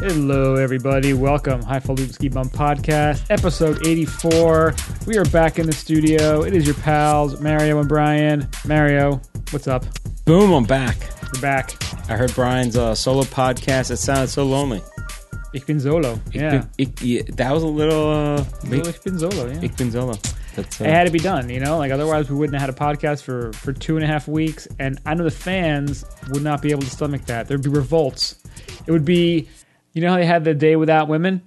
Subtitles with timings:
[0.00, 1.12] Hello, everybody.
[1.12, 1.60] Welcome.
[1.62, 4.74] Highfalutin Ski Bum Podcast, episode 84.
[5.06, 6.42] We are back in the studio.
[6.42, 8.48] It is your pals, Mario and Brian.
[8.64, 9.84] Mario, what's up?
[10.24, 10.96] Boom, I'm back.
[11.34, 11.72] We're back.
[12.08, 13.90] I heard Brian's uh, solo podcast.
[13.90, 14.80] It sounded so lonely.
[15.54, 16.20] Ich bin Solo.
[16.32, 16.66] Yeah.
[16.76, 18.06] Ich, ich- yeah, that was a little.
[18.10, 19.60] Uh, Well, Ich bin Solo, yeah.
[19.62, 20.14] Ich bin solo.
[20.54, 21.78] That's, uh, It had to be done, you know?
[21.78, 24.68] Like, otherwise, we wouldn't have had a podcast for, for two and a half weeks.
[24.78, 27.48] And I know the fans would not be able to stomach that.
[27.48, 28.36] There'd be revolts.
[28.86, 29.48] It would be,
[29.98, 31.42] you know how they had the day without women?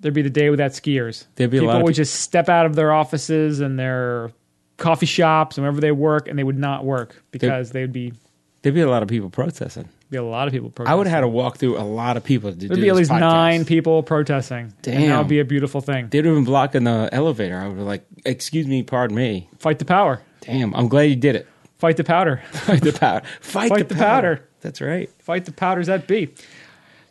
[0.00, 1.26] There'd be the day without skiers.
[1.34, 4.32] There'd be a People lot of would just step out of their offices and their
[4.78, 8.14] coffee shops and wherever they work, and they would not work because they would be,
[8.62, 9.90] there'd be a lot of people protesting.
[10.08, 10.94] be a lot of people protesting.
[10.94, 12.88] I would have had to walk through a lot of people to do There'd be
[12.88, 13.20] at least podcast.
[13.20, 14.72] nine people protesting.
[14.80, 16.08] Damn, that would be a beautiful thing.
[16.08, 17.58] They'd have been blocking the elevator.
[17.58, 19.50] I would be like, excuse me, pardon me.
[19.58, 20.22] Fight the power.
[20.40, 21.46] Damn, I'm glad you did it.
[21.78, 22.42] Fight the powder.
[22.52, 23.26] Fight the powder.
[23.42, 24.46] Fight, Fight the powder.
[24.60, 25.10] That's right.
[25.18, 26.34] fight the powders that be.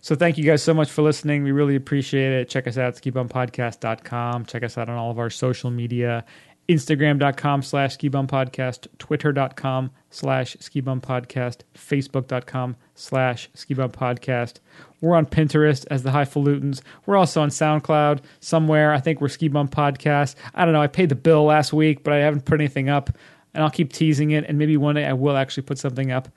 [0.02, 1.44] So thank you guys so much for listening.
[1.44, 2.50] We really appreciate it.
[2.50, 4.45] Check us out, skibumpodcast.com.
[4.45, 6.23] Check us out on all of our social media.
[6.69, 14.59] Instagram.com slash skibumpodcast, Twitter.com slash skibumpodcast, Facebook.com slash skibumpodcast.
[15.02, 16.81] We're on Pinterest as the Highfalutins.
[17.08, 18.94] We're also on SoundCloud somewhere.
[18.94, 20.36] I think we're Ski Podcast.
[20.53, 20.81] I don't know.
[20.81, 23.09] I paid the bill last week, but I haven't put anything up.
[23.55, 24.45] And I'll keep teasing it.
[24.47, 26.30] And maybe one day I will actually put something up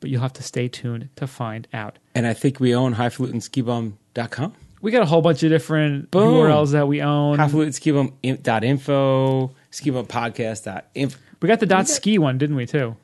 [0.00, 1.98] but you'll have to stay tuned to find out.
[2.14, 4.54] And I think we own highfalutinskibum.com.
[4.82, 6.34] We got a whole bunch of different Boom.
[6.34, 7.36] URLs that we own.
[7.38, 11.18] Highfalutinskibum.info, skibumpodcast.info.
[11.42, 12.96] we got the dot ski one, didn't we too?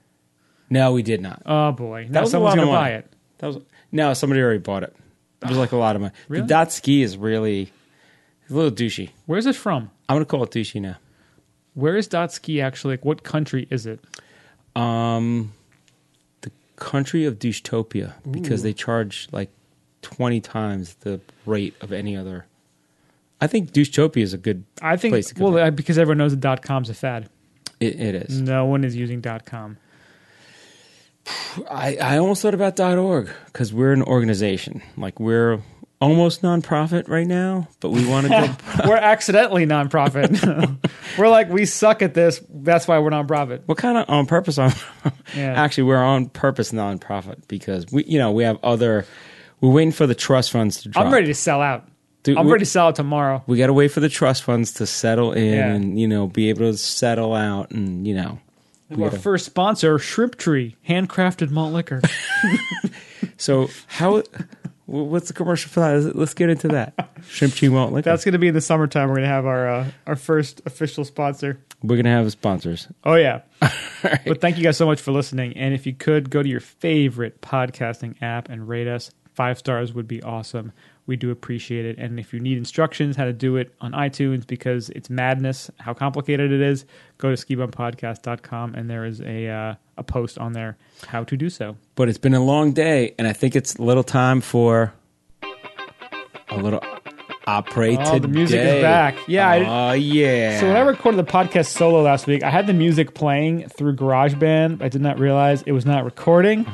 [0.71, 1.43] No, we did not.
[1.47, 2.95] Oh boy, now was a someone's lot of gonna buy money.
[2.95, 3.13] it.
[3.39, 3.59] That was
[3.93, 4.95] no, somebody already bought it.
[5.43, 6.15] It was like a lot of money.
[6.29, 6.43] Really?
[6.43, 7.71] The dot ski is really
[8.51, 9.11] a little douchey.
[9.27, 9.91] Where's it from?
[10.09, 10.97] I'm gonna call it douchey now.
[11.75, 12.95] Where is dot ski actually?
[12.95, 14.01] Like, what country is it?
[14.75, 15.53] Um,
[16.77, 19.51] country of douchetopia because they charge like
[20.03, 22.47] twenty times the rate of any other.
[23.41, 24.65] I think douchetopia is a good.
[24.81, 27.28] I think Place to go well uh, because everyone knows that dot com's a fad.
[27.81, 28.41] It, it is.
[28.41, 29.77] No one is using dot com.
[31.71, 34.83] I I almost thought about dot org because we're an organization.
[34.97, 35.61] Like we're
[36.01, 38.89] almost nonprofit right now, but we want to go.
[38.89, 40.79] we're accidentally nonprofit.
[41.19, 42.41] we're like we suck at this.
[42.51, 43.62] That's why we're nonprofit.
[43.67, 44.73] We're kind of on purpose on.
[45.35, 45.61] Yeah.
[45.61, 49.05] Actually, we're on purpose nonprofit because we, you know, we have other.
[49.61, 51.06] We're waiting for the trust funds to drop.
[51.06, 51.89] I'm ready to sell out.
[52.23, 53.43] Dude, I'm ready to sell out tomorrow.
[53.47, 55.73] We got to wait for the trust funds to settle in Yeah.
[55.73, 58.39] and you know be able to settle out and you know.
[58.89, 62.01] we Our gotta- first sponsor, Shrimp Tree, handcrafted malt liquor.
[63.37, 64.23] so how?
[64.87, 66.17] Wh- What's the commercial for that?
[66.17, 67.11] Let's get into that.
[67.29, 68.11] Shrimp cheese won't liquor.
[68.11, 69.09] That's going to be in the summertime.
[69.09, 71.61] We're going to have our uh, our first official sponsor.
[71.83, 72.89] We're gonna have sponsors.
[73.05, 73.43] Oh yeah.
[74.03, 75.57] But thank you guys so much for listening.
[75.57, 79.93] And if you could go to your favorite podcasting app and rate us, five stars
[79.93, 80.73] would be awesome.
[81.06, 81.99] We do appreciate it.
[81.99, 85.94] And if you need instructions how to do it on iTunes because it's madness how
[85.94, 86.84] complicated it is,
[87.19, 91.49] go to skibumpodcast.com and there is a uh, a post on there how to do
[91.49, 91.77] so.
[91.94, 94.93] But it's been a long day, and I think it's a little time for
[96.50, 96.83] a little
[97.47, 98.19] opera Oh, today.
[98.19, 99.17] the music is back.
[99.28, 100.59] Yeah, I- Oh yeah.
[100.61, 103.94] So when I recorded the podcast solo last week, I had the music playing through
[103.97, 104.83] GarageBand.
[104.83, 106.67] I did not realize it was not recording.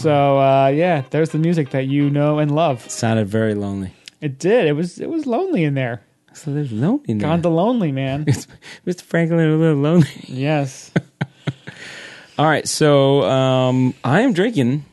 [0.00, 2.88] So uh, yeah, there's the music that you know and love.
[2.90, 3.92] sounded very lonely.
[4.20, 4.66] It did.
[4.66, 6.02] It was it was lonely in there.
[6.32, 7.28] So there's lonely in there.
[7.28, 8.24] Gone the lonely man.
[8.86, 9.02] Mr.
[9.02, 10.08] Franklin a little lonely.
[10.26, 10.90] yes.
[12.38, 14.84] All right, so um, I am drinking.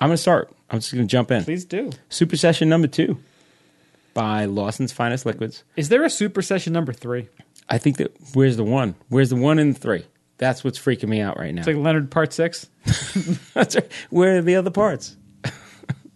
[0.00, 0.50] I'm going to start.
[0.70, 1.44] I'm just going to jump in.
[1.44, 1.90] Please do.
[2.08, 3.18] Super Session number two
[4.14, 5.62] by Lawson's Finest Liquids.
[5.76, 7.28] Is there a super session number three?
[7.68, 8.94] I think that where's the one?
[9.10, 10.06] Where's the one in the three?
[10.38, 11.60] That's what's freaking me out right now.
[11.60, 12.68] It's like Leonard Part Six.
[13.54, 13.90] That's right.
[14.10, 15.16] Where are the other parts?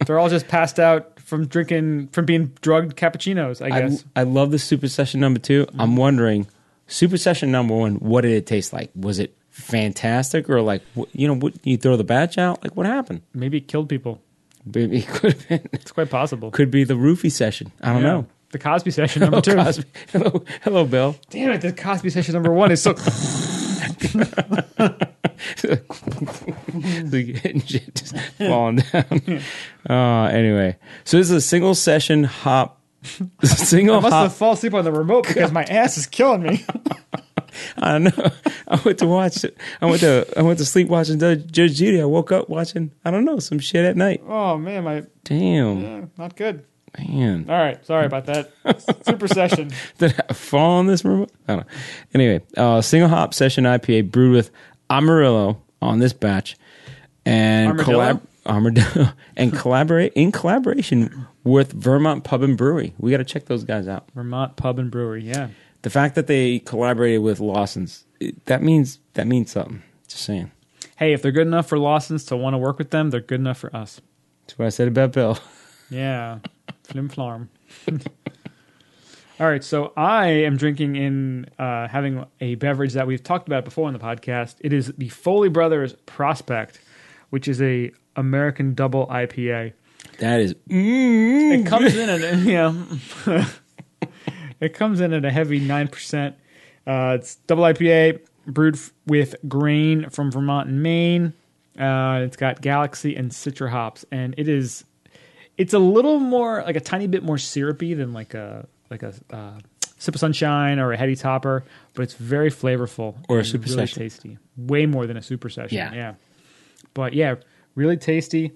[0.05, 3.61] They're all just passed out from drinking from being drugged cappuccinos.
[3.61, 4.05] I I, guess.
[4.15, 5.81] I love the Super Session number 2 Mm-hmm.
[5.81, 6.47] I'm wondering,
[6.87, 8.91] Super Session number one, what did it taste like?
[8.95, 10.81] Was it fantastic or like,
[11.13, 12.63] you know, what, you throw the batch out?
[12.63, 13.21] Like, what happened?
[13.33, 14.21] Maybe it killed people.
[14.65, 16.51] Maybe it could have been, It's quite possible.
[16.51, 17.71] could be the roofie session.
[17.81, 18.07] I don't Yeah.
[18.09, 18.27] know.
[18.51, 19.55] The Cosby session number two.
[19.55, 19.85] Cosby.
[20.11, 21.15] Hello, hello, Bill.
[21.29, 21.61] Damn it!
[21.61, 22.93] The Cosby session number one is so.
[25.61, 29.41] the engine just falling down.
[29.89, 32.77] Uh, anyway, so this is a single session hop.
[33.43, 34.23] Single I must hop.
[34.25, 36.63] have fallen asleep on the remote because my ass is killing me.
[37.77, 38.31] I don't know.
[38.67, 39.43] I went to watch.
[39.81, 40.27] I went to.
[40.37, 41.99] I went to sleep watching Judge Judge Judy.
[41.99, 42.91] I woke up watching.
[43.03, 44.21] I don't know some shit at night.
[44.27, 46.63] oh man, my Damn, yeah, not good.
[46.97, 47.45] Man.
[47.49, 48.51] All right, sorry about that.
[49.05, 49.71] Super session.
[49.97, 51.31] Did I fall on this remote?
[51.47, 51.73] I don't know.
[52.13, 54.51] Anyway, uh, single hop session IPA brewed with
[54.89, 56.57] Amarillo on this batch,
[57.25, 58.21] and collab.
[58.45, 62.93] Armadillo, and collaborate in collaboration with Vermont Pub and Brewery.
[62.97, 64.09] We got to check those guys out.
[64.15, 65.23] Vermont Pub and Brewery.
[65.23, 65.49] Yeah.
[65.83, 69.83] The fact that they collaborated with Lawson's it- that means that means something.
[70.07, 70.51] Just saying.
[70.97, 73.39] Hey, if they're good enough for Lawson's to want to work with them, they're good
[73.39, 74.01] enough for us.
[74.47, 75.37] That's what I said about Bill.
[75.89, 76.39] Yeah.
[76.91, 77.49] Flim flarm.
[79.39, 83.65] All right, so I am drinking in uh, having a beverage that we've talked about
[83.65, 84.55] before on the podcast.
[84.59, 86.79] It is the Foley Brothers Prospect,
[87.31, 89.73] which is a American double IPA.
[90.19, 92.21] That is It comes in at
[93.25, 93.45] know,
[94.59, 96.35] it comes in at a heavy nine percent.
[96.85, 101.33] Uh, it's double IPA brewed f- with grain from Vermont and Maine.
[101.79, 104.83] Uh, it's got Galaxy and Citra hops, and it is
[105.57, 109.13] it's a little more like a tiny bit more syrupy than like a like a
[109.31, 109.59] uh,
[109.97, 111.63] sip of sunshine or a heady topper,
[111.93, 114.01] but it's very flavorful Or a super really session.
[114.03, 114.37] tasty.
[114.57, 115.77] Way more than a super session.
[115.77, 115.93] Yeah.
[115.93, 116.13] yeah.
[116.93, 117.35] But yeah,
[117.75, 118.51] really tasty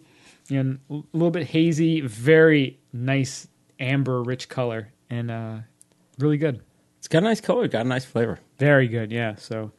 [0.49, 3.47] and a little bit hazy, very nice
[3.79, 5.57] amber rich color and uh
[6.19, 6.61] really good.
[6.97, 8.39] it's got a nice color, got a nice flavor.
[8.57, 9.35] Very good, yeah.
[9.35, 9.71] So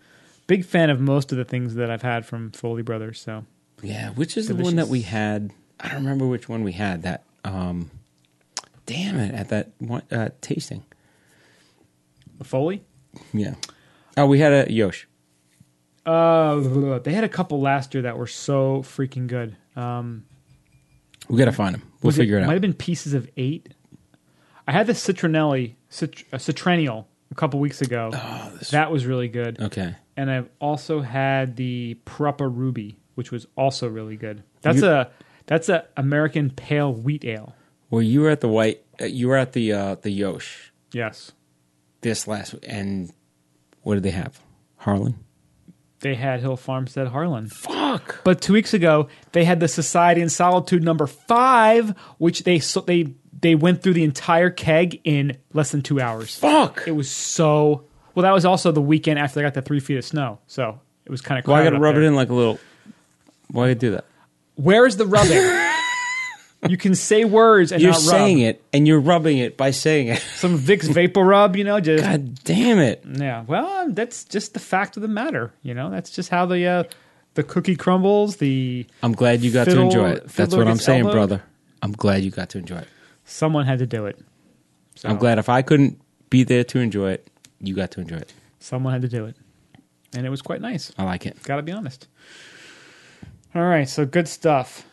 [0.46, 3.44] big fan of most of the things that I've had from Foley Brothers, so
[3.82, 5.52] Yeah, which is the one that we had?
[5.80, 7.02] I don't remember which one we had.
[7.02, 7.90] That um,
[8.86, 10.84] damn it, at that one uh, tasting.
[12.38, 12.82] the Foley
[13.32, 13.54] Yeah.
[14.16, 15.06] Oh, we had a Yosh.
[16.06, 19.56] uh they had a couple last year that were so freaking good.
[19.76, 20.24] Um
[21.28, 21.82] We got to find them.
[22.02, 22.46] We'll figure it, Might out.
[22.48, 23.74] Might have been pieces of 8.
[24.68, 28.10] I had the Citronelli cit- uh, Citrennial a couple weeks ago.
[28.12, 29.60] Oh, that was really good.
[29.60, 29.82] Okay.
[29.82, 34.42] and and I've also had the Pruppa Ruby, which was also really good.
[34.62, 35.10] That's You- a
[35.46, 37.54] that's a American pale wheat ale.
[37.90, 38.82] Well, you were at the white.
[39.00, 41.32] Uh, you were at the uh, the Yosh Yes,
[42.00, 43.12] this last week, and
[43.82, 44.40] what did they have?
[44.78, 45.16] Harlan.
[46.00, 47.48] they had Hill Farmstead Harlan.
[47.48, 48.20] Fuck.
[48.24, 52.80] But two weeks ago, they had the Society in Solitude number five, which they so
[52.80, 56.34] they they went through the entire keg in less than two hours.
[56.36, 56.84] Fuck.
[56.86, 57.84] It was so
[58.14, 58.22] well.
[58.22, 61.10] That was also the weekend after they got the three feet of snow, so it
[61.10, 61.46] was kind of.
[61.46, 62.58] Why I got to rub it in like a little?
[63.50, 64.04] Why do you do that?
[64.56, 65.42] Where's the rubbing?
[66.70, 68.04] you can say words and You're not rub.
[68.06, 70.18] saying it, and you're rubbing it by saying it.
[70.36, 73.04] Some Vicks VapoRub, you know, just God damn it!
[73.06, 73.44] yeah.
[73.46, 75.52] Well, that's just the fact of the matter.
[75.62, 76.84] You know, that's just how the uh,
[77.34, 78.36] the cookie crumbles.
[78.36, 80.28] The I'm glad you got to enjoy it.
[80.28, 81.12] That's what I'm saying, elbowed.
[81.14, 81.42] brother.
[81.82, 82.88] I'm glad you got to enjoy it.
[83.24, 84.18] someone had to do it.
[84.96, 86.00] So I'm glad if I couldn't
[86.30, 87.28] be there to enjoy it,
[87.60, 88.32] you got to enjoy it.
[88.58, 89.36] someone had to do it,
[90.16, 90.90] and it was quite nice.
[90.96, 91.40] I like it.
[91.42, 92.08] Got to be honest.
[93.56, 94.84] All right, so good stuff.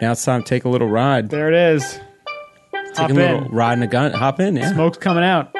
[0.00, 1.30] Now it's time to take a little ride.
[1.30, 1.98] There it is.
[2.72, 3.50] Take Hop a little in.
[3.52, 4.12] ride in a gun.
[4.12, 4.56] Hop in.
[4.56, 4.72] Yeah.
[4.72, 5.54] Smoke's coming out.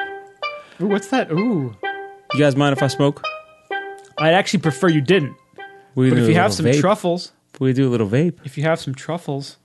[0.81, 1.31] Ooh, what's that?
[1.31, 1.75] Ooh,
[2.33, 3.23] You guys mind if I smoke?
[4.19, 5.35] I'd actually prefer you didn't.
[5.95, 6.79] We But do if a you have little some vape.
[6.81, 8.37] truffles, we do a little vape.
[8.45, 9.57] if you have some truffles,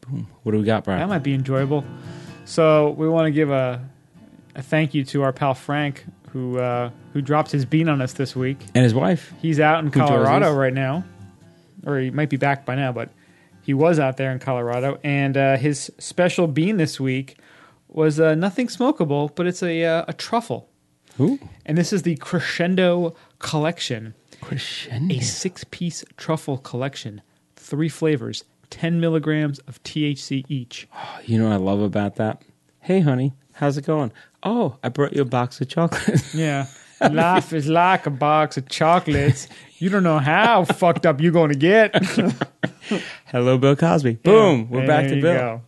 [0.00, 0.26] Boom.
[0.42, 0.98] What do we got, Brian?
[1.00, 1.08] that Brian?
[1.20, 1.84] might be enjoyable.
[2.44, 3.84] So we want to give a
[4.54, 8.12] a thank you to our pal Frank who uh, who dropped his bean on us
[8.14, 8.58] this week.
[8.74, 9.32] and his wife.
[9.40, 10.56] He's out in Who Colorado us?
[10.56, 11.04] right now,
[11.86, 13.10] or he might be back by now, but
[13.62, 14.98] he was out there in Colorado.
[15.04, 17.36] And uh, his special bean this week
[17.88, 20.68] was uh, nothing smokable, but it's a uh, a truffle.
[21.20, 21.38] Ooh.
[21.66, 25.14] And this is the Crescendo Collection, Crescendo.
[25.14, 27.20] a six piece truffle collection,
[27.56, 30.88] three flavors, 10 milligrams of THC each.
[31.26, 32.40] You know what I love about that?
[32.80, 34.10] Hey, honey, how's it going?
[34.42, 36.22] Oh, I brought you a box of chocolate.
[36.34, 36.66] Yeah.
[37.12, 39.48] Life is like a box of chocolates.
[39.78, 41.94] You don't know how fucked up you're going to get.
[43.26, 44.14] Hello, Bill Cosby.
[44.14, 44.68] Boom.
[44.70, 45.34] We're back to Bill.
[45.34, 45.62] go.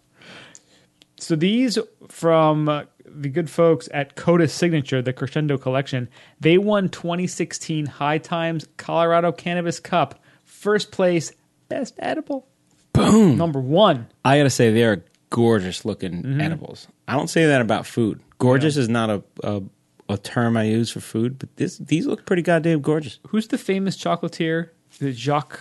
[1.19, 6.09] So these from uh, the good folks at Coda Signature, the Crescendo Collection,
[6.41, 10.21] they won 2016 High Times Colorado Cannabis Cup.
[10.45, 11.33] First place,
[11.69, 12.47] best edible.
[12.93, 13.37] Boom.
[13.37, 14.07] Number one.
[14.25, 16.41] I gotta say, they are gorgeous looking Mm-hmm.
[16.41, 16.87] edibles.
[17.09, 18.21] I don't say that about food.
[18.39, 19.63] Gorgeous is not a, a
[20.09, 23.19] a term I use for food, but this these look pretty goddamn gorgeous.
[23.29, 24.71] Who's the famous chocolatier?
[24.99, 25.59] The Jacques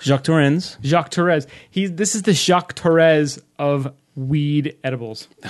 [0.00, 0.76] Jacques Torrens.
[0.82, 1.46] Jacques Torres.
[1.70, 5.28] He this is the Jacques Torres of weed edibles.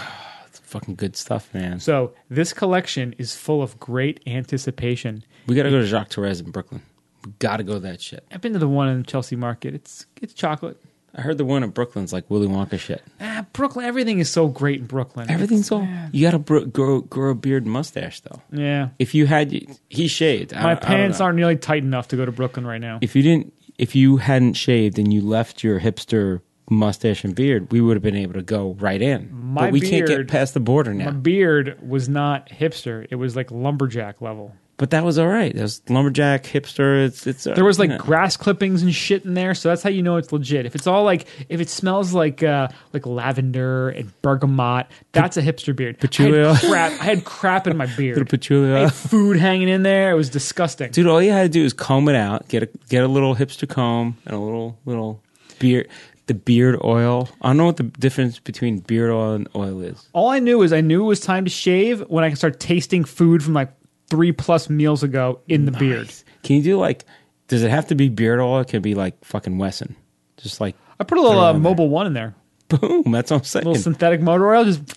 [0.51, 1.79] Fucking good stuff, man.
[1.79, 5.25] So this collection is full of great anticipation.
[5.47, 6.83] We gotta go to Jacques Torres in Brooklyn.
[7.25, 8.25] We gotta go to that shit.
[8.33, 9.75] I've been to the one in Chelsea Market.
[9.75, 10.81] It's it's chocolate.
[11.17, 13.03] I heard the one in Brooklyn's like Willy Wonka shit.
[13.21, 13.85] Ah, Brooklyn.
[13.87, 15.31] Everything is so great in Brooklyn.
[15.31, 15.87] Everything's all.
[16.13, 18.41] You gotta bro- grow grow a beard and mustache though.
[18.51, 18.89] Yeah.
[18.99, 19.53] If you had,
[19.89, 20.53] he shaved.
[20.53, 21.27] I- I My don't pants know.
[21.27, 22.99] aren't nearly tight enough to go to Brooklyn right now.
[23.01, 26.41] If you didn't, if you hadn't shaved and you left your hipster
[26.71, 29.29] mustache and beard, we would have been able to go right in.
[29.33, 31.07] My but we can't get beard- past the border now.
[31.07, 33.07] My beard was not hipster.
[33.11, 34.55] It was like lumberjack level.
[34.77, 35.55] But that was all right.
[35.55, 37.05] It was lumberjack hipster.
[37.05, 38.03] It's it's There was like you know.
[38.05, 40.67] grass clippings and shit in there, so that's how you know it's legit.
[40.67, 45.43] If it's all like if it smells like uh like lavender and bergamot, that's a
[45.43, 45.99] hipster beard.
[46.01, 46.45] Patchouli.
[46.45, 46.93] I crap.
[47.01, 48.17] I had crap in my beard.
[48.17, 48.89] little patchouli.
[48.91, 50.11] Food hanging in there.
[50.11, 50.91] It was disgusting.
[50.91, 53.35] Dude, all you had to do is comb it out, get a get a little
[53.37, 55.23] hipster comb and a little little
[55.59, 55.89] beard
[56.27, 57.29] the beard oil.
[57.43, 60.09] I don't know what the difference between beard oil and oil is.
[60.15, 62.59] All I knew is I knew it was time to shave when I could start
[62.59, 63.71] tasting food from like
[64.15, 66.13] three plus meals ago in the beard.
[66.45, 67.05] Can you do like
[67.49, 68.61] does it have to be beard oil?
[68.61, 69.97] It can be like fucking Wesson.
[70.37, 71.61] Just like I put a little uh, there.
[71.61, 72.37] Mobil one in there.
[72.69, 73.67] boom, that's what I'm saying.
[73.67, 74.65] A little synthetic motor oil.
[74.65, 74.97] Just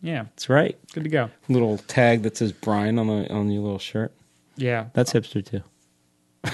[0.00, 0.78] yeah, That's right.
[0.92, 1.30] good to go.
[1.48, 4.12] Little tag that says Brian on the on your little shirt.
[4.56, 5.62] Yeah, That's hipster too.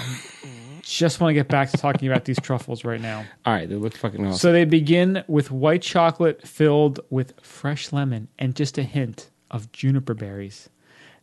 [0.83, 3.25] just want to get back to talking about these truffles right now.
[3.45, 4.39] All right, they look fucking awesome.
[4.39, 9.71] So they begin with white chocolate filled with fresh lemon and just a hint of
[9.73, 10.71] juniper berries.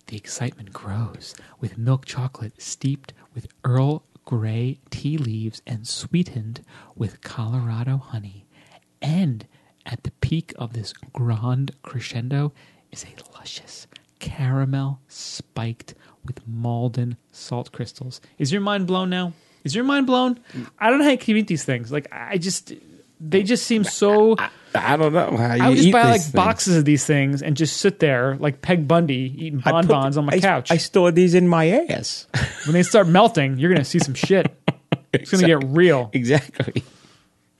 [0.07, 6.63] The excitement grows with milk chocolate steeped with Earl Grey tea leaves and sweetened
[6.95, 8.45] with Colorado honey.
[9.01, 9.47] And
[9.85, 12.53] at the peak of this grand crescendo
[12.91, 13.87] is a luscious
[14.19, 15.93] caramel spiked
[16.23, 18.21] with Maldon salt crystals.
[18.37, 19.33] Is your mind blown now?
[19.63, 20.35] Is your mind blown?
[20.53, 20.69] Mm.
[20.79, 21.91] I don't know how you can eat these things.
[21.91, 22.73] Like I just,
[23.19, 24.35] they just seem so.
[24.73, 27.41] I don't know how you I would just eat buy like boxes of these things
[27.41, 30.69] and just sit there like Peg Bundy eating I put- bonbons on my I- couch.
[30.71, 32.27] I store these in my ass.
[32.65, 34.53] when they start melting, you're gonna see some shit.
[35.13, 36.09] It's gonna get real.
[36.13, 36.83] exactly.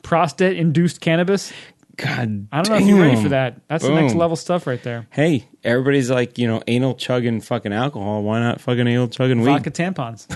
[0.03, 1.51] Prostate induced cannabis.
[1.97, 3.61] God, I don't know if you're ready for that.
[3.69, 5.07] That's the next level stuff right there.
[5.11, 8.21] Hey, everybody's like, you know, anal chugging fucking alcohol.
[8.21, 9.63] Why not fucking anal chugging weed?
[9.63, 10.27] Vodka tampons.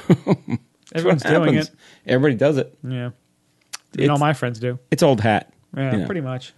[0.96, 1.70] Everyone's doing it.
[2.06, 2.78] Everybody does it.
[2.88, 3.10] Yeah.
[3.98, 4.78] And all my friends do.
[4.92, 5.52] It's old hat.
[5.76, 6.06] Yeah, you know.
[6.06, 6.54] pretty much.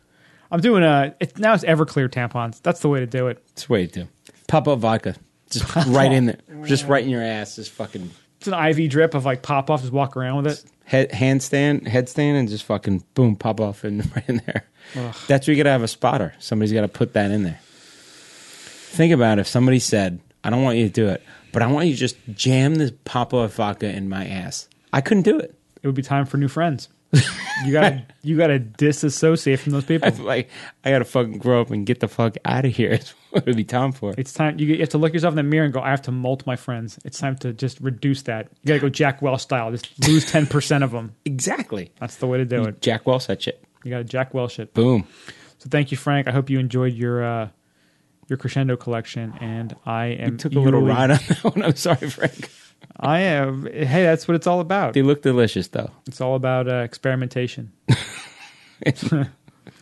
[0.52, 1.16] I'm doing a.
[1.20, 2.62] It's now it's Everclear tampons.
[2.62, 3.42] That's the way to do it.
[3.52, 4.08] It's way to
[4.48, 5.16] pop up vodka.
[5.50, 6.38] Just right in there.
[6.66, 7.56] Just right in your ass.
[7.58, 8.10] Just fucking
[8.40, 9.82] It's an IV drip of like pop off.
[9.82, 10.64] Just walk around with it.
[10.86, 14.66] head handstand, headstand, and just fucking boom, pop off and right in there.
[14.96, 15.16] Ugh.
[15.28, 16.34] That's where you gotta have a spotter.
[16.40, 17.60] Somebody's gotta put that in there.
[17.64, 21.24] Think about if somebody said, I don't want you to do it,
[21.54, 24.68] but I want you to just jam this pop off vodka in my ass.
[24.92, 25.56] I couldn't do it.
[25.82, 26.90] It would be time for new friends.
[27.64, 30.08] You gotta you gotta disassociate from those people.
[30.12, 30.50] I'm like,
[30.84, 32.92] I gotta fucking grow up and get the fuck out of here.
[33.02, 34.14] It's what it'd be time for.
[34.18, 35.80] It's time you, you have to look yourself in the mirror and go.
[35.80, 37.00] I have to molt my friends.
[37.06, 38.50] It's time to just reduce that.
[38.64, 39.72] You gotta go Jack Welch style.
[39.72, 41.16] Just lose ten percent of them.
[41.24, 41.92] Exactly.
[42.00, 42.82] That's the way to do it.
[42.82, 43.64] Jack Welch that shit.
[43.84, 44.74] You gotta Jack Welch it.
[44.74, 45.08] Boom.
[45.60, 46.28] So thank you, Frank.
[46.28, 47.50] I hope you enjoyed your uh,
[48.28, 51.64] your crescendo collection, and I am Took a little ride on that one.
[51.64, 52.50] I'm sorry, Frank.
[53.00, 53.66] I am.
[53.66, 54.94] Hey, that's what it's all about.
[54.94, 55.90] They look delicious though.
[56.08, 57.72] It's all about uh, experimentation.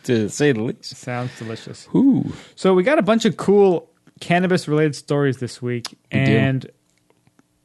[0.04, 0.96] To say the least.
[0.96, 1.86] Sounds delicious.
[1.94, 2.32] Ooh.
[2.54, 3.90] So we got a bunch of cool
[4.20, 6.32] cannabis related stories this week, We do.
[6.32, 6.70] and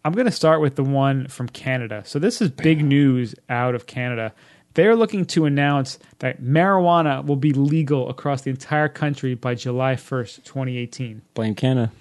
[0.03, 2.03] I'm going to start with the one from Canada.
[2.05, 4.33] So this is big news out of Canada.
[4.73, 9.95] They're looking to announce that marijuana will be legal across the entire country by July
[9.95, 11.21] 1st, 2018.
[11.33, 11.91] Blame Canada.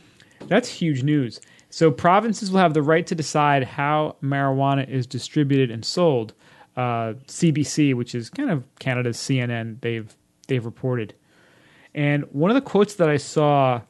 [0.49, 1.41] That's huge news.
[1.75, 6.33] So provinces will have the right to decide how marijuana is distributed and sold.
[6.77, 10.15] Uh, CBC, which is kind of Canada's CNN, they've
[10.47, 11.15] they've reported.
[11.93, 13.81] And one of the quotes that I saw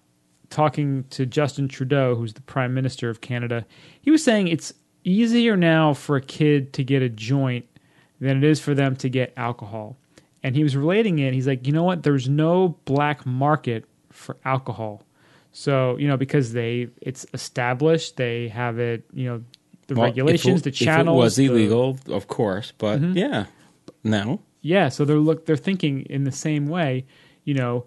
[0.49, 3.67] talking to Justin Trudeau, who's the Prime Minister of Canada,
[4.01, 4.73] he was saying it's
[5.05, 7.67] easier now for a kid to get a joint
[8.19, 9.99] than it is for them to get alcohol.
[10.43, 11.35] And he was relating it.
[11.35, 12.03] He's like, you know what?
[12.03, 15.03] There's no black market for alcohol.
[15.57, 19.45] So, you know, because they it's established, they have it, you know,
[19.87, 21.15] the Well, regulations, it, the channels.
[21.17, 21.55] If it was the- Mm-hmm.
[21.55, 23.47] illegal, of course, but yeah.
[24.03, 24.41] No.
[24.63, 27.07] Yeah, so they're look they're thinking in the same way,
[27.45, 27.85] you know,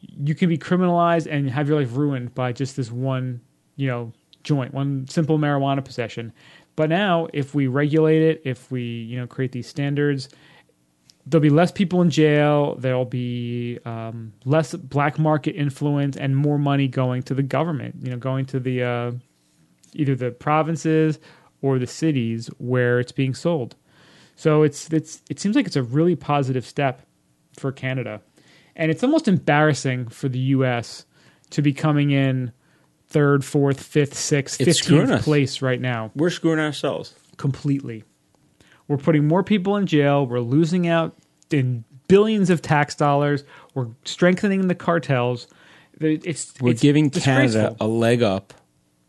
[0.00, 3.40] you can be criminalized and have your life ruined by just this one,
[3.76, 4.12] you know,
[4.42, 6.32] joint, one simple marijuana possession.
[6.76, 10.30] But now if we regulate it, if we, you know, create these standards,
[11.30, 16.58] there'll be less people in jail, there'll be um, less black market influence and more
[16.58, 19.12] money going to the government, you know, going to the uh,
[19.94, 21.18] either the provinces
[21.62, 23.76] or the cities where it's being sold.
[24.36, 27.02] So it's it's it seems like it's a really positive step
[27.58, 28.20] for Canada,
[28.74, 31.04] and it's almost embarrassing for the U.S.
[31.50, 32.52] to be coming in
[33.08, 37.14] third, fourth, fifth, sixth, It's fifteenth place right now We're screwing ourselves.
[37.36, 38.04] completely.
[38.90, 40.26] We're putting more people in jail.
[40.26, 41.16] We're losing out
[41.48, 43.44] in billions of tax dollars.
[43.72, 45.46] We're strengthening the cartels.
[46.00, 47.08] It's We're it's giving.
[47.08, 48.52] Canada a leg up.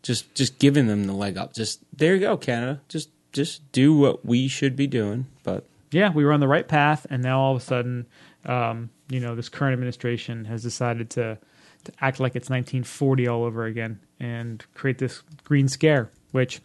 [0.04, 1.52] Just just giving them the leg up.
[1.52, 2.80] Just there you go, Canada.
[2.86, 5.26] Just just do what we should be doing.
[5.42, 8.06] But yeah, we were on the right path, and now all of a sudden,
[8.44, 11.38] um, you know, this current administration has decided to
[11.82, 16.60] to act like it's 1940 all over again and create this green scare, which,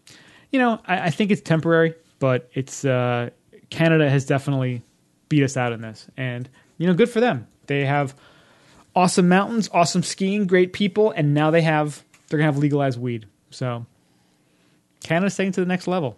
[0.52, 3.30] you know, I, I think it's temporary, but it's uh,
[3.70, 4.82] Canada has definitely
[5.30, 7.48] beat us out in this, and you know, good for them.
[7.68, 8.16] They have
[8.96, 13.26] awesome mountains, awesome skiing, great people, and now they have they're gonna have legalized weed.
[13.50, 13.86] So
[15.04, 16.18] Canada's taking to the next level.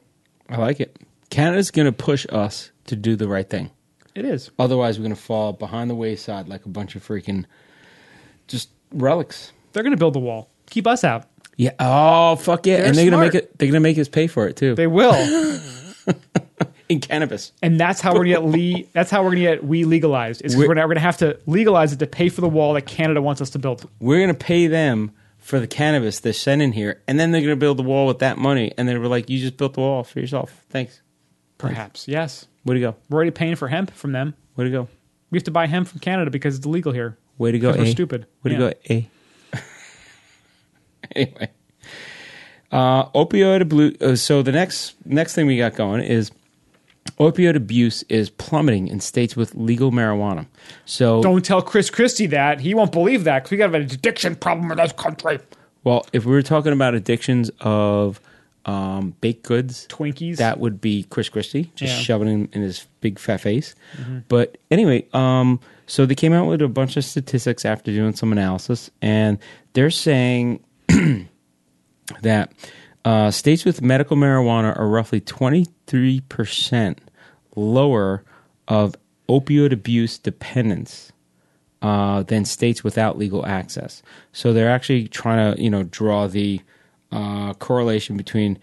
[0.50, 0.98] I like it.
[1.30, 3.70] Canada's going to push us to do the right thing.
[4.16, 4.50] It is.
[4.58, 7.46] Otherwise, we're going to fall behind the wayside like a bunch of freaking
[8.48, 9.54] just relics.
[9.72, 10.50] They're gonna build the wall.
[10.70, 11.26] Keep us out.
[11.56, 11.72] Yeah.
[11.80, 12.78] Oh fuck yeah!
[12.78, 13.58] They're and they're gonna make it.
[13.58, 14.76] They're gonna make us pay for it too.
[14.76, 15.14] They will.
[16.90, 17.52] in cannabis.
[17.62, 20.42] and that's how we're gonna get le- that's how we're gonna get we legalized.
[20.44, 22.74] Is We're- we're, now we're gonna have to legalize it to pay for the wall
[22.74, 23.88] that Canada wants us to build.
[24.00, 27.78] We're gonna pay them for the cannabis they're sending here, and then they're gonna build
[27.78, 30.20] the wall with that money, and they we're like, "You just built the wall for
[30.20, 30.66] yourself.
[30.70, 31.02] Thanks."
[31.58, 32.46] Perhaps, yes.
[32.66, 32.96] Way to go!
[33.10, 34.34] We're already paying for hemp from them.
[34.56, 34.88] Way to go!
[35.32, 37.18] We have to buy hemp from Canada because it's illegal here.
[37.38, 37.72] Way to go!
[37.72, 37.94] Because we're eh?
[37.94, 38.26] stupid.
[38.44, 38.74] Way to go!
[38.86, 39.02] Eh?
[39.54, 39.60] A.
[41.16, 41.50] anyway,
[42.72, 44.02] uh, opioid abuse.
[44.02, 46.32] Uh, so the next next thing we got going is
[47.20, 50.46] opioid abuse is plummeting in states with legal marijuana.
[50.86, 52.60] So Don't tell Chris Christie that.
[52.60, 55.40] He won't believe that because we got an addiction problem in this country.
[55.84, 58.20] Well, if we were talking about addictions of
[58.66, 60.38] um, baked goods, Twinkies.
[60.38, 62.00] that would be Chris Christie, just Yeah.
[62.02, 63.74] shoving in, in his big fat face.
[64.28, 68.32] But anyway, um, so they came out with a bunch of statistics after doing some
[68.32, 69.40] analysis, and
[69.74, 70.60] they're saying
[72.22, 72.52] that
[73.06, 76.98] uh, states with medical marijuana are roughly 23%
[77.56, 78.24] lower
[78.68, 78.96] of
[79.28, 81.12] opioid abuse dependence
[81.82, 84.02] uh, than states without legal access.
[84.34, 86.62] So they're actually trying to, you know, draw the
[87.12, 88.60] uh, correlation between,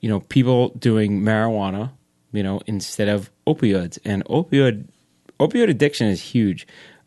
[0.00, 1.92] you know, people doing marijuana,
[2.32, 3.98] you know, instead of opioids.
[4.04, 4.86] And opioid
[5.40, 6.66] opioid addiction is huge.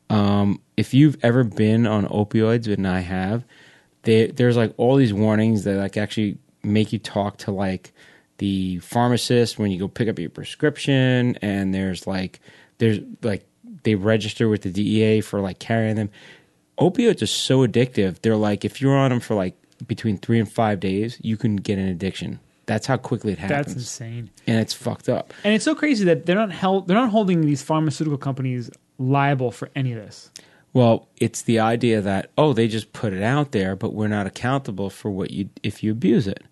[0.10, 3.46] Um, if you've ever been on opioids, and I have,
[4.04, 7.92] they, there's like all these warnings that like actually make you talk to like
[8.38, 12.40] the pharmacist when you go pick up your prescription, and there's like
[12.80, 13.46] there's like
[13.84, 16.10] they register with the DEA for like carrying them.
[16.80, 18.22] Opioids are so addictive.
[18.22, 19.56] They're like if you're on them for like
[19.88, 22.40] between three and five days, you can get an addiction.
[22.68, 24.30] That's how quickly it happens, That's insane.
[24.48, 25.34] and it's fucked up.
[25.44, 26.88] And it's so crazy that they're not held.
[26.88, 30.32] They're not holding these pharmaceutical companies liable for any of this.
[30.74, 34.28] Well, it's the idea that oh, they just put it out there, but we're not
[34.28, 36.44] accountable for what you if you abuse it.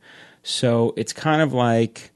[0.43, 2.11] So it's kind of like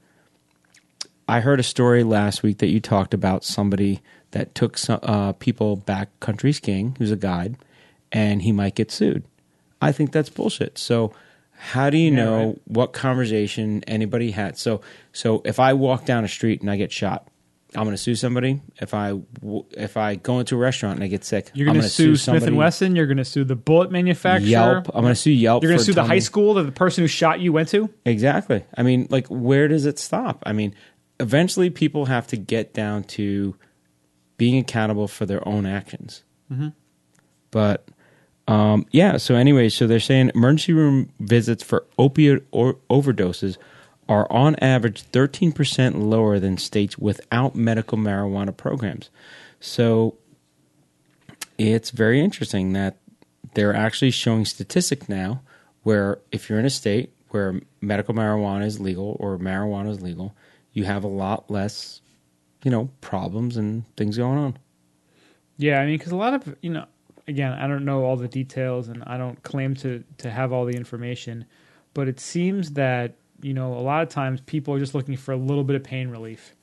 [1.28, 5.34] I heard a story last week that you talked about somebody that took some uh,
[5.34, 7.56] people back country skiing, who's a guide,
[8.12, 9.24] and he might get sued.
[9.82, 10.78] I think that's bullshit.
[10.78, 11.14] So
[11.56, 12.62] how do you Yeah, know right.
[12.66, 14.58] what conversation anybody had?
[14.58, 14.82] So
[15.14, 17.28] so if I walk down a street and I get shot,
[17.76, 18.62] I'm going to sue somebody.
[18.78, 19.20] If I
[19.72, 22.20] if I go into a restaurant and I get sick, You're going to sue Smith
[22.20, 22.48] somebody.
[22.48, 22.96] and Wesson.
[22.96, 24.48] You're going to sue the bullet manufacturer.
[24.48, 24.90] Yelp.
[24.94, 25.64] I'm going to sue Yelp.
[25.64, 27.90] You're going to sue the high school that the person who shot you went to.
[28.06, 28.64] Exactly.
[28.78, 30.44] I mean, like, where does it stop?
[30.46, 30.76] I mean,
[31.20, 33.56] eventually people have to get down to
[34.38, 36.24] being accountable for their own actions.
[36.52, 36.70] Mm-hmm.
[37.52, 37.88] But
[38.48, 39.18] um, yeah.
[39.18, 43.58] So anyway, so they're saying emergency room visits for opioid or overdoses
[44.10, 49.10] are on average 13% lower than states without medical marijuana programs.
[49.60, 50.18] So
[51.58, 52.98] it's very interesting that
[53.54, 55.42] they're actually showing statistics now
[55.84, 60.36] where if you're in a state where medical marijuana is legal or marijuana is legal,
[60.72, 62.02] you have a lot less,
[62.64, 64.58] you know, problems and things going on.
[65.58, 66.86] Yeah, I mean, because a lot of you know,
[67.28, 70.66] again, I don't know all the details, and I don't claim to to have all
[70.66, 71.46] the information,
[71.94, 75.32] but it seems that you know a lot of times people are just looking for
[75.32, 76.56] a little bit of pain relief,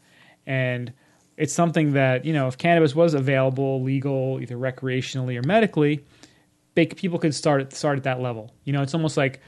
[0.47, 0.93] and
[1.37, 6.05] it's something that you know if cannabis was available, legal, either recreationally or medically,
[6.75, 8.53] people could start at start at that level.
[8.65, 9.41] You know, it's almost like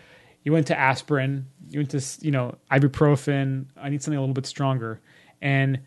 [0.44, 3.66] you went to aspirin, you went to you know ibuprofen.
[3.76, 5.00] I need something a little bit stronger,
[5.40, 5.80] and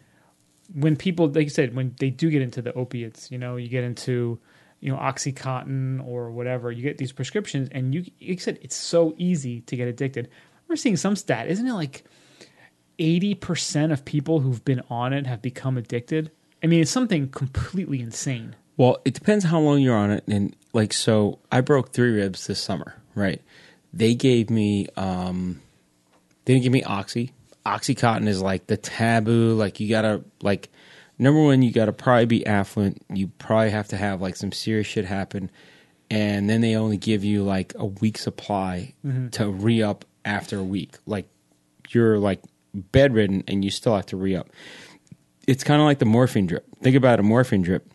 [0.74, 3.68] when people, like you said, when they do get into the opiates, you know, you
[3.68, 4.40] get into,
[4.80, 9.14] you know, OxyContin or whatever, you get these prescriptions, and you, you said, it's so
[9.18, 10.30] easy to get addicted.
[10.68, 11.74] We're seeing some stat, isn't it?
[11.74, 12.04] Like
[13.00, 16.32] eighty percent of people who've been on it have become addicted.
[16.64, 18.56] I mean, it's something completely insane.
[18.78, 20.24] Well, it depends how long you're on it.
[20.28, 23.42] And like, so I broke three ribs this summer, right?
[23.94, 25.62] They gave me, um,
[26.44, 27.32] they didn't give me Oxy.
[27.66, 29.54] Oxycontin is like the taboo.
[29.54, 30.70] Like, you gotta, like,
[31.18, 33.02] number one, you gotta probably be affluent.
[33.10, 35.52] You probably have to have like some serious shit happen.
[36.10, 38.94] And then they only give you like a week supply
[39.32, 40.98] to re up after a week.
[41.06, 41.30] Like,
[41.90, 42.42] you're like
[42.74, 44.50] bedridden and you still have to re up.
[45.48, 46.66] It's kind of like the morphine drip.
[46.82, 47.90] Think about a morphine drip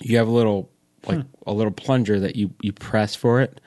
[0.00, 0.70] you have a little
[1.06, 3.60] like a little plunger that you you press for it,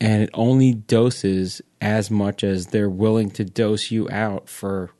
[0.00, 4.90] and it only doses as much as they're willing to dose you out for,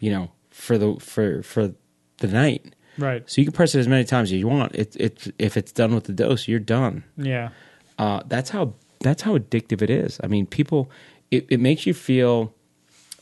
[0.00, 1.74] you know, for the for for
[2.18, 2.74] the night.
[2.98, 3.28] Right.
[3.28, 4.74] So you can press it as many times as you want.
[4.74, 7.04] It it if it's done with the dose, you're done.
[7.16, 7.50] Yeah.
[7.98, 10.20] Uh, that's how that's how addictive it is.
[10.22, 10.90] I mean, people,
[11.32, 12.54] it, it makes you feel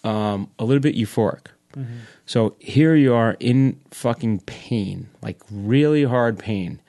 [0.04, 1.46] um, a little bit euphoric.
[2.26, 6.80] So here you are in fucking pain, like really hard pain,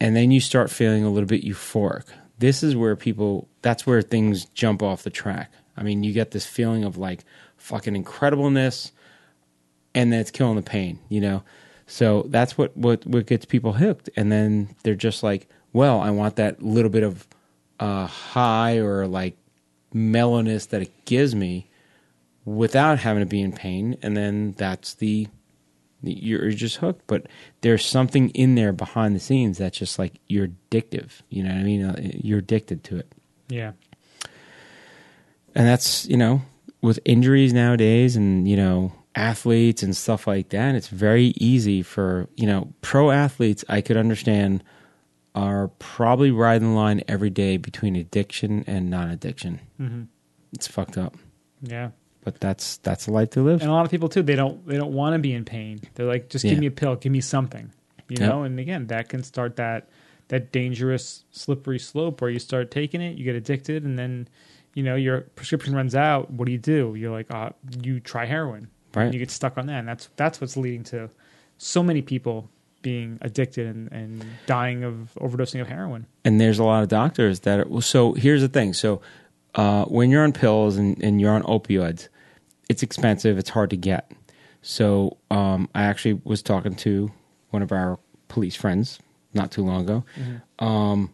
[0.00, 2.06] and then you start feeling a little bit euphoric.
[2.38, 3.48] This is where people.
[3.62, 5.52] That's where things jump off the track.
[5.76, 7.24] I mean, you get this feeling of like
[7.56, 8.90] fucking incredibleness,
[9.94, 10.98] and then it's killing the pain.
[11.08, 11.42] You know.
[11.86, 14.10] So that's what, what, what gets people hooked.
[14.14, 17.26] And then they're just like, well, I want that little bit of
[17.80, 19.38] uh, high or like
[19.92, 21.68] mellowness that it gives me
[22.44, 23.96] without having to be in pain.
[24.02, 25.28] And then that's the,
[26.02, 27.06] you're, just hooked.
[27.06, 27.26] But
[27.60, 31.20] there's something in there behind the scenes that's just like, you're addictive.
[31.28, 31.84] You know what I mean?
[31.84, 33.12] Uh, You're addicted to it.
[33.48, 33.72] Yeah.
[35.54, 36.42] And that's, you know,
[36.80, 42.28] with injuries nowadays and, you know, athletes and stuff like that, it's very easy for,
[42.36, 44.62] you know, pro athletes, I could understand,
[45.38, 49.60] are probably riding the line every day between addiction and non addiction.
[49.76, 50.02] hmm
[50.52, 51.16] It's fucked up.
[51.62, 51.90] Yeah.
[52.24, 53.60] But that's that's the life to live.
[53.62, 55.80] And a lot of people too, they don't they don't want to be in pain.
[55.94, 56.60] They're like, just give Yeah.
[56.60, 57.70] me a pill, give me something.
[58.08, 58.28] You Yep.
[58.28, 59.88] know, and again, that can start that
[60.28, 64.28] that dangerous slippery slope where you start taking it, you get addicted, and then
[64.74, 66.30] you know your prescription runs out.
[66.30, 66.94] What do you do?
[66.96, 67.50] You're like, uh,
[67.82, 69.12] you try heroin, Right.
[69.12, 71.08] You get stuck on that, and that's that's what's leading to
[71.56, 72.50] so many people
[72.82, 76.06] being addicted and, and dying of overdosing of heroin.
[76.24, 78.72] and there's a lot of doctors that are well, so here's the thing.
[78.72, 79.00] So
[79.54, 82.08] uh, when you're on pills and, and you're on opioids
[82.68, 84.12] it's expensive it's hard to get.
[84.62, 87.10] So um, i actually was talking to
[87.50, 88.98] one of our police friends
[89.34, 90.04] not too long ago.
[90.58, 91.12] Um,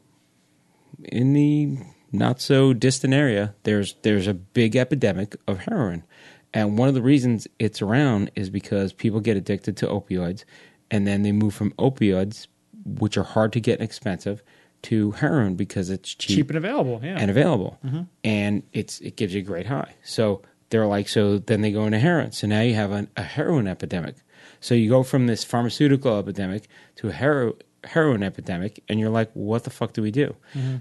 [1.05, 1.79] in the
[2.12, 6.05] not so distant area there's there's a big epidemic of heroin.
[6.53, 10.44] And one of the reasons it's around is because people get addicted to opioids
[10.90, 12.47] and then they move from opioids
[12.85, 14.42] which are hard to get and expensive
[14.83, 17.16] to heroin because it's cheap, Cheap and available, yeah.
[17.18, 17.79] and available.
[18.23, 19.94] And it's it gives you a great high.
[20.05, 22.33] So they're like so then they go into heroin.
[22.33, 24.16] So now you have an, a heroin epidemic.
[24.61, 29.31] So you go from this pharmaceutical epidemic to a hero, heroin epidemic and you're like
[29.33, 30.35] what the fuck do we do?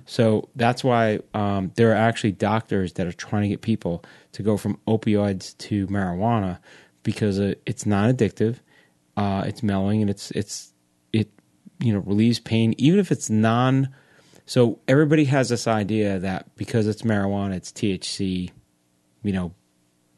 [0.05, 4.43] So that's why um, there are actually doctors that are trying to get people to
[4.43, 6.59] go from opioids to marijuana
[7.03, 8.57] because uh, it's not addictive
[9.17, 10.73] uh, it's mellowing and it's it's
[11.11, 11.29] it
[11.79, 13.89] you know relieves pain even if it's non
[14.45, 18.51] so everybody has this idea that because it's marijuana it's THC
[19.23, 19.53] you know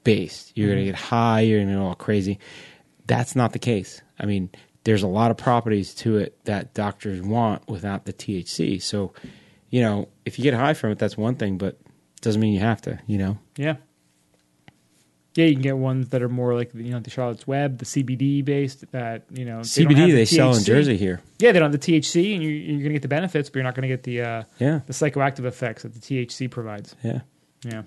[0.04, 0.56] based.
[0.56, 2.40] You're going to get high you're to go all crazy.
[3.08, 4.02] That's not the case.
[4.20, 4.50] I mean
[4.84, 9.14] there's a lot of properties to it that doctors want without the THC so
[9.70, 11.80] you know if you get high from it that's one thing but
[12.22, 13.38] doesn't mean you have to you know?
[13.58, 13.76] Yeah.
[15.36, 17.86] Yeah, you can get ones that are more like you know the Charlotte's Web, the
[17.86, 18.90] CBD based.
[18.92, 21.80] That you know they CBD the they sell in Jersey here Yeah, they don't have
[21.80, 23.90] the THC, and you, you're going to get the benefits, but you're not going to
[23.90, 26.96] get the uh, yeah the psychoactive effects that the THC provides.
[27.04, 27.22] yeah
[27.64, 27.84] Yeah.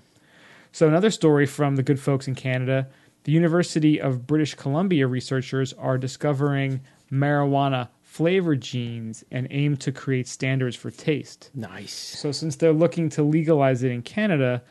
[0.71, 2.87] So another story from the good folks in Canada:
[3.23, 6.81] the University of British Columbia researchers are discovering
[7.11, 11.49] marijuana flavor genes and aim to create standards for taste.
[11.55, 14.61] nice So since they're looking to legalize it in Canada,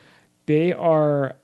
[0.45, 1.35] they are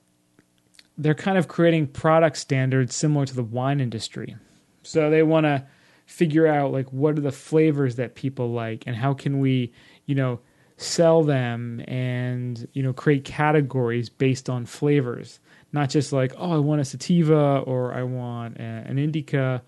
[0.98, 4.36] they're kind of creating product standards similar to the wine industry.
[4.82, 5.66] So they want to
[6.06, 9.72] figure out like what are the flavors that people like and how can we,
[10.06, 10.40] you know,
[10.76, 15.40] sell them and, you know, create categories based on flavors.
[15.72, 19.62] Not just like, oh, I want a sativa or I want a, an indica.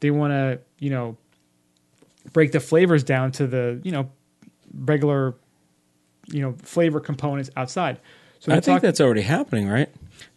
[0.00, 1.16] They want to, you know,
[2.32, 4.10] break the flavors down to the, you know,
[4.74, 5.34] regular
[6.28, 8.00] you know flavor components outside.
[8.40, 9.88] So i think talking that's already happening right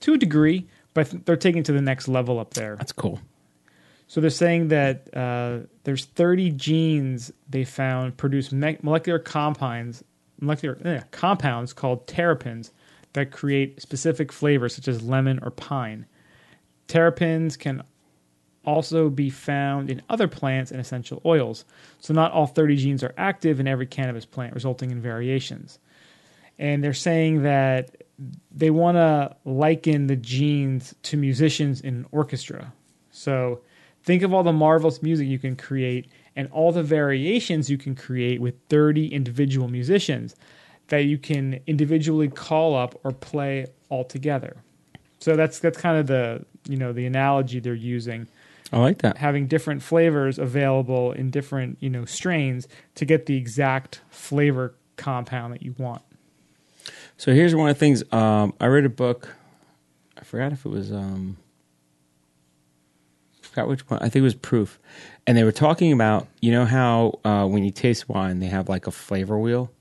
[0.01, 2.75] to a degree, but they're taking it to the next level up there.
[2.75, 3.19] that's cool
[4.07, 10.03] So they're saying that uh, there's 30 genes they found produce me- molecular compounds,
[10.39, 12.71] molecular eh, compounds called terpenes
[13.13, 16.05] that create specific flavors such as lemon or pine.
[16.87, 17.83] Terpenes can
[18.65, 21.65] also be found in other plants and essential oils.
[21.99, 25.79] So not all 30 genes are active in every cannabis plant, resulting in variations.
[26.59, 27.95] And they're saying that
[28.51, 32.73] they want to liken the genes to musicians in an orchestra.
[33.11, 33.61] So
[34.03, 37.95] think of all the marvelous music you can create and all the variations you can
[37.95, 40.35] create with 30 individual musicians
[40.87, 44.57] that you can individually call up or play all together.
[45.19, 48.27] So that's that's kind of the you know the analogy they're using.
[48.71, 49.17] I like that.
[49.17, 55.53] having different flavors available in different you know strains to get the exact flavor compound
[55.53, 56.01] that you want.
[57.17, 58.03] So here's one of the things.
[58.11, 59.35] Um, I read a book.
[60.17, 60.91] I forgot if it was.
[60.91, 61.37] Um,
[63.43, 63.99] I forgot which one.
[63.99, 64.79] I think it was Proof,
[65.25, 68.69] and they were talking about you know how uh, when you taste wine, they have
[68.69, 69.71] like a flavor wheel,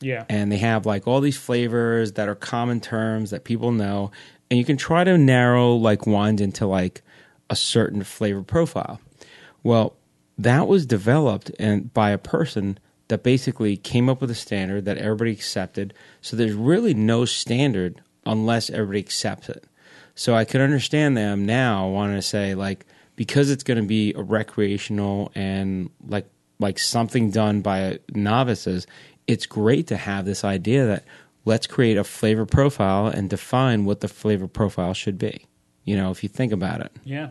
[0.00, 4.12] Yeah, and they have like all these flavors that are common terms that people know,
[4.50, 7.02] and you can try to narrow like wines into like
[7.50, 9.00] a certain flavor profile.
[9.62, 9.96] Well,
[10.38, 14.98] that was developed and by a person that basically came up with a standard that
[14.98, 15.94] everybody accepted.
[16.20, 19.64] So there's really no standard unless everybody accepts it.
[20.14, 24.12] So I could understand them now wanting to say like because it's going to be
[24.14, 28.86] a recreational and like like something done by novices,
[29.26, 31.04] it's great to have this idea that
[31.44, 35.46] let's create a flavor profile and define what the flavor profile should be.
[35.84, 37.30] You know, if you think about it yeah,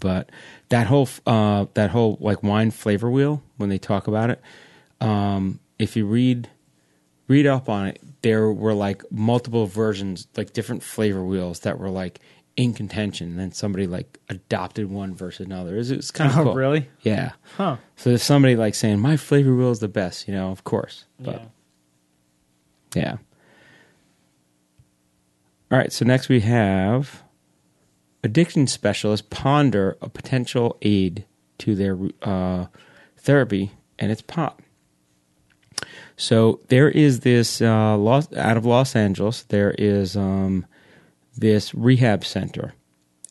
[0.00, 0.30] but
[0.68, 4.40] that whole uh, that whole like wine flavor wheel when they talk about it
[5.00, 6.48] um, if you read
[7.28, 11.90] read up on it there were like multiple versions like different flavor wheels that were
[11.90, 12.20] like
[12.56, 16.44] in contention and then somebody like adopted one versus another it's, it's kind of Oh,
[16.44, 16.88] cool really?
[17.02, 17.76] yeah Huh?
[17.96, 21.04] so there's somebody like saying my flavor wheel is the best you know of course
[21.20, 21.42] but
[22.94, 23.02] yeah.
[23.02, 23.16] yeah.
[25.70, 27.22] All right, so next we have
[28.26, 31.24] addiction specialists ponder a potential aid
[31.58, 32.66] to their uh,
[33.16, 34.60] therapy, and it's pot.
[36.16, 39.42] So there is this uh, Los, out of Los Angeles.
[39.44, 40.66] There is um,
[41.36, 42.74] this rehab center,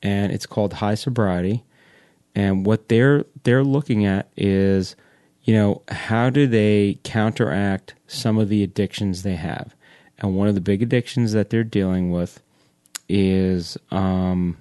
[0.02, 1.64] and it's called High Sobriety.
[2.34, 4.96] And what they're they're looking at is,
[5.44, 9.76] you know, how do they counteract some of the addictions they have?
[10.20, 12.42] And one of the big addictions that they're dealing with
[13.10, 14.58] is, um,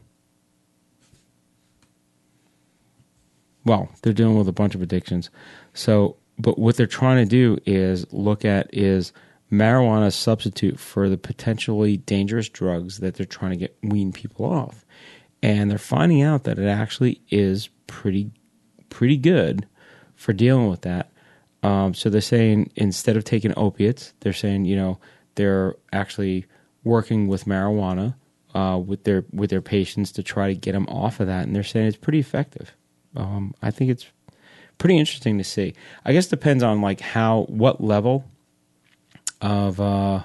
[3.64, 5.30] well, they're dealing with a bunch of addictions.
[5.72, 9.12] So, but what they're trying to do is look at is
[9.50, 14.84] marijuana substitute for the potentially dangerous drugs that they're trying to get wean people off,
[15.42, 18.30] and they're finding out that it actually is pretty
[18.90, 19.66] pretty good
[20.14, 21.10] for dealing with that.
[21.62, 24.98] Um, so they're saying instead of taking opiates, they're saying you know
[25.36, 26.46] they're actually
[26.82, 28.14] working with marijuana
[28.54, 31.54] uh, with their with their patients to try to get them off of that, and
[31.54, 32.74] they're saying it's pretty effective.
[33.16, 34.06] Um, I think it's
[34.78, 35.74] pretty interesting to see.
[36.04, 38.24] I guess depends on like how what level
[39.40, 40.24] of uh,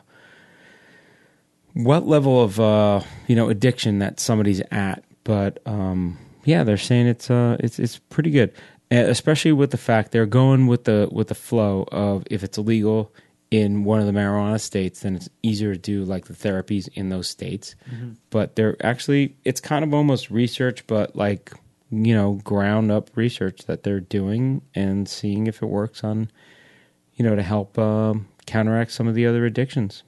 [1.73, 7.07] what level of uh, you know addiction that somebody's at, but um, yeah, they're saying
[7.07, 8.53] it's uh, it's it's pretty good,
[8.91, 13.13] especially with the fact they're going with the with the flow of if it's illegal
[13.51, 17.09] in one of the marijuana states, then it's easier to do like the therapies in
[17.09, 17.75] those states.
[18.29, 21.51] But they're actually it's kind of almost research, but like
[21.91, 26.29] you know ground up research that they're doing and seeing if it works on
[27.15, 30.03] you know to help um, counteract some of the other addictions.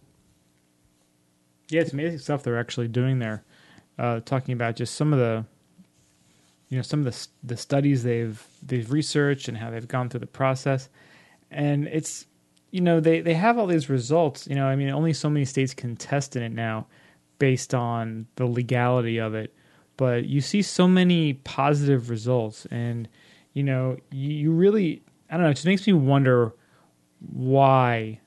[1.69, 3.43] Yeah, it's amazing stuff they're actually doing there.
[3.99, 5.45] Uh, talking about just some of the,
[6.69, 10.21] you know, some of the the studies they've they've researched and how they've gone through
[10.21, 10.89] the process,
[11.51, 12.25] and it's,
[12.71, 14.47] you know, they they have all these results.
[14.47, 16.87] You know, I mean, only so many states can test in it now,
[17.39, 19.53] based on the legality of it.
[20.01, 23.07] But you see so many positive results, and
[23.53, 26.55] you know, you, really, I don't know, it just makes me wonder
[27.19, 28.19] why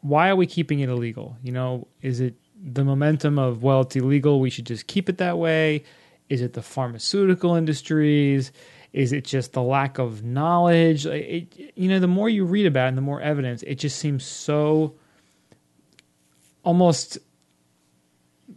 [0.00, 1.36] why are we keeping it illegal?
[1.44, 5.18] You know, is it the momentum of well, it's illegal, we should just keep it
[5.18, 5.84] that way?
[6.28, 8.50] Is it the pharmaceutical industries?
[8.92, 11.06] Is it just the lack of knowledge?
[11.06, 14.00] It, you know, the more you read about it and the more evidence, it just
[14.00, 14.96] seems so
[16.64, 17.18] almost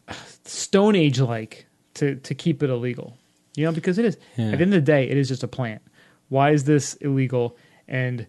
[0.45, 1.67] Stone Age like
[1.99, 3.15] to to keep it illegal.
[3.55, 4.51] You know, because it is Yeah.
[4.51, 5.81] at the end of the day, it is just a plant.
[6.29, 7.55] Why is this illegal?
[7.87, 8.27] And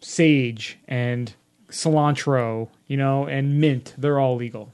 [0.00, 1.32] sage and
[1.70, 4.72] cilantro, you know, and mint, they're all legal.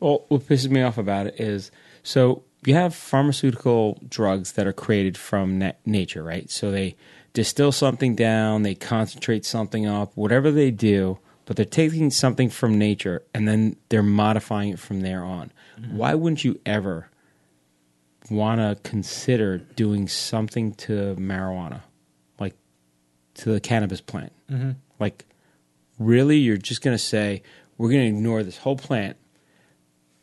[0.00, 1.70] Well, what pisses me off about it is
[2.02, 6.50] so you have pharmaceutical drugs that are created from na- nature, right?
[6.50, 6.96] So they
[7.32, 12.76] distill something down, they concentrate something up, whatever they do, but they're taking something from
[12.78, 15.52] nature and then they're modifying it from there on.
[15.80, 15.96] Mm-hmm.
[15.96, 17.08] Why wouldn't you ever
[18.30, 21.82] want to consider doing something to marijuana,
[22.38, 22.54] like
[23.34, 24.32] to the cannabis plant?
[24.50, 24.70] Mm-hmm.
[24.98, 25.26] Like,
[25.98, 27.42] really, you're just going to say,
[27.76, 29.16] we're going to ignore this whole plant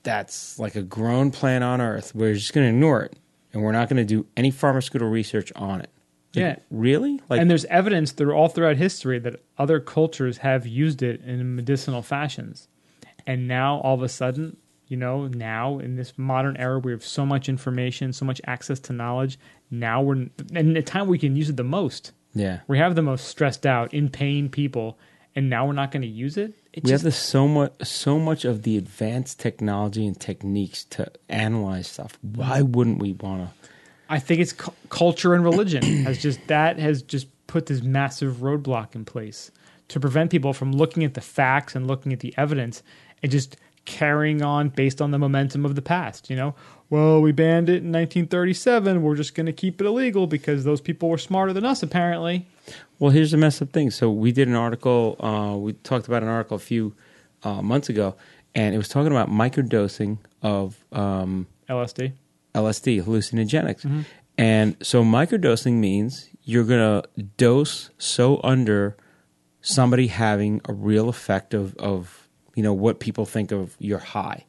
[0.04, 2.16] that's like a grown plant on Earth.
[2.16, 3.18] We're just going to ignore it,
[3.52, 5.90] and we're not going to do any pharmaceutical research on it.
[6.36, 6.56] Like, Yeah.
[6.70, 7.20] really?
[7.30, 11.56] Like, and there's evidence through all throughout history that other cultures have used it in
[11.56, 12.68] medicinal fashions.
[13.26, 14.56] And now all of a sudden,
[14.88, 18.80] You know, now in this modern era, we have so much information, so much access
[18.82, 19.38] to knowledge.
[19.70, 22.14] Now we're in the time we can use it the most.
[22.34, 22.60] Yeah.
[22.68, 24.98] We have the most stressed out, in pain people,
[25.36, 26.54] and now we're not going to use it.
[26.72, 30.84] it we just, have the so much so much of the advanced technology and techniques
[30.86, 32.18] to analyze stuff.
[32.22, 33.70] Why wouldn't we want to?
[34.10, 38.38] I think it's cu- culture and religion has just that has just put this massive
[38.38, 39.52] roadblock in place
[39.90, 42.84] to prevent people from looking at the facts and looking at the evidence
[43.24, 46.30] and just carrying on based on the momentum of the past.
[46.30, 46.56] You know,
[46.92, 49.02] well, we banned it in 1937.
[49.02, 52.46] We're just going to keep it illegal because those people were smarter than us, apparently.
[53.00, 53.90] Well, here's the messed up thing.
[53.90, 55.16] So we did an article.
[55.20, 56.94] Uh, we talked about an article a few
[57.44, 58.16] uh, months ago,
[58.54, 62.12] and it was talking about microdosing of um, LSD.
[62.54, 64.06] LSD, hallucinogenics.
[64.38, 68.96] And so microdosing means you're going to dose so under
[69.62, 72.27] somebody having a real effect of, of
[72.58, 74.46] you know what people think of your high.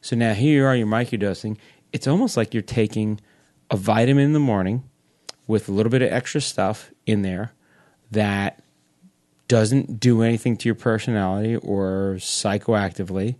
[0.00, 1.56] So now here you are, you're microdosing.
[1.92, 3.20] It's almost like you're taking
[3.70, 4.84] a vitamin in the morning
[5.48, 7.52] with a little bit of extra stuff in there
[8.12, 8.62] that
[9.48, 13.36] doesn't do anything to your personality or psychoactively.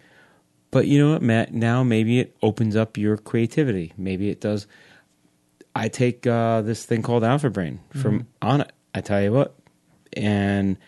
[0.72, 1.52] But you know what, Matt?
[1.52, 3.92] Now maybe it opens up your creativity.
[3.96, 4.66] Maybe it does.
[5.74, 8.70] I take uh, this thing called Alpha Brain from Onnit.
[8.94, 9.54] I tell you what,
[10.14, 10.78] and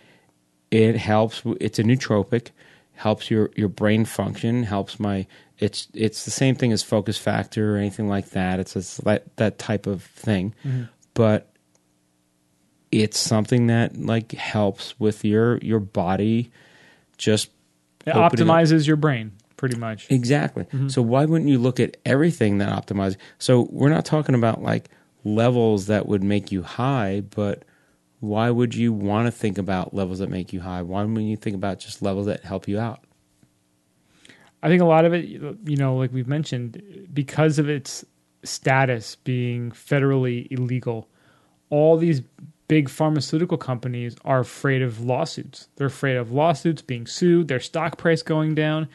[0.70, 1.42] it helps.
[1.60, 2.50] It's a nootropic,
[2.98, 4.64] helps your your brain function.
[4.64, 5.26] Helps my.
[5.58, 8.58] It's it's the same thing as Focus Factor or anything like that.
[8.58, 10.84] It's that that type of thing, mm-hmm.
[11.14, 11.48] but
[12.90, 16.50] it's something that like helps with your your body.
[17.16, 17.50] Just
[18.04, 20.11] It opening up- optimizes your brain pretty much.
[20.11, 20.64] Exactly.
[20.64, 20.88] Mm-hmm.
[20.88, 23.16] So why wouldn't you look at everything that optimizes?
[23.38, 24.88] So we're not talking about like
[25.24, 27.64] levels that would make you high, but
[28.20, 30.83] why would you want to think about levels that make you high?
[30.83, 33.04] Why wouldn't you think about just levels that help you out?
[34.62, 38.04] I think a lot of it, you know, like we've mentioned, because of its
[38.42, 41.09] status being federally illegal,
[41.70, 42.22] all these
[42.66, 45.68] big pharmaceutical companies are afraid of lawsuits.
[45.76, 48.88] They're afraid of lawsuits being sued, their stock price going down,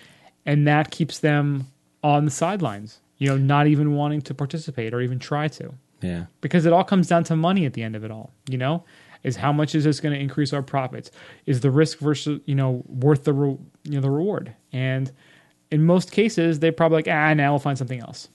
[0.46, 1.68] and that keeps them
[2.04, 5.74] on the sidelines, you know, not even wanting to participate or even try to.
[6.02, 6.26] Yeah.
[6.42, 8.84] Because it all comes down to money at the end of it all, you know?
[9.24, 11.10] Is how much is this going to increase our profits?
[11.46, 14.54] Is the risk versus, you know, worth the re- you know the reward?
[14.72, 15.12] And
[15.72, 18.30] in most cases, they probably like, ah, now we'll find something else.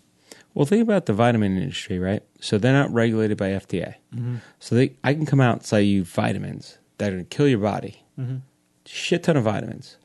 [0.54, 2.22] Well, think about the vitamin industry, right?
[2.40, 3.94] So they're not regulated by FDA.
[4.14, 4.36] Mm-hmm.
[4.58, 7.46] So they, I can come out and sell you vitamins that are going to kill
[7.46, 8.02] your body.
[8.18, 8.38] Mm-hmm.
[8.84, 9.98] Shit ton of vitamins.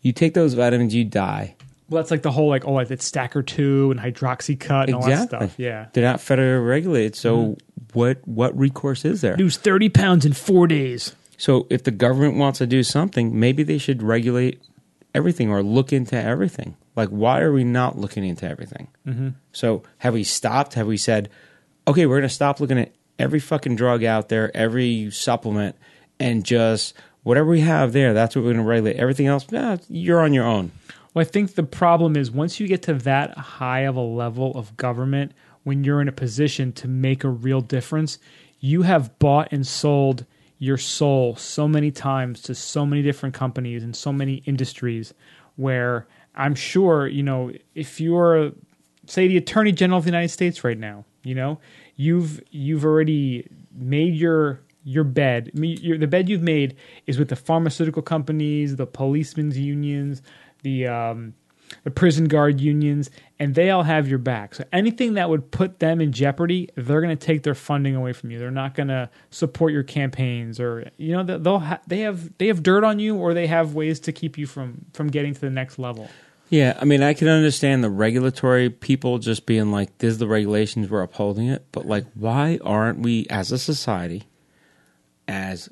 [0.00, 1.56] You take those vitamins, you die.
[1.88, 5.28] Well, that's like the whole like, oh, it's Stacker two and Hydroxycut and all that
[5.28, 5.54] stuff.
[5.58, 7.16] Yeah, They're not federally regulated.
[7.16, 7.54] So mm-hmm.
[7.94, 9.36] What what recourse is there?
[9.36, 11.14] lose thirty pounds in four days.
[11.36, 14.62] So if the government wants to do something, maybe they should regulate
[15.14, 16.76] everything or look into everything.
[16.96, 18.88] Like, why are we not looking into everything?
[19.06, 19.28] Mm-hmm.
[19.52, 20.74] So have we stopped?
[20.74, 21.30] Have we said,
[21.88, 25.76] okay, we're going to stop looking at every fucking drug out there, every supplement,
[26.18, 28.96] and just whatever we have there, that's what we're going to regulate.
[28.96, 30.72] Everything else, nah, you're on your own.
[31.14, 34.52] Well, I think the problem is once you get to that high of a level
[34.56, 35.32] of government,
[35.64, 38.18] when you're in a position to make a real difference,
[38.58, 40.26] you have bought and sold
[40.58, 45.14] your soul so many times to so many different companies and so many industries
[45.56, 48.52] where I'm sure, you know, if you're
[49.06, 51.58] say the attorney general of the United States right now, you know,
[51.96, 55.50] you've you've already made your your bed.
[55.54, 60.22] Your, the bed you've made is with the pharmaceutical companies, the policemen's unions,
[60.62, 61.34] the um,
[61.84, 64.54] the prison guard unions, and they all have your back.
[64.54, 68.12] So anything that would put them in jeopardy, they're going to take their funding away
[68.12, 68.38] from you.
[68.38, 72.48] They're not going to support your campaigns, or you know, they'll ha- they have they
[72.48, 75.40] have dirt on you, or they have ways to keep you from from getting to
[75.40, 76.08] the next level.
[76.50, 80.26] Yeah, I mean, I can understand the regulatory people just being like, "This is the
[80.26, 84.24] regulations, we're upholding it." But like, why aren't we, as a society,
[85.28, 85.68] as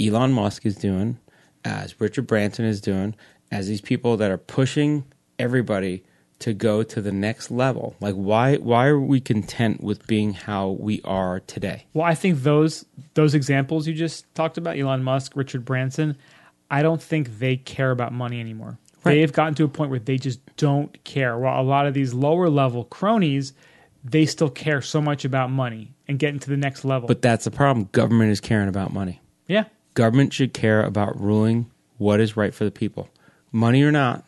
[0.00, 1.18] Elon Musk is doing,
[1.64, 3.14] as Richard Branson is doing,
[3.50, 5.04] as these people that are pushing
[5.38, 6.04] everybody
[6.40, 7.96] to go to the next level?
[8.00, 11.86] Like, why why are we content with being how we are today?
[11.94, 16.16] Well, I think those those examples you just talked about, Elon Musk, Richard Branson,
[16.70, 18.78] I don't think they care about money anymore.
[19.04, 19.14] Right.
[19.14, 21.38] They've gotten to a point where they just don't care.
[21.38, 23.52] While a lot of these lower level cronies,
[24.04, 27.06] they still care so much about money and getting to the next level.
[27.06, 27.88] But that's the problem.
[27.92, 29.20] Government is caring about money.
[29.46, 33.08] yeah, Government should care about ruling what is right for the people.
[33.50, 34.24] Money or not,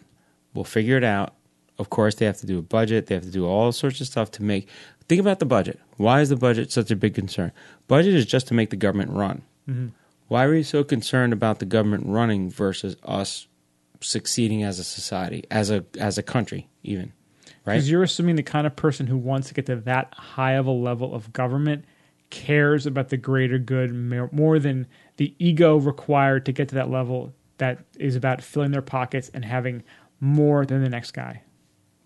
[0.55, 1.34] we'll figure it out.
[1.78, 3.07] Of course, they have to do a budget.
[3.07, 4.68] They have to do all sorts of stuff to make.
[5.09, 5.80] Think about the budget.
[5.96, 7.53] Why is the budget such a big concern?
[7.88, 9.42] Budget is just to make the government run.
[9.68, 9.88] Mm-hmm.
[10.28, 13.48] Why are we so concerned about the government running versus us
[14.01, 17.12] succeeding as a society, as a as a country, even.
[17.64, 17.74] Right?
[17.74, 20.66] Because you're assuming the kind of person who wants to get to that high of
[20.66, 21.84] a level of government
[22.30, 23.92] cares about the greater good
[24.32, 24.86] more than
[25.16, 29.44] the ego required to get to that level that is about filling their pockets and
[29.44, 29.82] having
[30.21, 31.43] more than the next guy,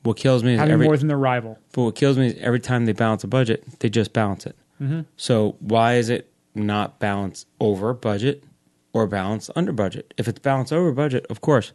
[0.03, 1.59] What kills me is having every more than their rival.
[1.73, 4.57] but what kills me is every time they balance a budget, they just balance it.
[4.81, 5.01] Mm-hmm.
[5.17, 8.45] So why is it not balance over budget
[8.93, 10.15] or balance under budget?
[10.17, 11.73] If it's balanced over budget, of course.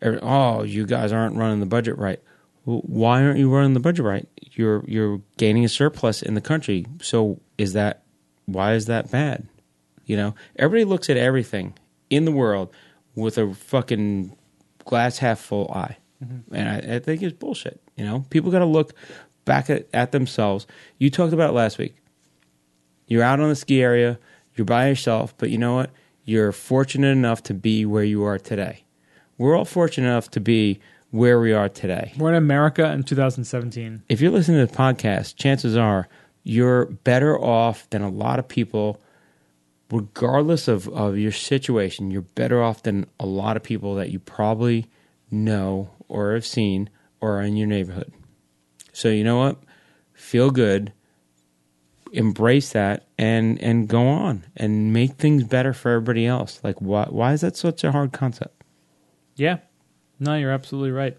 [0.00, 2.20] every- Oh, you guys aren't running the budget right.
[2.64, 4.28] Well, why aren't you running the budget right?
[4.52, 6.86] You're you're gaining a surplus in the country.
[7.00, 8.02] So is that
[8.46, 9.46] why is that bad?
[10.06, 11.74] You know, everybody looks at everything
[12.10, 12.70] in the world
[13.14, 14.36] with a fucking
[14.84, 16.54] glass half full eye, mm-hmm.
[16.54, 17.80] and I, I think it's bullshit.
[17.96, 18.94] You know, people got to look
[19.44, 20.66] back at, at themselves.
[20.98, 21.96] You talked about it last week.
[23.06, 24.18] You're out on the ski area,
[24.56, 25.90] you're by yourself, but you know what?
[26.24, 28.84] You're fortunate enough to be where you are today.
[29.38, 30.80] We're all fortunate enough to be
[31.10, 32.12] where we are today.
[32.16, 34.04] We're in America in 2017.
[34.08, 36.08] If you're listening to the podcast, chances are
[36.44, 39.00] you're better off than a lot of people,
[39.92, 42.10] regardless of, of your situation.
[42.10, 44.86] You're better off than a lot of people that you probably
[45.30, 46.88] know or have seen
[47.20, 48.12] or are in your neighborhood.
[48.92, 49.58] So, you know what?
[50.14, 50.92] Feel good,
[52.12, 56.60] embrace that, and, and go on and make things better for everybody else.
[56.64, 58.64] Like, why, why is that such a hard concept?
[59.36, 59.58] Yeah.
[60.18, 61.18] No, you're absolutely right.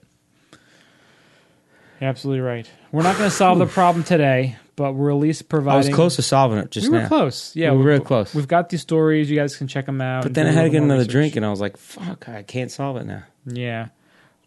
[2.02, 2.68] You're absolutely right.
[2.92, 5.74] We're not going to solve the problem today, but we're at least providing.
[5.74, 7.08] I was close to solving it just we were now.
[7.08, 7.56] close.
[7.56, 8.34] Yeah, We were we- real close.
[8.34, 9.30] We've got these stories.
[9.30, 10.24] You guys can check them out.
[10.24, 11.12] But then I had to get another research.
[11.12, 13.24] drink, and I was like, fuck, I can't solve it now.
[13.46, 13.90] Yeah.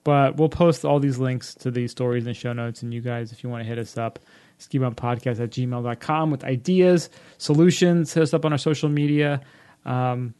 [0.04, 2.82] But we'll post all these links to these stories in the show notes.
[2.82, 4.20] And you guys, if you want to hit us up,
[4.58, 9.40] ski podcast at gmail.com with ideas, solutions, hit us up on our social media.
[9.84, 10.34] Um,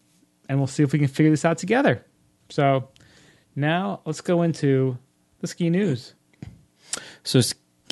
[0.49, 2.05] and we'll see if we can figure this out together.
[2.49, 2.89] So
[3.57, 4.97] now let's go into
[5.41, 6.15] the ski news.
[7.25, 7.41] So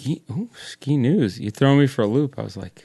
[0.04, 1.40] ski, ooh, ski news.
[1.40, 2.38] You throw me for a loop.
[2.38, 2.84] I was like,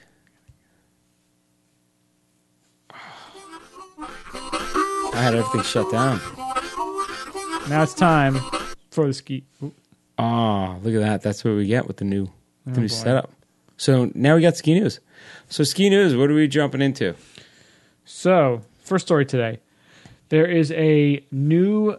[5.11, 6.19] I had everything shut down.
[7.69, 8.39] Now it's time
[8.91, 9.43] for the ski.
[9.63, 9.73] Ooh,
[10.17, 11.21] Oh, look at that.
[11.21, 12.25] That's what we get with the new,
[12.65, 12.87] the Oh, new boy.
[12.87, 13.31] setup.
[13.77, 14.99] So now we got ski news.
[15.49, 16.15] So ski news.
[16.15, 17.15] What are we jumping into?
[18.05, 19.59] So, first story today.
[20.29, 21.97] There is a new.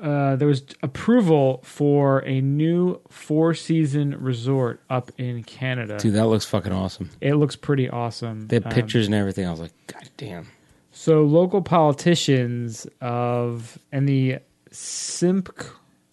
[0.00, 5.98] Uh, there was approval for a new four season resort up in Canada.
[5.98, 7.10] Dude, that looks fucking awesome.
[7.20, 8.46] It looks pretty awesome.
[8.48, 9.46] They had Um, pictures and everything.
[9.46, 10.46] I was like, God damn.
[10.92, 14.38] So local politicians of and the
[14.70, 15.50] SIMP,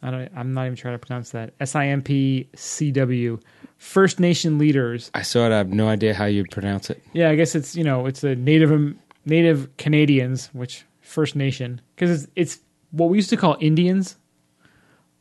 [0.01, 1.53] I don't, I'm not even trying to pronounce that.
[1.59, 3.39] S I M P C W,
[3.77, 5.11] First Nation leaders.
[5.13, 5.51] I saw it.
[5.51, 7.01] I have no idea how you'd pronounce it.
[7.13, 11.81] Yeah, I guess it's you know it's the native um, native Canadians, which First Nation,
[11.95, 12.59] because it's, it's
[12.93, 14.15] what we used to call Indians,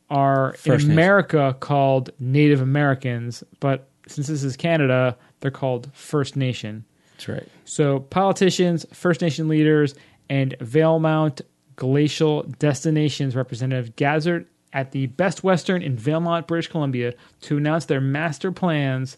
[0.09, 0.91] are First in Nation.
[0.91, 6.85] America called Native Americans, but since this is Canada, they're called First Nation.
[7.13, 7.47] That's right.
[7.65, 9.95] So politicians, First Nation leaders,
[10.29, 11.41] and Valemount
[11.75, 18.01] Glacial Destinations representative gathered at the Best Western in Valemount, British Columbia, to announce their
[18.01, 19.17] master plans,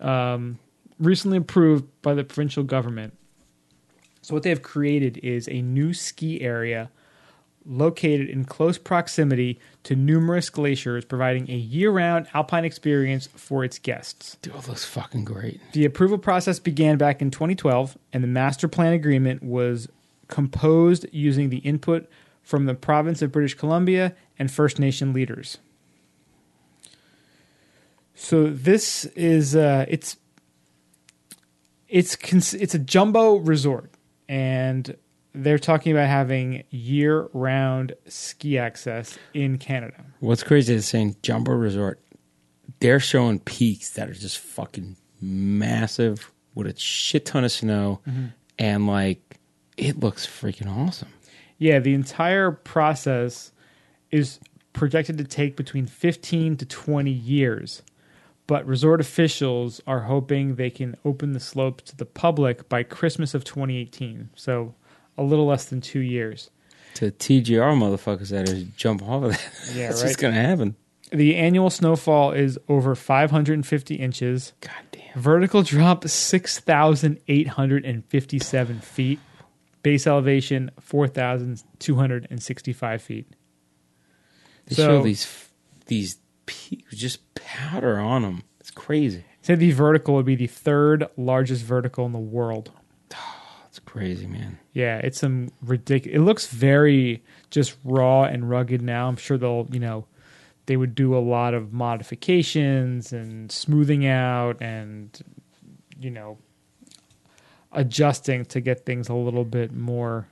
[0.00, 0.58] um,
[0.98, 3.14] recently approved by the provincial government.
[4.22, 6.90] So what they have created is a new ski area
[7.66, 14.36] located in close proximity to numerous glaciers, providing a year-round alpine experience for its guests.
[14.42, 15.60] Dude, it looks fucking great.
[15.72, 19.88] The approval process began back in 2012, and the master plan agreement was
[20.28, 22.08] composed using the input
[22.42, 25.58] from the province of British Columbia and First Nation leaders.
[28.14, 30.16] So this is uh, it's
[31.88, 33.90] it's cons- it's a jumbo resort,
[34.28, 34.94] and
[35.34, 40.04] they're talking about having year-round ski access in Canada.
[40.20, 42.00] What's crazy is saying Jumbo Resort,
[42.80, 48.26] they're showing peaks that are just fucking massive with a shit ton of snow, mm-hmm.
[48.58, 49.38] and like
[49.76, 51.08] it looks freaking awesome.
[51.58, 53.52] Yeah, the entire process
[54.10, 54.40] is
[54.72, 57.82] projected to take between 15 to 20 years.
[58.46, 63.32] But resort officials are hoping they can open the slopes to the public by Christmas
[63.32, 64.30] of 2018.
[64.34, 64.74] So
[65.20, 66.50] a little less than two years.
[66.94, 70.08] To TGR motherfuckers that are jump off of that, Yeah, that's right.
[70.08, 70.74] just gonna happen.
[71.12, 74.52] The annual snowfall is over 550 inches.
[74.60, 75.20] God damn.
[75.20, 79.18] Vertical drop 6,857 feet.
[79.82, 83.26] Base elevation 4,265 feet.
[84.66, 85.46] They So- show these
[85.86, 88.42] these peaks, just powder on them.
[88.60, 89.24] It's crazy.
[89.42, 92.70] Said the vertical would be the third largest vertical in the world.
[93.90, 94.56] Crazy, man.
[94.72, 96.16] Yeah, it's some ridiculous.
[96.16, 99.08] It looks very just raw and rugged now.
[99.08, 100.06] I'm sure they'll, you know,
[100.66, 105.20] they would do a lot of modifications and smoothing out and,
[105.98, 106.38] you know,
[107.72, 110.28] adjusting to get things a little bit more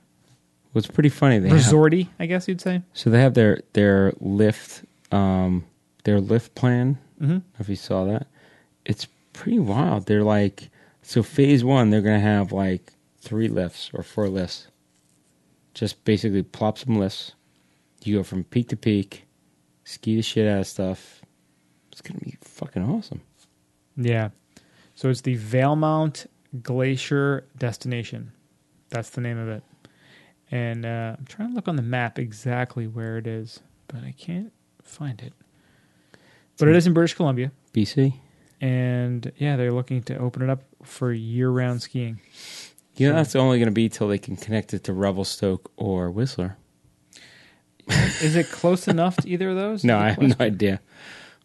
[0.73, 1.39] it's pretty funny.
[1.39, 2.81] They have, resorty, I guess you'd say.
[2.93, 5.65] so they have their their lift um
[6.05, 6.97] their lift plan.
[7.19, 7.39] Mm-hmm.
[7.59, 8.27] If you saw that,
[8.85, 10.05] it's pretty wild.
[10.05, 10.69] They're like
[11.01, 14.67] so phase one, they're gonna have like three lifts or four lifts.
[15.73, 17.33] Just basically plop some lifts.
[18.03, 19.25] You go from peak to peak,
[19.83, 21.21] ski the shit out of stuff.
[21.91, 23.21] It's gonna be fucking awesome.
[23.97, 24.29] Yeah.
[24.95, 26.27] So it's the Valemount
[26.61, 28.31] Glacier Destination.
[28.89, 29.63] That's the name of it.
[30.51, 34.13] And uh, I'm trying to look on the map exactly where it is, but I
[34.17, 34.51] can't
[34.81, 35.33] find it.
[36.57, 37.51] But it is in British Columbia.
[37.73, 38.13] BC.
[38.59, 42.19] And yeah, they're looking to open it up for year round skiing.
[42.99, 46.57] You know that's only gonna be till they can connect it to Revelstoke or Whistler.
[48.21, 49.83] Is it close enough to either of those?
[49.89, 50.81] No, I have no idea.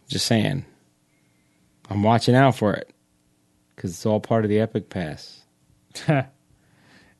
[0.09, 0.65] Just saying.
[1.89, 2.91] I'm watching out for it
[3.75, 5.43] because it's all part of the Epic Pass.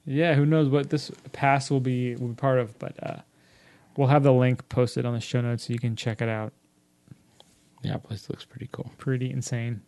[0.05, 3.21] yeah, who knows what this pass will be will be part of, but uh,
[3.97, 6.53] we'll have the link posted on the show notes so you can check it out.
[7.83, 8.91] Yeah, place looks pretty cool.
[8.99, 9.83] Pretty insane.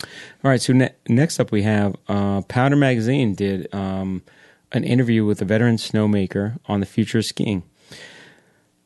[0.00, 4.22] All right, so ne- next up we have uh, Powder Magazine did um,
[4.72, 7.62] an interview with a veteran snowmaker on the future of skiing.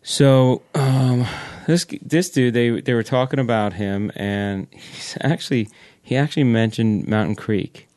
[0.03, 1.27] So um,
[1.67, 5.69] this this dude they they were talking about him, and he's actually
[6.03, 7.89] he actually mentioned Mountain Creek.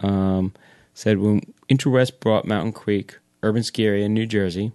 [0.00, 0.52] Um,
[0.94, 4.72] said when Intrawest brought Mountain Creek urban ski area in New Jersey,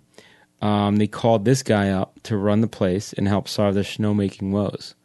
[0.62, 4.52] um, they called this guy up to run the place and help solve their snowmaking
[4.52, 4.96] woes.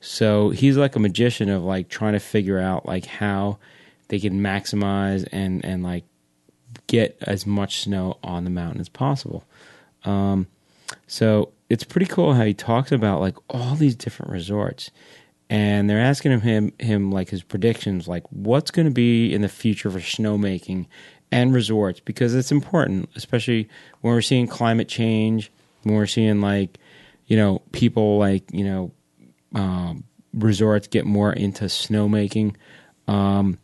[0.00, 3.58] So he's like a magician of like trying to figure out like how
[4.08, 6.04] they can maximize and and like
[6.86, 9.44] get as much snow on the mountain as possible.
[10.04, 10.46] Um,
[11.06, 14.90] so it's pretty cool how he talks about like all these different resorts,
[15.50, 19.42] and they're asking him him, him like his predictions, like what's going to be in
[19.42, 20.86] the future for snowmaking
[21.32, 23.68] and resorts because it's important, especially
[24.00, 25.50] when we're seeing climate change,
[25.82, 26.78] when we're seeing like
[27.26, 28.92] you know people like you know
[29.54, 32.54] um, resorts get more into snowmaking.
[33.08, 33.58] Um,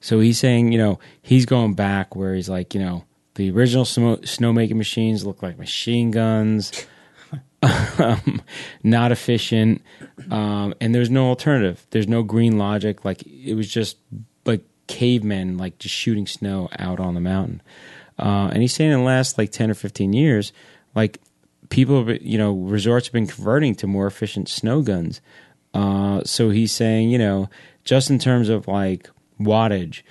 [0.00, 3.04] so he's saying, you know, he's going back where he's like, you know,
[3.34, 6.86] the original snow, snowmaking machines look like machine guns,
[7.98, 8.42] um,
[8.82, 9.82] not efficient,
[10.30, 11.86] um, and there's no alternative.
[11.90, 13.04] There's no green logic.
[13.04, 13.96] Like it was just
[14.44, 17.62] like cavemen, like just shooting snow out on the mountain.
[18.18, 20.52] Uh, and he's saying in the last like ten or fifteen years,
[20.94, 21.20] like
[21.72, 25.22] people, you know, resorts have been converting to more efficient snow guns.
[25.72, 27.48] Uh, so he's saying, you know,
[27.82, 29.08] just in terms of like
[29.40, 30.02] wattage,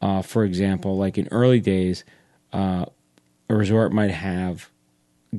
[0.00, 2.04] uh, for example, like in early days,
[2.54, 2.86] uh,
[3.50, 4.70] a resort might have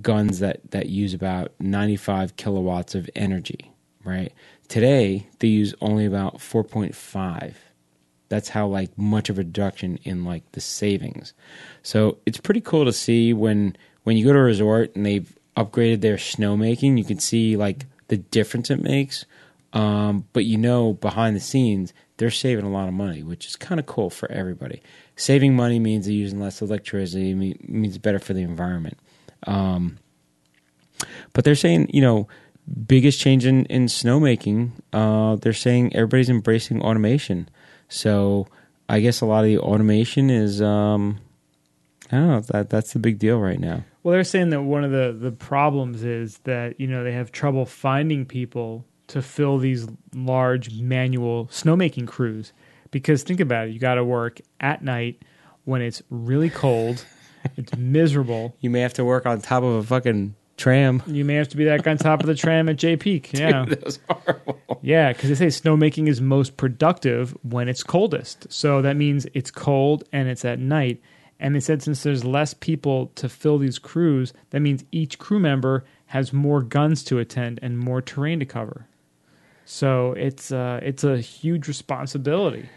[0.02, 3.74] guns that, that use about 95 kilowatts of energy,
[4.04, 4.32] right?
[4.68, 7.56] Today, they use only about 4.5.
[8.30, 11.34] That's how like much of a reduction in like the savings.
[11.82, 15.38] So it's pretty cool to see when when you go to a resort and they've
[15.64, 19.26] upgraded their snowmaking, you can see like the difference it makes.
[19.74, 23.56] Um, but you know, behind the scenes, they're saving a lot of money, which is
[23.56, 24.82] kind of cool for everybody.
[25.16, 28.98] Saving money means they're using less electricity, means better for the environment.
[29.48, 29.98] Um,
[31.34, 32.28] but they're saying, you know,
[32.86, 37.50] biggest change in, in snowmaking, uh, they're saying everybody's embracing automation.
[37.90, 38.48] So
[38.88, 41.20] I guess a lot of the automation is, um,
[42.12, 43.84] I don't know, that, that's the big deal right now.
[44.04, 47.32] Well, they're saying that one of the, the problems is that, you know, they have
[47.32, 52.54] trouble finding people to fill these large manual snowmaking crews.
[52.90, 55.22] Because think about it, you got to work at night
[55.66, 57.06] when it's really cold,
[57.58, 58.56] it's miserable.
[58.60, 61.04] You may have to work on top of a fucking tram.
[61.08, 63.32] You may have to be that guy on top of the tram at Jay Peak.
[63.38, 63.66] Yeah.
[63.66, 64.60] that was horrible.
[64.82, 68.52] Yeah, because they say snowmaking is most productive when it's coldest.
[68.52, 71.02] So that means it's cold and it's at night.
[71.42, 75.40] And they said since there's less people to fill these crews, that means each crew
[75.40, 78.86] member has more guns to attend and more terrain to cover.
[79.66, 82.70] So it's uh, it's a huge responsibility.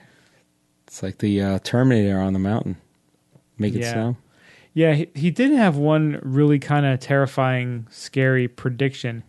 [0.87, 2.77] It's like the uh, Terminator on the mountain.
[3.59, 3.93] Make it Yeah.
[3.93, 4.17] snow.
[4.73, 9.23] Yeah, he, he did have one really kind of terrifying, scary prediction.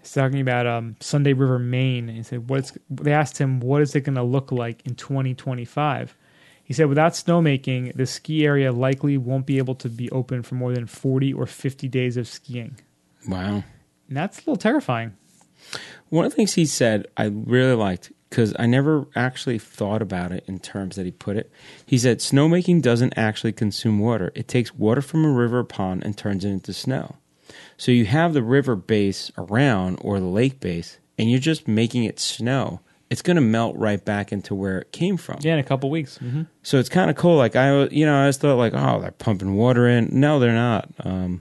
[0.00, 2.08] He's talking about um, Sunday River, Maine.
[2.08, 6.16] He said, "What's?" They asked him, "What is it going to look like in 2025?"
[6.68, 10.54] He said, "Without snowmaking, the ski area likely won't be able to be open for
[10.54, 12.76] more than 40 or 50 days of skiing."
[13.26, 13.64] Wow.
[14.06, 15.14] And that's a little terrifying.
[16.10, 18.12] One of the things he said I really liked.
[18.28, 21.50] because I never actually thought about it in terms that he put it.
[21.86, 24.32] He said snowmaking doesn't actually consume water.
[24.34, 27.16] It takes water from a river or pond and turns it into snow.
[27.76, 32.04] So you have the river base around or the lake base, and you're just making
[32.04, 32.80] it snow.
[33.10, 35.38] It's going to melt right back into where it came from.
[35.40, 36.18] Yeah, in a couple weeks.
[36.18, 37.36] hmm So it's kind of cool.
[37.36, 40.08] Like I, you know, I just thought like, oh, they're pumping water in.
[40.12, 40.90] No, they're not.
[41.04, 41.40] Um,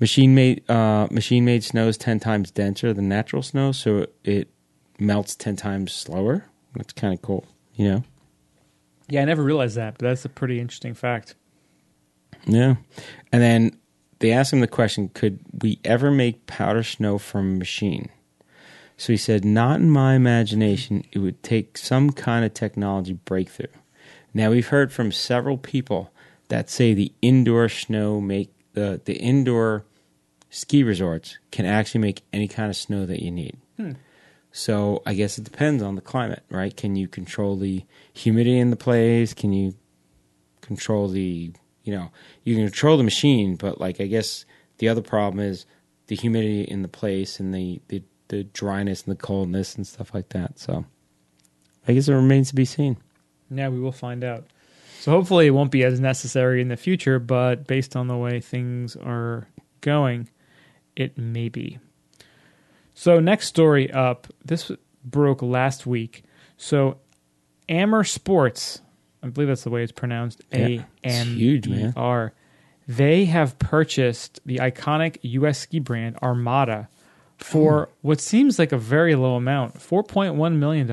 [0.00, 4.48] machine made uh, machine made snow is ten times denser than natural snow, so it
[4.98, 6.46] melts ten times slower.
[6.74, 7.46] That's kind of cool.
[7.74, 8.04] You know.
[9.08, 11.34] Yeah, I never realized that, but that's a pretty interesting fact.
[12.46, 12.76] Yeah.
[13.30, 13.78] And then
[14.20, 18.08] they asked him the question, could we ever make powder snow from a machine?
[19.02, 21.02] So he said, not in my imagination.
[21.10, 23.66] It would take some kind of technology breakthrough.
[24.32, 26.12] Now we've heard from several people
[26.50, 29.84] that say the indoor snow make the the indoor
[30.50, 33.56] ski resorts can actually make any kind of snow that you need.
[33.76, 33.94] Hmm.
[34.52, 36.76] So I guess it depends on the climate, right?
[36.76, 39.34] Can you control the humidity in the place?
[39.34, 39.74] Can you
[40.60, 42.12] control the you know
[42.44, 44.44] you can control the machine, but like I guess
[44.78, 45.66] the other problem is
[46.06, 50.14] the humidity in the place and the the, the dryness and the coldness and stuff
[50.14, 50.58] like that.
[50.58, 50.86] So
[51.86, 52.96] I guess it remains to be seen.
[53.50, 54.46] Yeah, we will find out.
[55.00, 58.40] So hopefully it won't be as necessary in the future, but based on the way
[58.40, 59.48] things are
[59.82, 60.30] going,
[60.96, 61.78] it may be.
[62.94, 64.70] So next story up, this
[65.04, 66.22] broke last week.
[66.56, 66.96] So
[67.68, 68.80] Amer Sports,
[69.22, 71.92] I believe that's the way it's pronounced, A M E.
[71.94, 72.32] R.
[72.88, 76.88] They have purchased the iconic US ski brand Armada
[77.44, 78.06] for Hmm.
[78.08, 80.86] what seems like a very low amount, $4.1 million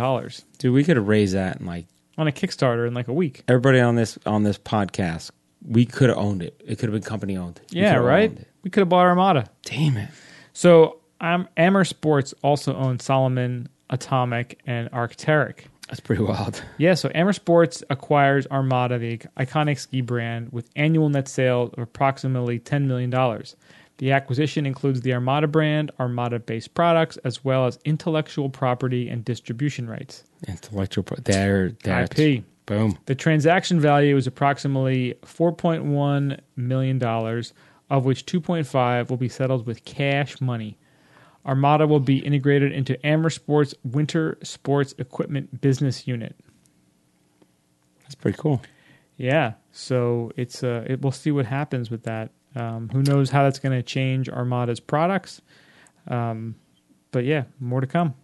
[0.58, 1.86] Dude, we could have raised that in like
[2.18, 3.44] on a Kickstarter in like a week.
[3.48, 5.32] everybody on this on this podcast.
[5.66, 6.62] We could have owned it.
[6.66, 7.60] It could have been company owned.
[7.74, 8.30] We Yeah, right?
[8.30, 8.48] owned it.
[8.64, 9.46] We could have bought Armada.
[9.64, 10.10] Damn it.
[10.54, 15.66] So um, Amer Sports also owns Salomon, Atomic, and Arcteryx.
[15.90, 16.62] That's pretty wild.
[16.78, 21.80] Yeah, so Amer Sports acquires Armada, the iconic ski brand, with annual net sales of
[21.80, 23.12] approximately $10 million.
[24.00, 29.26] The acquisition includes the Armada brand, Armada based products, as well as intellectual property and
[29.26, 30.24] distribution rights.
[30.48, 32.46] Intellectual pro- there that's IP.
[32.66, 32.98] boom.
[33.08, 40.40] The transaction value is approximately $4.1 million, of which 2.5 will be settled with cash
[40.40, 40.78] money.
[41.46, 46.38] Armada will be integrated into Amer Sports Winter Sports Equipment Business Unit.
[48.04, 48.62] That's pretty cool.
[49.18, 52.32] Yeah, so it's uh, it, we'll see what happens with that.
[52.56, 55.42] Um, who knows how that's going to change Armada's products?
[56.08, 56.56] Um,
[57.12, 58.16] but yeah, more to come.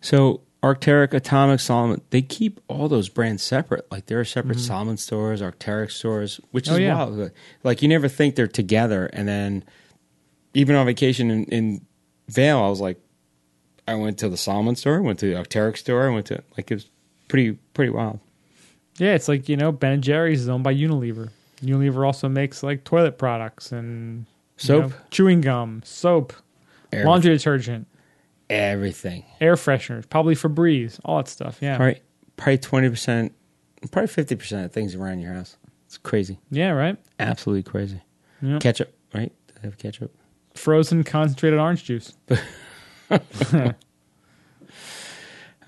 [0.00, 3.90] So Arcteryx, Atomic, Salomon, they keep all those brands separate.
[3.90, 6.74] Like there are separate Salomon stores, Arcteryx stores, which Mm-hmm.
[6.74, 6.94] Oh, is yeah.
[6.96, 7.30] wild.
[7.62, 9.06] Like you never think they're together.
[9.12, 9.64] And then
[10.54, 11.86] even on vacation in, in
[12.28, 12.98] Vail, I was like,
[13.86, 16.70] I went to the Salomon store, went to the Arcteryx store, I went to like
[16.70, 16.88] it was
[17.28, 18.20] pretty pretty wild.
[18.98, 21.30] Yeah, it's like you know Ben and Jerry's is owned by Unilever.
[21.64, 24.26] Unilever also makes like toilet products and you
[24.66, 26.32] Soap, know, chewing gum, soap,
[26.92, 27.86] Every- laundry detergent,
[28.48, 29.24] everything.
[29.40, 31.58] air fresheners, probably Febreze, all that stuff.
[31.60, 32.00] Yeah, Probably
[32.36, 33.32] probably twenty percent,
[33.90, 35.56] probably fifty percent of things around your house.
[35.86, 36.96] It's crazy, yeah, right.
[37.18, 38.00] absolutely crazy.
[38.42, 38.58] Yeah.
[38.58, 39.32] Ketchup, right?
[39.54, 40.14] They have ketchup?
[40.54, 42.12] Frozen concentrated orange juice.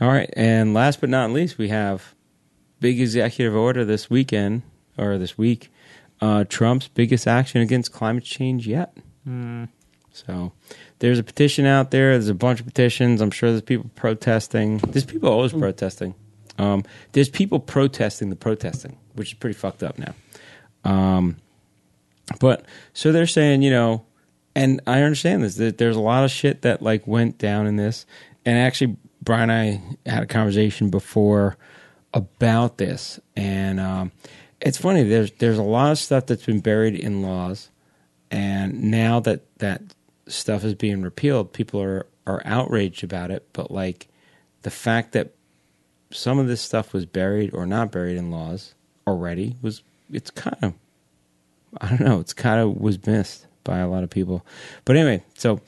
[0.01, 2.14] All right, and last but not least, we have
[2.80, 4.62] big executive order this weekend
[4.99, 5.70] or this week.
[6.20, 8.96] Uh, Trump's biggest action against climate change yet.
[9.24, 9.64] Hmm.
[10.12, 10.52] So
[11.00, 12.12] there's a petition out there.
[12.12, 13.20] There's a bunch of petitions.
[13.20, 14.78] I'm sure there's people protesting.
[14.78, 16.14] There's people always protesting.
[16.58, 20.14] Um, there's people protesting the protesting, which is pretty fucked up now.
[20.84, 21.36] Um,
[22.40, 22.64] but
[22.94, 24.06] so they're saying, you know,
[24.54, 25.56] and I understand this.
[25.56, 28.06] That there's a lot of shit that like went down in this,
[28.46, 31.58] and actually, Brian and I had a conversation before
[32.14, 34.12] about this, and um,
[34.66, 35.04] it's funny.
[35.04, 37.70] There's there's a lot of stuff that's been buried in laws,
[38.32, 39.80] and now that that
[40.26, 43.46] stuff is being repealed, people are are outraged about it.
[43.52, 44.08] But like
[44.62, 45.34] the fact that
[46.10, 48.74] some of this stuff was buried or not buried in laws
[49.06, 50.74] already was it's kind of
[51.80, 52.18] I don't know.
[52.18, 54.44] It's kind of was missed by a lot of people.
[54.84, 55.60] But anyway, so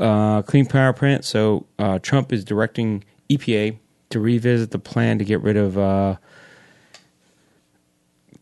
[0.00, 1.24] uh, clean power plant.
[1.24, 3.78] So uh, Trump is directing EPA
[4.10, 6.16] to revisit the plan to get rid of uh,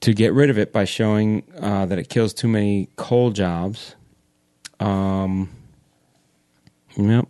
[0.02, 3.96] to get rid of it by showing uh, that it kills too many coal jobs.
[4.80, 5.50] Um,
[6.96, 7.26] yep.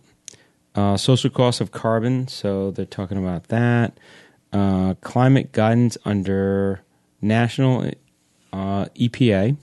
[0.75, 2.27] Uh, social cost of carbon.
[2.27, 3.99] So they're talking about that.
[4.51, 6.81] Uh, climate guidance under
[7.21, 7.91] national
[8.51, 9.57] uh, EPA.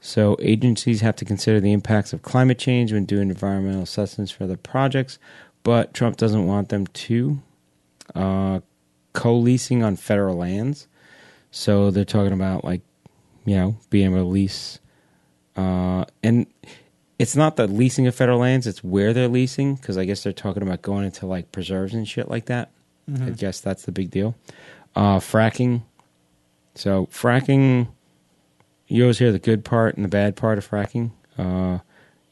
[0.00, 4.46] So agencies have to consider the impacts of climate change when doing environmental assessments for
[4.46, 5.18] their projects,
[5.62, 7.40] but Trump doesn't want them to.
[8.14, 8.60] uh,
[9.12, 10.88] coal leasing on federal lands.
[11.52, 12.80] So they're talking about like,
[13.44, 14.80] you know, being able to lease,
[15.56, 16.46] uh, and
[17.18, 20.32] it's not the leasing of federal lands; it's where they're leasing because I guess they're
[20.32, 22.70] talking about going into like preserves and shit like that.
[23.20, 24.34] I guess that's the big deal.
[24.96, 25.82] Uh, fracking.
[26.74, 27.88] So fracking,
[28.86, 31.10] you always hear the good part and the bad part of fracking.
[31.36, 31.80] Uh,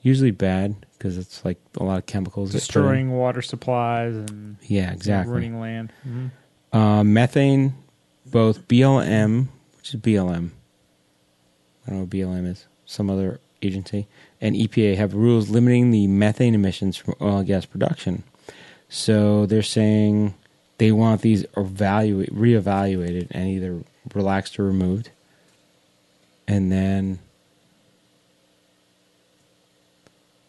[0.01, 2.53] usually bad because it's like a lot of chemicals.
[2.53, 2.83] that put in.
[2.83, 5.33] Destroying water supplies and Yeah, exactly.
[5.33, 5.93] ruining land.
[6.09, 6.31] Mhm.
[6.73, 7.75] Uh, methane,
[8.31, 10.51] both BLM, which is BLM.
[11.87, 12.67] I don't know what BLM is.
[12.87, 14.07] Some other agency
[14.41, 18.23] and EPA have rules limiting the methane emissions from oil and gas production.
[18.89, 20.35] So they're saying
[20.79, 23.81] they want these evaluate, reevaluated and either
[24.15, 25.11] relaxed or removed.
[26.49, 27.19] And then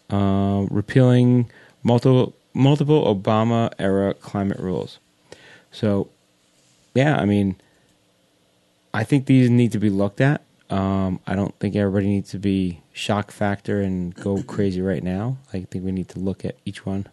[0.09, 1.51] uh, repealing
[1.83, 4.99] multiple multiple Obama era climate rules.
[5.71, 6.09] So,
[6.93, 7.55] yeah, I mean,
[8.93, 10.43] I think these need to be looked at.
[10.69, 15.37] Um, I don't think everybody needs to be shock factor and go crazy right now.
[15.53, 17.07] I think we need to look at each one.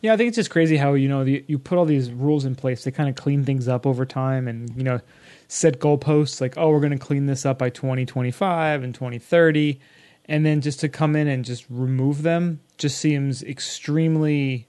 [0.00, 2.46] Yeah, I think it's just crazy how you know the, you put all these rules
[2.46, 5.00] in place to kind of clean things up over time, and you know
[5.46, 9.78] set goalposts like, oh, we're going to clean this up by 2025 and 2030,
[10.24, 14.66] and then just to come in and just remove them just seems extremely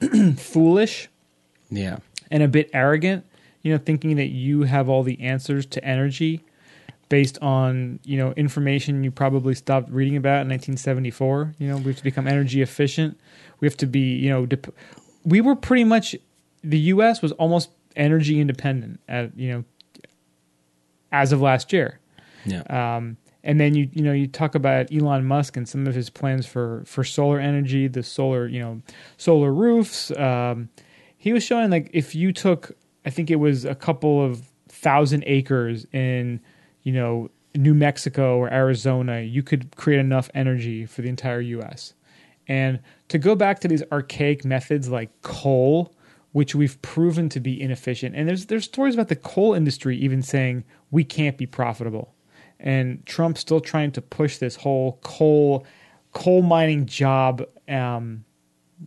[0.36, 1.08] foolish
[1.70, 1.98] Yeah,
[2.30, 3.24] and a bit arrogant.
[3.64, 6.44] You know, thinking that you have all the answers to energy
[7.08, 11.54] based on you know information you probably stopped reading about in 1974.
[11.58, 13.18] You know, we have to become energy efficient.
[13.60, 14.74] We have to be you know dep-
[15.24, 16.14] we were pretty much
[16.62, 17.20] the U.S.
[17.22, 19.64] was almost energy independent at you know
[21.12, 22.00] as of last year.
[22.44, 22.62] yeah,
[22.96, 26.10] Um, and then you you know you talk about Elon Musk and some of his
[26.10, 28.82] plans for for solar energy, the solar you know
[29.16, 30.10] solar roofs.
[30.10, 30.68] Um,
[31.16, 35.24] he was showing like if you took I think it was a couple of thousand
[35.26, 36.40] acres in
[36.82, 41.94] you know New Mexico or Arizona, you could create enough energy for the entire U.S.
[42.48, 45.94] And to go back to these archaic methods like coal,
[46.32, 50.20] which we've proven to be inefficient, and there's there's stories about the coal industry even
[50.22, 52.14] saying we can't be profitable,
[52.58, 55.64] and Trump's still trying to push this whole coal
[56.12, 57.44] coal mining job.
[57.68, 58.24] Um,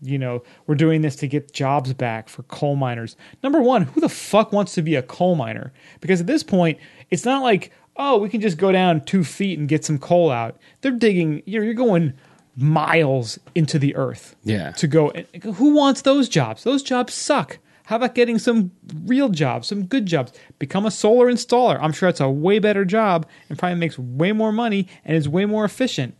[0.01, 3.15] you know, we're doing this to get jobs back for coal miners.
[3.43, 5.73] Number one, who the fuck wants to be a coal miner?
[6.01, 6.77] Because at this point,
[7.09, 10.29] it's not like, oh, we can just go down two feet and get some coal
[10.29, 10.57] out.
[10.81, 12.13] They're digging, you're, you're going
[12.55, 14.71] miles into the earth yeah.
[14.71, 15.11] to go.
[15.43, 16.63] Who wants those jobs?
[16.63, 17.59] Those jobs suck.
[17.85, 18.71] How about getting some
[19.05, 20.33] real jobs, some good jobs?
[20.59, 21.77] Become a solar installer.
[21.81, 25.29] I'm sure it's a way better job and probably makes way more money and is
[25.29, 26.13] way more efficient.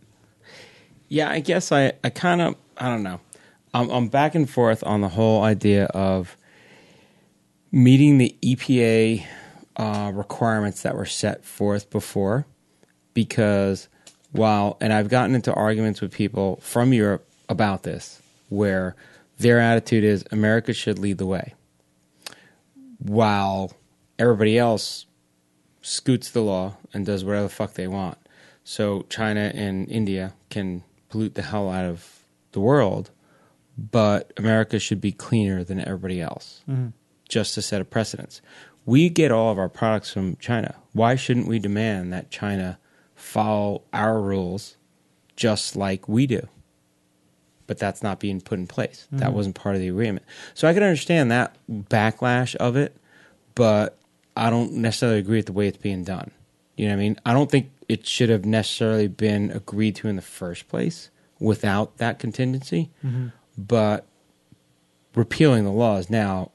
[1.08, 3.20] Yeah, I guess I, I kind of, I don't know.
[3.74, 6.36] I'm, I'm back and forth on the whole idea of
[7.70, 9.26] meeting the EPA
[9.76, 12.46] uh, requirements that were set forth before.
[13.14, 13.88] Because
[14.32, 18.94] while, and I've gotten into arguments with people from Europe about this, where
[19.38, 21.54] their attitude is America should lead the way,
[22.98, 23.72] while
[24.18, 25.06] everybody else
[25.80, 28.18] scoots the law and does whatever the fuck they want.
[28.64, 32.20] So China and India can pollute the hell out of
[32.52, 33.10] the world,
[33.78, 36.88] but America should be cleaner than everybody else, mm-hmm.
[37.28, 38.42] just to set a precedence.
[38.84, 40.74] We get all of our products from China.
[40.92, 42.78] Why shouldn't we demand that China
[43.14, 44.76] follow our rules
[45.36, 46.48] just like we do?
[47.68, 49.06] But that's not being put in place.
[49.12, 49.36] That mm-hmm.
[49.36, 50.24] wasn't part of the agreement.
[50.54, 52.96] So I can understand that backlash of it,
[53.54, 53.98] but
[54.36, 56.30] I don't necessarily agree with the way it's being done.
[56.76, 57.20] You know what I mean?
[57.26, 61.98] I don't think it should have necessarily been agreed to in the first place without
[61.98, 62.90] that contingency.
[63.04, 63.28] Mm-hmm.
[63.58, 64.06] But
[65.14, 66.52] repealing the laws now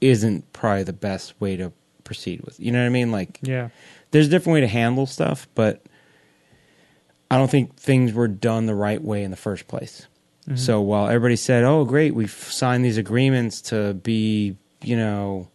[0.00, 1.72] isn't probably the best way to
[2.02, 2.58] proceed with.
[2.58, 3.12] You know what I mean?
[3.12, 3.68] Like Yeah.
[4.10, 5.82] there's a different way to handle stuff, but
[7.30, 10.06] I don't think things were done the right way in the first place.
[10.46, 10.56] Mm-hmm.
[10.56, 15.48] So while everybody said, "Oh, great, we've signed these agreements to be, you know,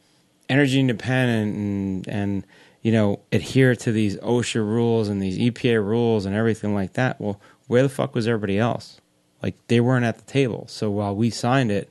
[0.50, 2.48] energy independent and and
[2.82, 7.22] you know adhere to these OSHA rules and these EPA rules and everything like that,"
[7.22, 8.99] well, where the fuck was everybody else?
[9.42, 10.66] Like they weren't at the table.
[10.68, 11.90] So while we signed it,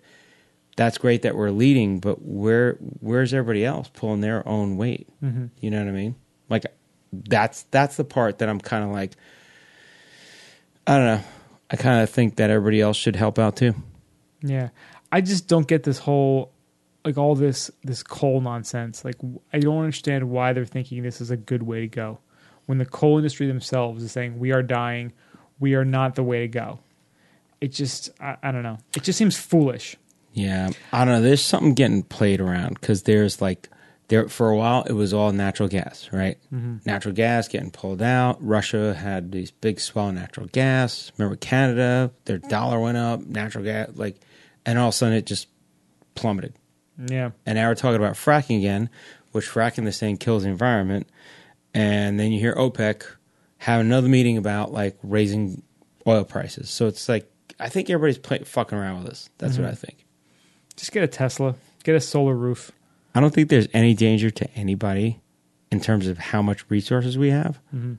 [0.76, 5.08] that's great that we're leading, but where where's everybody else pulling their own weight?
[5.22, 5.46] Mm-hmm.
[5.60, 6.14] You know what I mean?
[6.48, 6.66] Like
[7.12, 9.12] that's that's the part that I'm kind of like
[10.86, 11.24] I don't know.
[11.70, 13.74] I kind of think that everybody else should help out too.
[14.40, 14.68] Yeah,
[15.10, 16.52] I just don't get this whole
[17.04, 19.04] like all this this coal nonsense.
[19.04, 19.16] Like
[19.52, 22.20] I don't understand why they're thinking this is a good way to go
[22.68, 25.10] when the coal industry themselves is saying we are dying,
[25.58, 26.78] we are not the way to go.
[27.60, 28.78] It just I, I don't know.
[28.96, 29.96] It just seems foolish.
[30.32, 31.22] Yeah, I don't know.
[31.22, 33.68] There's something getting played around because there's like
[34.08, 36.38] there for a while it was all natural gas, right?
[36.52, 36.78] Mm-hmm.
[36.84, 38.38] Natural gas getting pulled out.
[38.40, 41.12] Russia had these big swell of natural gas.
[41.18, 42.10] Remember Canada?
[42.24, 43.20] Their dollar went up.
[43.20, 44.16] Natural gas, like,
[44.64, 45.48] and all of a sudden it just
[46.14, 46.54] plummeted.
[47.06, 47.30] Yeah.
[47.46, 48.90] And now we're talking about fracking again,
[49.32, 51.08] which fracking they're saying kills the environment.
[51.74, 53.04] And then you hear OPEC
[53.58, 55.62] have another meeting about like raising
[56.06, 56.70] oil prices.
[56.70, 57.30] So it's like
[57.60, 59.30] I think everybody's play, fucking around with us.
[59.38, 60.04] That's what I think.
[60.76, 61.54] Just get a Tesla.
[61.84, 62.70] Get a solar roof.
[63.14, 65.20] I don't think there's any danger to anybody
[65.72, 67.58] in terms of how much resources we have.
[67.74, 67.94] Mm-hmm.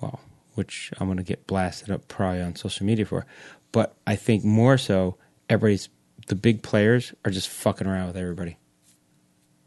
[0.00, 0.20] Well,
[0.54, 3.24] which I'm going to get blasted up probably on social media for.
[3.72, 5.16] But I think more so,
[5.48, 5.88] everybody's
[6.26, 8.56] the big players are just fucking around with everybody,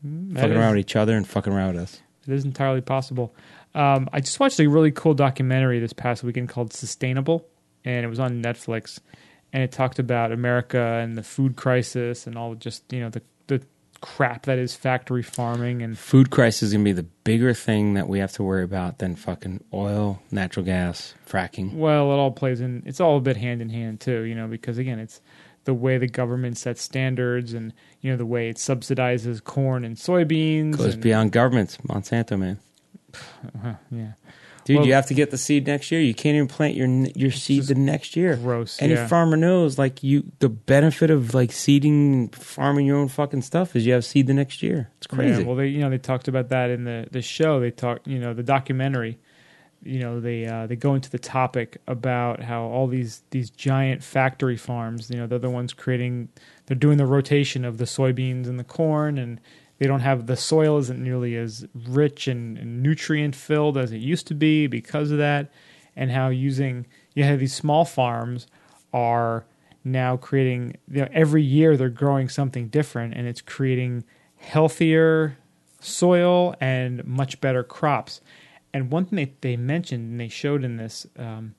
[0.03, 2.01] That fucking is- around with each other and fucking around with us.
[2.27, 3.33] It is entirely possible.
[3.73, 7.47] Um, I just watched a really cool documentary this past weekend called Sustainable,
[7.85, 8.99] and it was on Netflix.
[9.53, 13.21] And it talked about America and the food crisis and all just you know the
[13.47, 13.61] the
[14.01, 17.95] crap that is factory farming and Food crisis is going to be the bigger thing
[17.95, 21.73] that we have to worry about than fucking oil, natural gas, fracking.
[21.73, 22.83] well, it all plays in.
[22.85, 25.21] It's all a bit hand in hand too, you know, because again, it's
[25.67, 29.97] the way the government sets standards and you know the way it subsidizes corn and
[29.97, 30.77] soybeans.
[30.77, 32.59] Goes and, beyond governments, Monsanto man.
[33.91, 34.13] yeah,
[34.67, 36.01] Dude, Well- you have to get the seed next year.
[36.01, 38.35] You can't even plant your your seed the next year.
[38.35, 38.81] gross.
[38.81, 39.07] Any yeah.
[39.07, 43.85] farmer knows, like you, the benefit of like seeding, farming your own fucking stuff is
[43.85, 44.91] you have seed the next year.
[44.97, 45.41] It's crazy.
[45.41, 47.61] Yeah, well, they you know they talked about that in the the show.
[47.61, 49.19] They talked you know the documentary.
[49.83, 54.03] You know they uh, they go into the topic about how all these these giant
[54.03, 55.09] factory farms.
[55.09, 56.27] You know they're the ones creating.
[56.65, 59.39] They're doing the rotation of the soybeans and the corn, and
[59.77, 63.97] they don't have the soil isn't nearly as rich and, and nutrient filled as it
[63.97, 65.51] used to be because of that.
[65.95, 68.47] And how using you have these small farms
[68.93, 69.45] are
[69.83, 74.03] now creating you know, every year they're growing something different and it's creating
[74.35, 75.37] healthier
[75.79, 78.21] soil and much better crops.
[78.73, 81.55] And one thing they, they mentioned and they showed in this, um,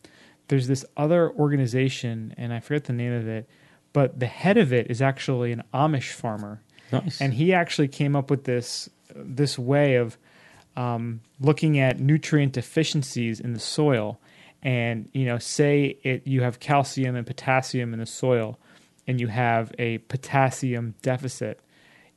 [0.48, 3.48] there's this other organization, and I forget the name of it,
[3.92, 6.62] but the head of it is actually an Amish farmer,
[6.92, 7.20] nice.
[7.20, 10.18] and he actually came up with this this way of
[10.76, 14.20] um, looking at nutrient deficiencies in the soil.
[14.62, 18.58] And you know, say it you have calcium and potassium in the soil,
[19.06, 21.60] and you have a potassium deficit.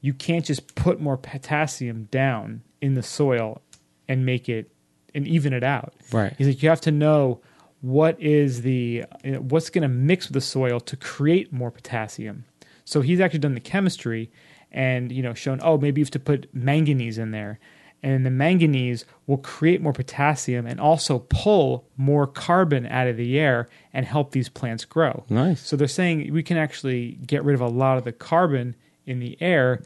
[0.01, 3.61] You can't just put more potassium down in the soil
[4.07, 4.71] and make it
[5.13, 5.93] and even it out.
[6.11, 6.33] right.
[6.37, 7.41] He's like, you have to know
[7.81, 11.69] what is the you know, what's going to mix with the soil to create more
[11.69, 12.45] potassium.
[12.85, 14.31] So he's actually done the chemistry
[14.71, 17.59] and you know shown oh maybe you have to put manganese in there,
[18.03, 23.39] and the manganese will create more potassium and also pull more carbon out of the
[23.39, 25.23] air and help these plants grow.
[25.29, 25.61] Nice.
[25.61, 29.19] So they're saying we can actually get rid of a lot of the carbon in
[29.19, 29.83] the air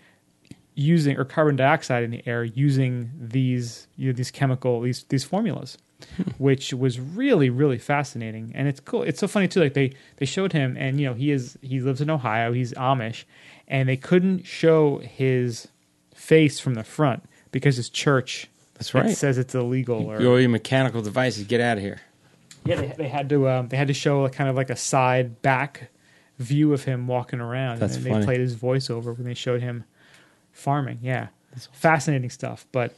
[0.75, 5.23] using or carbon dioxide in the air using these you know, these chemical these these
[5.23, 5.77] formulas
[6.37, 8.51] which was really really fascinating.
[8.53, 9.03] And it's cool.
[9.03, 11.79] It's so funny too like they they showed him and you know he is he
[11.79, 12.53] lives in Ohio.
[12.53, 13.23] He's Amish
[13.67, 15.67] and they couldn't show his
[16.13, 19.15] face from the front because his church That's it right.
[19.17, 22.01] says it's illegal or Your mechanical devices, get out of here.
[22.65, 24.75] yeah, they, they had to um, they had to show a kind of like a
[24.75, 25.89] side back
[26.39, 28.21] view of him walking around, That's and then funny.
[28.21, 29.85] they played his voiceover when they showed him
[30.51, 30.99] farming.
[31.01, 31.27] Yeah,
[31.71, 32.65] fascinating stuff.
[32.71, 32.93] But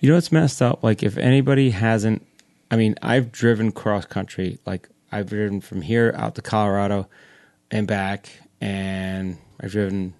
[0.00, 0.82] You know what's messed up?
[0.82, 2.26] Like if anybody hasn't,
[2.70, 4.58] I mean, I've driven cross country.
[4.66, 7.08] Like I've driven from here out to Colorado
[7.70, 8.28] and back,
[8.62, 10.14] and I've driven,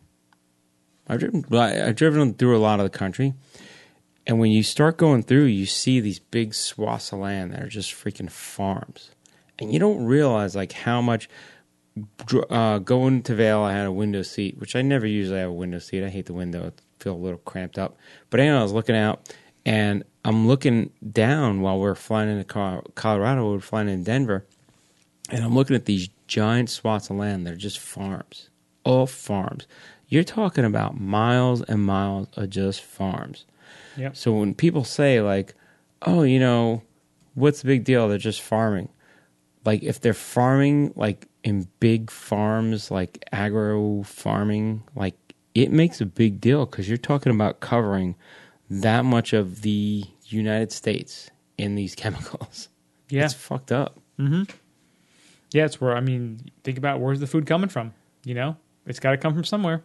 [1.09, 3.35] I've driven, I've driven through a lot of the country.
[4.27, 7.69] And when you start going through, you see these big swaths of land that are
[7.69, 9.11] just freaking farms,
[9.59, 11.29] and you don't realize like how much.
[12.49, 15.53] Uh, going to Vail, I had a window seat, which I never usually have a
[15.53, 16.03] window seat.
[16.03, 17.99] I hate the window; it feel a little cramped up.
[18.31, 19.31] But anyway, I was looking out,
[19.67, 22.45] and I'm looking down while we're flying into
[22.95, 23.53] Colorado.
[23.53, 24.47] We're flying in Denver,
[25.29, 27.47] and I'm looking at these giant swaths of land.
[27.47, 28.49] They're just farms,
[28.85, 29.67] all farms.
[30.09, 33.45] You're talking about miles and miles of just farms.
[33.97, 34.17] Yep.
[34.17, 35.55] So when people say like,
[36.03, 36.83] "Oh, you know,
[37.35, 38.09] what's the big deal?
[38.09, 38.89] They're just farming."
[39.65, 45.17] Like if they're farming like in big farms, like agro farming, like
[45.55, 48.17] it makes a big deal because you're talking about covering
[48.71, 52.69] that much of the United States in these chemicals.
[53.11, 54.01] yeah, It's fucked up.
[54.19, 54.45] mm-hmm.
[55.55, 57.93] Yeah, it's where I mean, think about where's the food coming from?
[58.25, 59.83] You know, it's got to come from somewhere.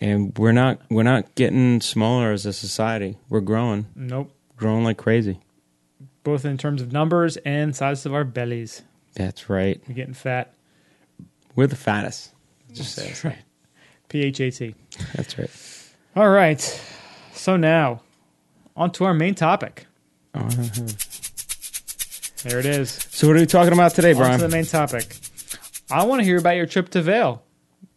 [0.00, 3.16] And we're not we're not getting smaller as a society.
[3.28, 4.32] We're growing, Nope.
[4.56, 5.40] growing like crazy.
[6.24, 8.82] Both in terms of numbers and size of our bellies,
[9.14, 9.80] That's right.
[9.86, 10.54] we're getting fat.
[11.54, 12.32] We're the fattest.
[12.72, 13.22] Just it.
[13.24, 13.38] right.
[14.08, 14.74] P H A T.
[15.14, 15.50] That's right.
[16.16, 16.60] All right.
[17.32, 18.00] So now,
[18.76, 19.86] on to our main topic.
[20.34, 20.86] Uh-huh.
[22.44, 22.90] There it is.
[23.10, 24.34] So what are we talking about today, Brian?
[24.34, 25.16] On to the main topic.
[25.90, 27.42] I want to hear about your trip to Vail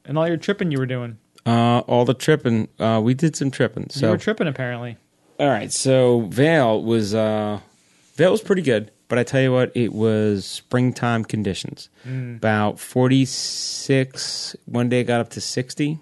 [0.05, 1.17] and all your tripping you were doing.
[1.45, 2.67] Uh, all the tripping.
[2.79, 3.83] Uh, we did some tripping.
[3.83, 4.97] you So were tripping apparently.
[5.39, 5.71] all right.
[5.71, 7.59] So Vail was uh,
[8.15, 11.89] Vail was pretty good, but I tell you what, it was springtime conditions.
[12.05, 14.55] About forty six.
[14.65, 15.99] One day it got up to sixty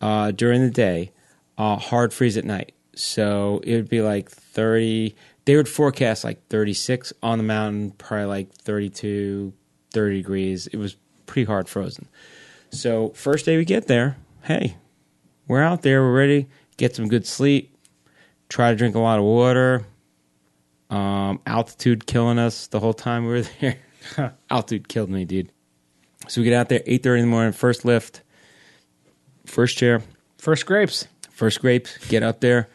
[0.00, 1.12] uh, during the day.
[1.58, 2.72] Uh, hard freeze at night.
[2.94, 5.14] So it would be like thirty.
[5.50, 9.52] They would forecast like thirty six on the mountain, probably like 32,
[9.92, 10.68] 30 degrees.
[10.68, 10.94] It was
[11.26, 12.06] pretty hard frozen.
[12.70, 14.76] So first day we get there, hey,
[15.48, 16.46] we're out there, we're ready,
[16.76, 17.76] get some good sleep,
[18.48, 19.84] try to drink a lot of water.
[20.88, 24.36] Um, altitude killing us the whole time we were there.
[24.50, 25.50] altitude killed me, dude.
[26.28, 28.22] So we get out there eight thirty in the morning, first lift,
[29.46, 30.00] first chair,
[30.38, 31.08] First grapes.
[31.32, 31.98] first grapes.
[32.06, 32.68] Get up there,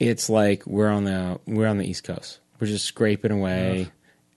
[0.00, 2.40] it's like we're on the we're on the East Coast.
[2.58, 3.88] We're just scraping away,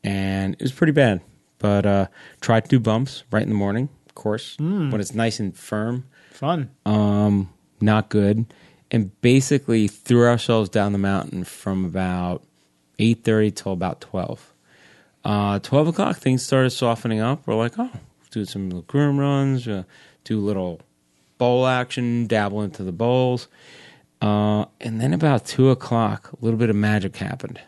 [0.03, 1.21] and it was pretty bad.
[1.57, 2.07] But uh,
[2.41, 6.05] tried to do bumps right in the morning, of course, when it's nice and firm
[6.31, 6.69] Fun.
[6.85, 7.49] um,
[7.81, 8.45] not good,
[8.91, 12.43] and basically threw ourselves down the mountain from about
[12.99, 14.53] eight thirty till about twelve.
[15.23, 17.47] Uh, twelve o'clock, things started softening up.
[17.47, 17.89] We're like, oh,
[18.31, 19.83] do some little groom runs, uh,
[20.25, 20.81] do a little
[21.37, 23.47] bowl action, dabble into the bowls,
[24.23, 27.59] uh, and then about two o'clock, a little bit of magic happened.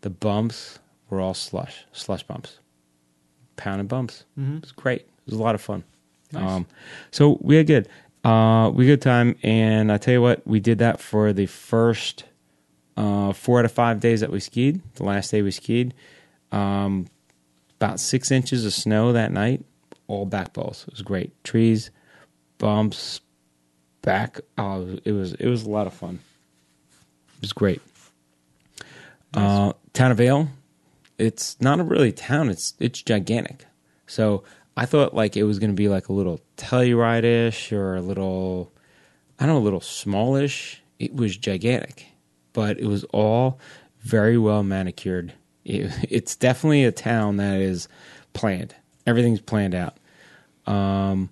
[0.00, 2.58] The bumps were all slush, slush bumps,
[3.56, 4.24] pounding bumps.
[4.38, 4.56] Mhm.
[4.58, 5.02] It was great.
[5.02, 5.84] It was a lot of fun.
[6.32, 6.50] Nice.
[6.50, 6.66] Um,
[7.10, 7.88] so we had good,
[8.24, 11.46] uh, we had good time, and I tell you what, we did that for the
[11.46, 12.24] first
[12.96, 14.80] uh, four out of five days that we skied.
[14.96, 15.94] The last day we skied,
[16.50, 17.06] um,
[17.80, 19.64] about six inches of snow that night,
[20.08, 20.84] all back balls.
[20.86, 21.32] It was great.
[21.44, 21.90] Trees,
[22.58, 23.20] bumps,
[24.02, 24.40] back.
[24.58, 26.20] Oh, it was it was a lot of fun.
[27.36, 27.80] It was great.
[29.34, 30.48] Uh, town of Vail,
[31.18, 32.50] it's not a really town.
[32.50, 33.64] It's it's gigantic.
[34.06, 34.44] So
[34.76, 38.02] I thought like it was going to be like a little Telluride ish or a
[38.02, 38.72] little,
[39.38, 40.82] I don't know, a little smallish.
[40.98, 42.06] It was gigantic,
[42.52, 43.58] but it was all
[44.00, 45.32] very well manicured.
[45.64, 47.88] It, it's definitely a town that is
[48.32, 48.74] planned.
[49.06, 49.96] Everything's planned out.
[50.66, 51.30] Um,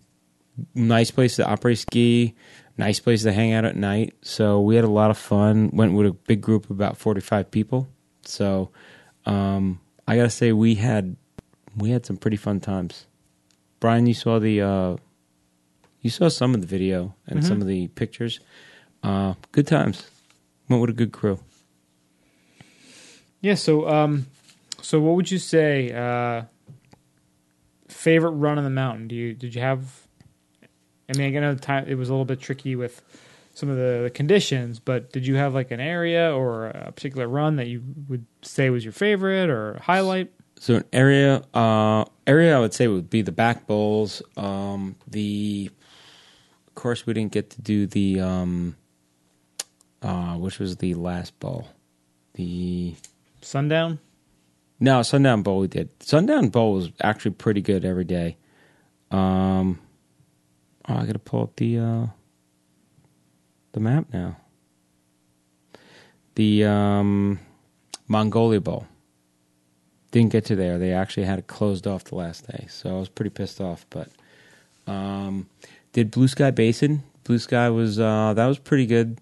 [0.74, 2.34] nice place to operate ski.
[2.80, 4.14] Nice place to hang out at night.
[4.22, 5.70] So we had a lot of fun.
[5.72, 7.88] Went with a big group of about forty five people.
[8.22, 8.70] So
[9.26, 11.16] um, I gotta say we had
[11.76, 13.06] we had some pretty fun times.
[13.80, 14.96] Brian, you saw the uh,
[16.00, 17.44] you saw some of the video and Mhm.
[17.48, 18.40] some of the pictures.
[19.02, 20.08] Uh, good times.
[20.68, 21.38] Went with a good crew.
[23.40, 23.54] Yeah.
[23.56, 24.26] So, um,
[24.82, 25.92] so what would you say?
[25.92, 26.44] Uh,
[27.88, 29.08] favorite run on the mountain?
[29.08, 30.06] Do you did you have?
[31.10, 33.02] I mean, I know the time it was a little bit tricky with
[33.54, 37.26] some of the, the conditions, but did you have like an area or a particular
[37.28, 40.30] run that you would say was your favorite or highlight?
[40.58, 44.22] So an area uh, area I would say would be the back bowls.
[44.36, 45.70] Um, the
[46.68, 48.76] of course we didn't get to do the um,
[50.02, 51.68] uh, which was the last bowl.
[52.34, 52.94] The
[53.42, 53.98] Sundown.
[54.78, 55.88] no sundown bowl we did.
[56.02, 58.36] Sundown bowl was actually pretty good every day.
[59.10, 59.80] Um,
[60.90, 62.06] oh, I got to pull up the uh,
[63.72, 64.36] the map now.
[66.34, 67.38] The um,
[68.08, 68.86] Mongolia bowl
[70.10, 70.78] didn't get to there.
[70.78, 73.86] They actually had it closed off the last day, so I was pretty pissed off.
[73.90, 74.08] But
[74.86, 75.48] um,
[75.92, 77.02] did Blue Sky Basin?
[77.24, 79.18] Blue Sky was uh, that was pretty good.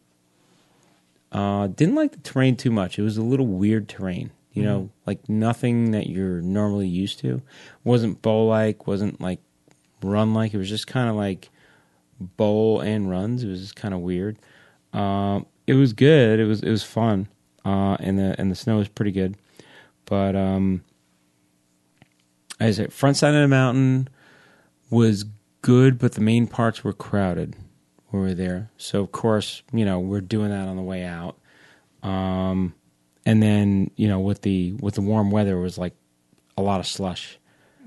[1.31, 2.99] Uh, didn't like the terrain too much.
[2.99, 4.31] It was a little weird terrain.
[4.55, 7.43] You know, like nothing that you're normally used to.
[7.85, 8.89] wasn't bowl like.
[8.89, 9.39] wasn't like
[10.03, 10.53] run like.
[10.53, 11.51] It was just kind of like
[12.21, 13.43] bowl and runs.
[13.45, 14.39] It was just kind of weird.
[14.93, 16.41] Um, it was good.
[16.41, 17.29] It was it was fun.
[17.65, 19.37] Uh, and the and the snow was pretty good.
[20.07, 20.83] But um,
[22.61, 24.09] I said front side of the mountain
[24.91, 25.25] was
[25.63, 27.57] good, but the main parts were crowded
[28.09, 28.71] when we were there.
[28.79, 31.37] So of course, you know, we're doing that on the way out.
[32.03, 32.75] Um,
[33.27, 35.95] and then you know, with the with the warm weather, it was like
[36.57, 37.39] a lot of slush,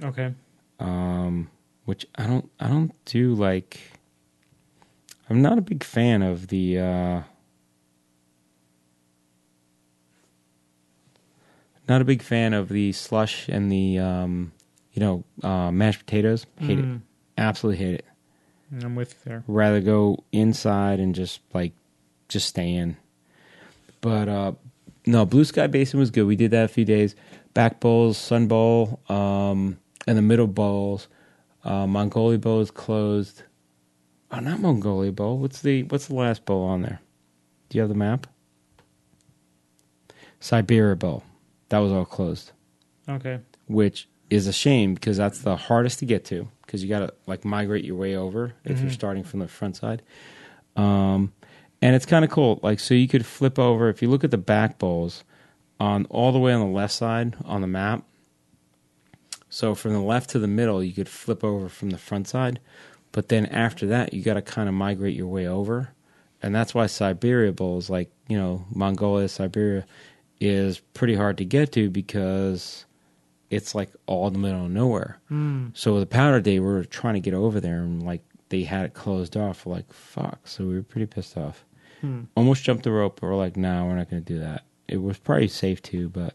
[0.04, 0.34] Okay.
[0.80, 1.50] um,
[1.86, 3.80] which I don't I don't do like.
[5.32, 6.78] I'm not a big fan of the.
[6.78, 7.22] Uh,
[11.88, 14.52] not a big fan of the slush and the um,
[14.92, 16.46] you know uh, mashed potatoes.
[16.60, 16.86] Hate it.
[16.86, 17.02] Mm,
[17.38, 18.06] Absolutely hate it.
[18.84, 19.44] I'm with you there.
[19.48, 21.72] rather go inside and just like
[22.28, 22.98] just stay in.
[24.02, 24.52] But uh
[25.06, 26.24] no, Blue Sky Basin was good.
[26.26, 27.16] We did that a few days.
[27.54, 31.08] Back bowls, Sun Bowl, um, and the middle bowls.
[31.64, 33.44] Uh, Mongolia Bowl is closed.
[34.32, 35.38] Oh, not Mongolia Bowl.
[35.38, 37.02] What's the what's the last bowl on there?
[37.70, 38.28] Do you have the map?
[40.40, 41.24] Siberia Bowl.
[41.70, 42.52] That was all closed,
[43.08, 43.40] Okay.
[43.68, 47.14] which is a shame because that's the hardest to get to because you got to
[47.28, 48.94] like migrate your way over if you're Mhm.
[48.94, 50.02] starting from the front side.
[50.76, 51.34] Um,
[51.82, 52.60] and it's kind of cool.
[52.64, 55.24] Like so, you could flip over if you look at the back bowls
[55.80, 58.04] on all the way on the left side on the map.
[59.50, 62.60] So from the left to the middle, you could flip over from the front side,
[63.12, 65.90] but then after that, you got to kind of migrate your way over,
[66.42, 69.86] and that's why Siberia bowls, like you know Mongolia, Siberia,
[70.40, 72.86] is pretty hard to get to because
[73.50, 75.20] it's like all in the middle of nowhere.
[75.30, 75.76] Mm.
[75.76, 78.86] So the powder day, we were trying to get over there, and like they had
[78.86, 79.66] it closed off.
[79.66, 80.48] We're like, fuck.
[80.48, 81.66] So we were pretty pissed off.
[82.02, 82.24] Hmm.
[82.36, 84.64] Almost jumped the rope, but we're like, no, we're not going to do that.
[84.88, 86.34] It was probably safe too, but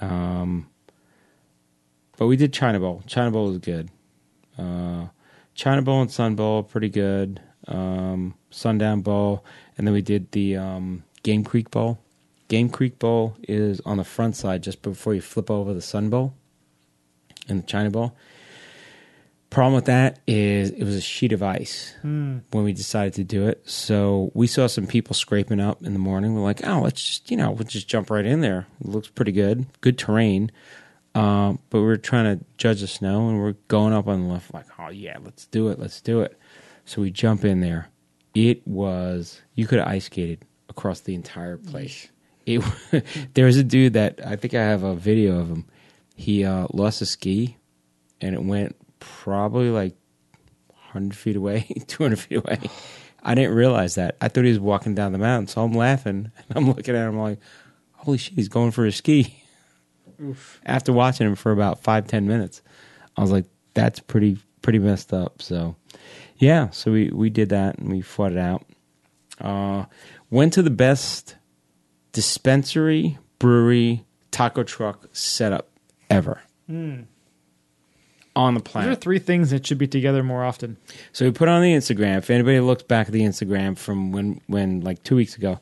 [0.00, 0.68] um,
[2.16, 3.02] but we did China Bowl.
[3.06, 3.90] China Bowl was good.
[4.58, 5.06] Uh,
[5.54, 7.40] China Bowl and Sun Bowl pretty good.
[7.68, 9.44] Um, Sundown Bowl,
[9.78, 11.98] and then we did the um, Game Creek Bowl.
[12.48, 16.10] Game Creek Bowl is on the front side just before you flip over the Sun
[16.10, 16.34] Bowl
[17.48, 18.16] and the China Bowl.
[19.48, 22.38] Problem with that is it was a sheet of ice Hmm.
[22.52, 23.62] when we decided to do it.
[23.68, 26.34] So we saw some people scraping up in the morning.
[26.34, 28.66] We're like, oh, let's just, you know, we'll just jump right in there.
[28.80, 29.66] It looks pretty good.
[29.82, 30.50] Good terrain.
[31.14, 34.32] Um, but we are trying to judge the snow and we're going up on the
[34.32, 35.78] left, like, oh, yeah, let's do it.
[35.78, 36.38] Let's do it.
[36.84, 37.88] So we jump in there.
[38.34, 42.08] It was, you could have ice skated across the entire place.
[42.46, 42.62] It,
[43.34, 45.66] there was a dude that I think I have a video of him.
[46.16, 47.56] He uh, lost a ski
[48.20, 49.94] and it went probably like
[50.68, 52.58] 100 feet away, 200 feet away.
[53.24, 54.16] I didn't realize that.
[54.20, 57.06] I thought he was walking down the mountain, so I'm laughing and I'm looking at
[57.06, 57.38] him like,
[57.92, 59.38] holy shit, he's going for a ski.
[60.22, 60.60] Oof.
[60.64, 62.62] After watching him for about five, ten minutes,
[63.16, 65.42] I was like, that's pretty, pretty messed up.
[65.42, 65.76] So,
[66.38, 68.64] yeah, so we, we did that and we fought it out.
[69.40, 69.86] Uh,
[70.30, 71.36] went to the best
[72.12, 75.68] dispensary, brewery, taco truck setup
[76.10, 77.02] ever Hmm.
[78.36, 80.76] on the Those are three things that should be together more often.
[81.12, 82.18] So we put on the Instagram.
[82.18, 85.58] If anybody looks back at the Instagram from when, when like two weeks ago,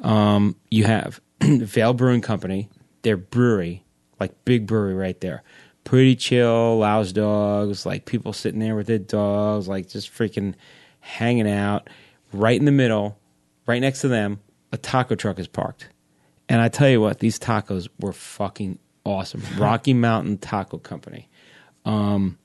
[0.00, 2.68] um, you have Vail Brewing Company,
[3.02, 3.84] their brewery,
[4.22, 5.42] like big brewery right there.
[5.82, 10.54] Pretty chill, louse dogs, like people sitting there with their dogs, like just freaking
[11.00, 11.90] hanging out.
[12.32, 13.18] Right in the middle,
[13.66, 15.88] right next to them, a taco truck is parked.
[16.48, 19.42] And I tell you what, these tacos were fucking awesome.
[19.58, 21.28] Rocky Mountain Taco Company.
[21.84, 22.38] Um,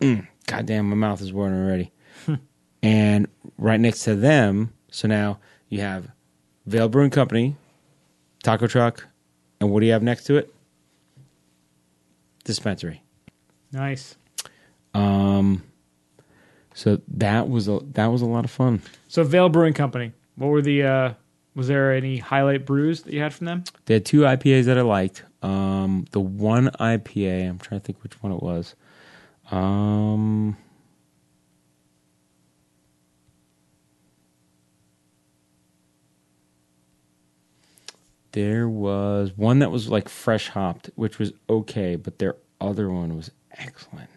[0.00, 1.92] mm, goddamn, my mouth is watering already.
[2.82, 5.38] and right next to them, so now
[5.70, 6.08] you have
[6.66, 7.56] Vail Brewing Company,
[8.42, 9.06] taco truck,
[9.60, 10.52] and what do you have next to it?
[12.46, 13.02] Dispensary.
[13.72, 14.16] Nice.
[14.94, 15.62] Um,
[16.74, 18.80] so that was a that was a lot of fun.
[19.08, 20.12] So Vail Brewing Company.
[20.36, 20.82] What were the?
[20.84, 21.12] uh
[21.54, 23.64] Was there any highlight brews that you had from them?
[23.86, 25.24] They had two IPAs that I liked.
[25.42, 28.74] Um, the one IPA, I'm trying to think which one it was.
[29.50, 30.56] Um,
[38.36, 43.16] there was one that was like fresh hopped, which was okay, but their other one
[43.16, 44.10] was excellent.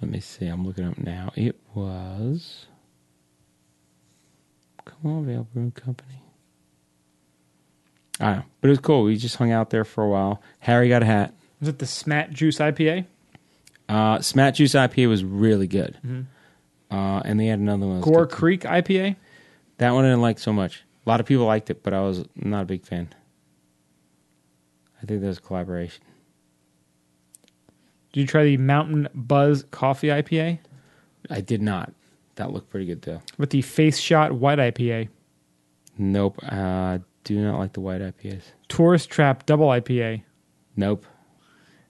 [0.00, 0.46] Let me see.
[0.46, 1.30] I'm looking up now.
[1.36, 2.64] It was.
[4.86, 6.22] Come on, Vail Brewing Company.
[8.18, 9.02] I don't know, but it was cool.
[9.02, 10.40] We just hung out there for a while.
[10.60, 11.34] Harry got a hat.
[11.60, 13.04] Was it the Smat Juice IPA?
[13.90, 15.98] Uh, Smat Juice IPA was really good.
[16.02, 16.24] Mhm.
[16.90, 18.00] Uh, and they had another one.
[18.00, 18.26] Gore.
[18.26, 19.16] Creek IPA.
[19.76, 20.84] That one I didn't like so much.
[21.08, 23.08] A lot of people liked it, but I was not a big fan.
[25.02, 26.04] I think that was a collaboration.
[28.12, 30.58] Did you try the Mountain Buzz Coffee IPA?
[31.30, 31.94] I did not.
[32.34, 33.22] That looked pretty good though.
[33.38, 35.08] With the Face Shot White IPA,
[35.96, 36.38] Nope.
[36.46, 38.42] Uh, do not like the white IPAs.
[38.68, 40.24] Tourist Trap Double IPA,
[40.76, 41.06] Nope.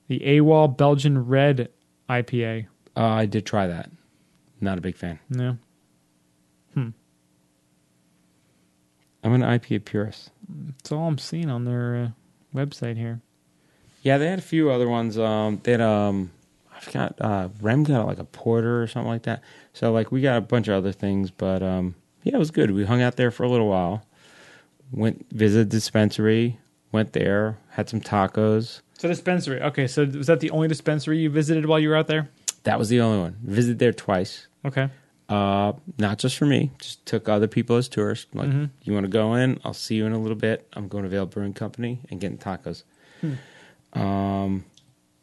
[0.06, 1.70] the AWOL Belgian Red
[2.08, 2.68] IPA.
[2.96, 3.90] Uh, I did try that.
[4.60, 5.18] Not a big fan.
[5.28, 5.58] No,
[9.22, 10.30] I'm an IPA purist.
[10.48, 13.20] that's all I'm seeing on their uh, website here.
[14.02, 15.18] Yeah, they had a few other ones.
[15.18, 16.30] Um, they had um,
[16.74, 17.14] I forgot.
[17.20, 19.42] Uh, Rem got like a porter or something like that.
[19.72, 22.70] So like we got a bunch of other things, but um, yeah, it was good.
[22.70, 24.04] We hung out there for a little while.
[24.92, 26.58] Went visited dispensary.
[26.90, 28.80] Went there, had some tacos.
[28.96, 29.60] So dispensary.
[29.60, 32.30] Okay, so was that the only dispensary you visited while you were out there?
[32.62, 33.36] That was the only one.
[33.42, 34.46] Visited there twice.
[34.64, 34.88] Okay.
[35.28, 36.70] Uh, not just for me.
[36.78, 38.26] Just took other people as tourists.
[38.34, 38.70] Like, Mhm.
[38.82, 39.60] you want to go in?
[39.64, 40.66] I'll see you in a little bit.
[40.72, 42.84] I'm going to Vail Brewing Company and getting tacos.
[43.92, 44.64] Um,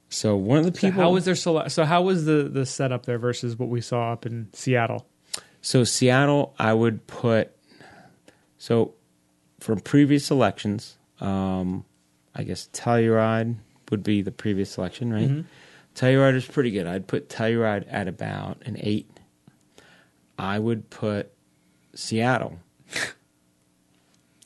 [0.09, 1.01] So one of the So people.
[1.03, 4.13] how was their sele- so how was the the setup there versus what we saw
[4.13, 5.05] up in Seattle?
[5.61, 7.51] So Seattle, I would put.
[8.57, 8.93] So,
[9.59, 11.83] from previous selections, um,
[12.35, 13.55] I guess Telluride
[13.89, 15.27] would be the previous selection, right?
[15.29, 15.45] Mhm.
[15.95, 16.85] Telluride is pretty good.
[16.87, 19.09] I'd put Telluride at about an eight.
[20.37, 21.31] I would put
[21.93, 22.59] Seattle.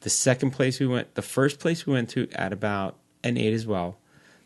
[0.02, 3.54] the second place we went, the first place we went to at about an eight
[3.54, 3.98] as well.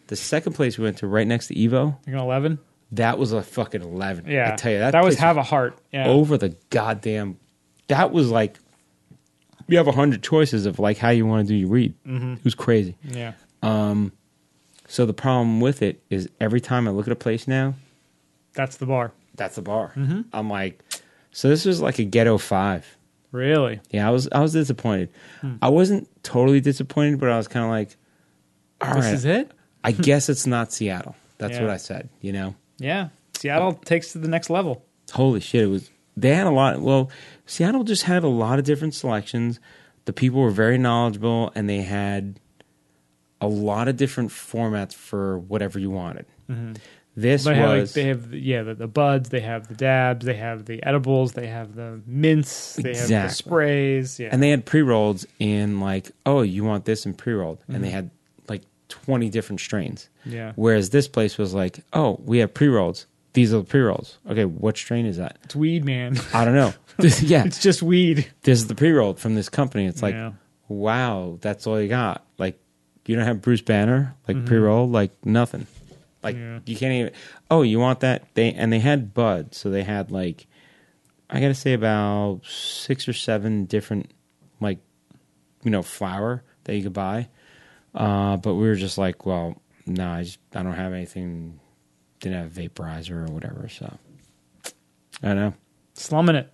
[0.07, 2.59] The second place we went to right next to Evo, You're gonna eleven?
[2.91, 4.25] that was a fucking eleven.
[4.29, 5.77] Yeah, I tell you that that was have a heart.
[5.91, 7.37] Yeah, over the goddamn.
[7.87, 8.57] That was like
[9.67, 11.93] you have a hundred choices of like how you want to do your read.
[12.05, 12.37] Mhm.
[12.37, 12.95] It was crazy.
[13.03, 13.33] yeah.
[13.61, 14.11] Um,
[14.87, 17.75] So the problem with it is every time I look at a place now,
[18.53, 19.11] That's the bar.
[19.35, 19.93] that's the bar.
[19.95, 20.21] Mm-hmm.
[20.33, 20.83] I'm like,
[21.33, 22.97] so this was like a ghetto five.
[23.31, 23.81] Really?
[23.89, 25.09] Yeah, I was I was disappointed.
[25.41, 25.55] Hmm.
[25.61, 27.97] I wasn't totally disappointed, but I was kind of like,
[28.79, 29.51] all this right, is it?
[29.83, 31.15] I guess it's not Seattle.
[31.39, 31.61] That's Yeah.
[31.63, 32.09] what I said.
[32.21, 33.09] You know, Yeah.
[33.35, 34.85] Seattle takes to the next level.
[35.11, 35.89] holy shit, it was.
[36.15, 36.79] They had a lot.
[36.79, 37.09] Well,
[37.47, 39.59] Seattle just had a lot of different selections.
[40.05, 42.39] The people were very knowledgeable, and they had
[43.41, 46.25] a lot of different formats for whatever you wanted.
[47.15, 50.25] This They have, like, was they have yeah the, the buds, they have the dabs,
[50.25, 54.19] they have the edibles, they have the mints, they have the sprays.
[54.19, 54.29] Yeah.
[54.31, 57.83] and they had pre rolls in like, oh, you want this in pre rolled, and
[57.83, 57.95] they Mm-hmm.
[57.95, 58.09] had
[58.47, 60.09] like twenty different strains.
[60.25, 60.53] yeah.
[60.55, 63.05] Whereas this place was like, oh, we have pre rolls.
[63.33, 64.17] These are the pre rolls.
[64.29, 65.37] Okay, what strain is that?
[65.43, 66.17] It's weed, man.
[66.33, 66.73] I don't know.
[66.97, 68.31] This- yeah, it's just weed.
[68.43, 69.85] this is the pre roll from this company.
[69.85, 70.31] It's like, Yeah.
[70.67, 72.25] wow, that's all you got.
[72.37, 72.59] Like,
[73.05, 75.67] you don't have Bruce Banner like pre roll, like nothing.
[76.23, 76.35] Like.
[76.35, 76.59] Yeah.
[76.65, 77.13] you can't even.
[77.51, 78.23] Oh, you want that?
[78.33, 80.47] They and they had bud, so they had like,
[81.29, 84.11] I gotta say about six or seven different
[84.59, 84.79] like,
[85.63, 87.29] you know, flour that you could buy.
[87.93, 91.59] Uh, but we were just like, well, no, I just I don't have anything.
[92.19, 93.67] Didn't have vaporizer or whatever.
[93.67, 93.97] So
[95.21, 95.53] I don't know.
[95.93, 96.53] Slumming it.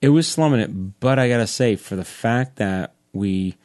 [0.00, 3.56] It was slumming it, but I gotta say, for the fact that we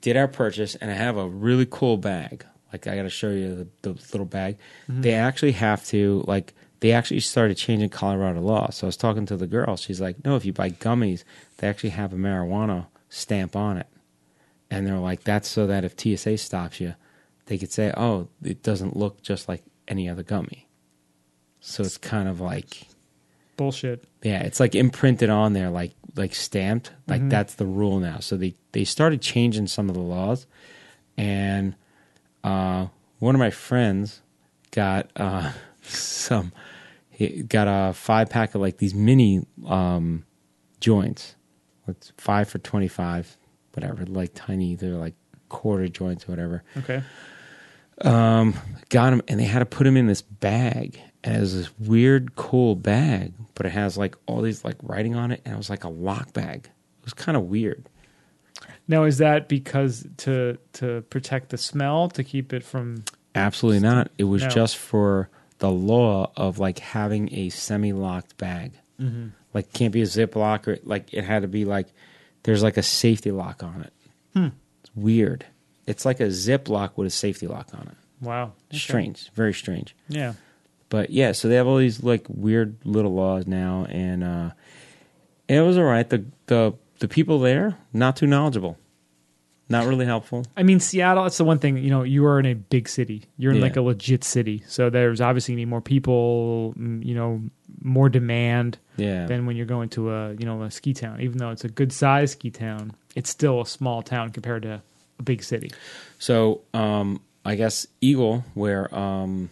[0.00, 2.44] did our purchase and I have a really cool bag,
[2.74, 4.58] like I gotta show you the, the little bag.
[4.88, 5.02] Mm-hmm.
[5.02, 8.70] They actually have to like they actually started changing Colorado law.
[8.70, 9.76] So I was talking to the girl.
[9.76, 11.22] She's like, "No, if you buy gummies,
[11.58, 13.86] they actually have a marijuana stamp on it."
[14.72, 16.96] And they're like, "That's so that if TSA stops you,
[17.46, 20.68] they could say, "Oh, it doesn't look just like any other gummy."
[21.60, 22.88] So it's kind of like
[23.56, 24.04] Bullshit.
[24.24, 26.90] yeah, it's like imprinted on there, like like stamped.
[27.06, 27.28] Like mm-hmm.
[27.28, 28.18] that's the rule now.
[28.18, 30.48] So they they started changing some of the laws,
[31.16, 31.76] and
[32.44, 32.86] uh,
[33.18, 34.22] one of my friends
[34.70, 35.50] got uh,
[35.82, 36.52] some.
[37.10, 40.24] He got a five pack of like these mini um,
[40.80, 41.34] joints.
[41.88, 43.36] It's five for twenty five,
[43.72, 44.04] whatever.
[44.06, 45.14] Like tiny, they're like
[45.48, 47.02] quarter joints or whatever Okay.
[48.00, 48.54] Um,
[48.88, 51.78] got him and they had to put him in this bag and it was this
[51.78, 55.56] weird cool bag but it has like all these like writing on it and it
[55.56, 57.88] was like a lock bag it was kind of weird
[58.86, 63.04] Now is that because to to protect the smell to keep it from
[63.34, 64.10] absolutely not.
[64.18, 64.48] It was No.
[64.48, 65.28] just for
[65.58, 68.72] the law of like having a semi-locked bag.
[69.52, 71.88] Like can't be a zip lock or like it had to be like
[72.44, 73.92] there's like a safety lock on it.
[74.82, 75.46] It's weird.
[75.86, 77.94] It's like a zip lock with a safety lock on it.
[78.24, 78.52] Wow.
[78.70, 78.78] Okay.
[78.78, 79.30] strange.
[79.34, 79.94] Very strange.
[80.08, 80.34] Yeah.
[80.88, 84.50] But yeah, so they have all these like weird little laws now, and uh,
[85.48, 86.08] it was all right.
[86.08, 88.78] The the the people there not too knowledgeable,
[89.68, 90.44] not really helpful.
[90.56, 91.22] I mean, Seattle.
[91.24, 91.76] That's the one thing.
[91.78, 93.24] You know, you are in a big city.
[93.36, 93.64] You're in Yeah.
[93.64, 96.74] like a legit city, so there's obviously need more people.
[96.78, 97.42] mm, You know,
[97.82, 101.20] more demand Yeah, than when you're going to a you know a ski town.
[101.20, 104.82] Even though it's a good size ski town, it's still a small town compared to
[105.18, 105.70] a big city.
[106.18, 109.50] So um, I guess Eagle, where um,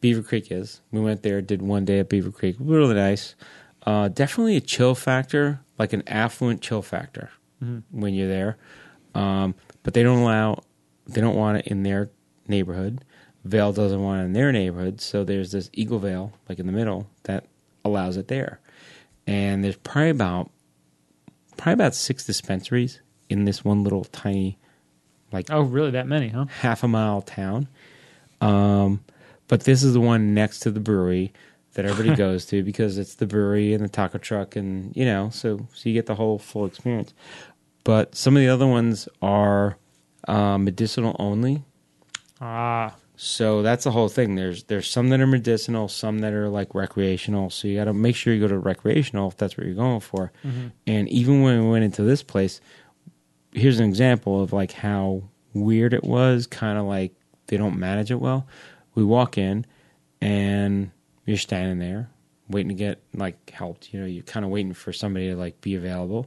[0.00, 3.34] Beaver Creek is, we went there, did one day at Beaver Creek, really nice.
[3.88, 7.30] Uh, definitely a chill factor, like an affluent chill factor
[7.90, 8.58] when you're there.
[9.14, 10.62] Um, but they don't allow,
[11.06, 12.10] they don't want it in their
[12.46, 13.02] neighborhood.
[13.44, 16.72] Vail doesn't want it in their neighborhood, so there's this Eagle Vail, like in the
[16.72, 17.46] middle, that
[17.82, 18.60] allows it there.
[19.26, 20.50] And there's probably about,
[21.56, 23.00] probably about six dispensaries
[23.30, 24.58] in this one little tiny,
[25.32, 25.92] like Oh, really?
[25.92, 26.44] That many, huh?
[26.60, 27.68] half a mile town.
[28.42, 29.02] Um,
[29.46, 31.32] but this is the one next to the brewery
[31.78, 35.30] that everybody goes to because it's the brewery and the taco truck, and you know,
[35.30, 37.14] so so you get the whole full experience.
[37.84, 39.78] But some of the other ones are
[40.26, 41.62] uh, medicinal only,
[42.40, 44.34] Ah, so that's the whole thing.
[44.34, 47.48] There's there's some that are medicinal, some that are like recreational.
[47.50, 50.00] So you got to make sure you go to recreational if that's what you're going
[50.00, 50.32] for.
[50.86, 52.60] And even when we went into this place,
[53.52, 55.22] here's an example of like how
[55.54, 56.46] weird it was.
[56.46, 57.12] Kind of like
[57.46, 58.46] they don't manage it well.
[58.94, 59.64] We walk in,
[60.20, 60.90] and
[61.28, 62.08] you're standing there
[62.48, 63.92] waiting to get like helped.
[63.92, 66.26] You know, you're kind of waiting for somebody to like be available.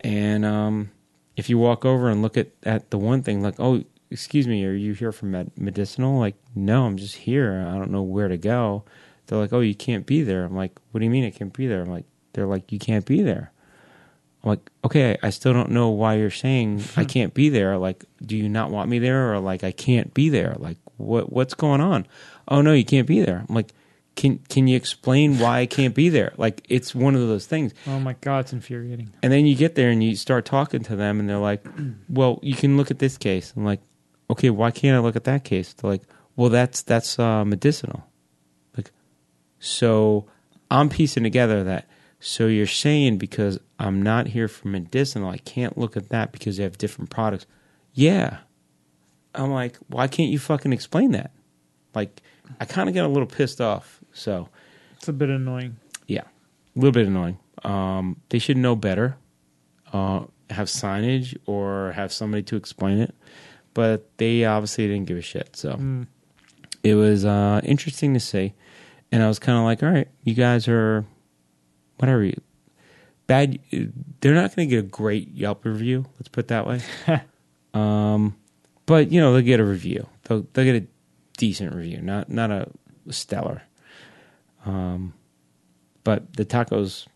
[0.00, 0.90] And um,
[1.36, 4.64] if you walk over and look at at the one thing, like, oh, excuse me,
[4.64, 6.18] are you here for med- medicinal?
[6.18, 7.64] Like, no, I'm just here.
[7.68, 8.84] I don't know where to go.
[9.26, 10.44] They're like, oh, you can't be there.
[10.44, 11.82] I'm like, what do you mean I can't be there?
[11.82, 13.52] I'm like, they're like, you can't be there.
[14.42, 17.76] I'm like, okay, I still don't know why you're saying I can't be there.
[17.78, 20.56] Like, do you not want me there, or like I can't be there?
[20.58, 22.06] Like, what what's going on?
[22.48, 23.44] Oh no, you can't be there.
[23.48, 23.72] I'm like,
[24.16, 26.32] can can you explain why I can't be there?
[26.36, 27.74] Like, it's one of those things.
[27.86, 29.12] Oh my god, it's infuriating.
[29.22, 31.66] And then you get there and you start talking to them, and they're like,
[32.08, 33.80] "Well, you can look at this case." I'm like,
[34.30, 36.02] "Okay, why can't I look at that case?" They're like,
[36.36, 38.04] "Well, that's that's uh, medicinal."
[38.76, 38.92] Like,
[39.58, 40.26] so
[40.70, 41.88] I'm piecing together that.
[42.20, 46.56] So you're saying because I'm not here for medicinal, I can't look at that because
[46.56, 47.46] they have different products.
[47.92, 48.38] Yeah.
[49.34, 51.32] I'm like, why can't you fucking explain that?
[51.94, 52.22] Like,
[52.60, 54.00] I kind of get a little pissed off.
[54.14, 54.48] So
[54.96, 55.76] It's a bit annoying.
[56.06, 57.38] yeah, a little bit annoying.
[57.62, 59.16] Um, they should know better,
[59.92, 63.14] uh, have signage or have somebody to explain it,
[63.74, 65.56] but they obviously didn't give a shit.
[65.56, 66.06] So Mm.
[66.82, 68.52] it was uh, interesting to see,
[69.12, 71.04] and I was kind of like, all right, you guys are
[71.98, 72.24] whatever.
[72.24, 72.40] You,
[73.26, 73.58] bad.
[74.20, 76.04] They're not going to get a great Yelp review.
[76.16, 76.80] Let's put it that way.
[77.74, 78.36] um,
[78.86, 80.06] but you know they'll get a review.
[80.24, 80.86] They'll they'll get a
[81.38, 82.68] decent review, not not a
[83.10, 83.62] stellar.
[84.64, 85.14] Um,
[86.02, 87.06] but the tacos,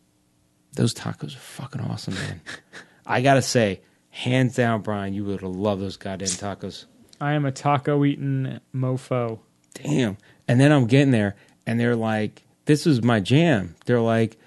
[0.74, 2.40] those tacos are fucking awesome, man.
[3.06, 3.80] I gotta say,
[4.10, 6.84] hands down, Brian, you would love those goddamn tacos.
[7.20, 9.40] I am a taco eating mofo.
[9.74, 10.18] Damn.
[10.46, 14.38] And then I'm getting there, and they're like, "This is my jam." They're like,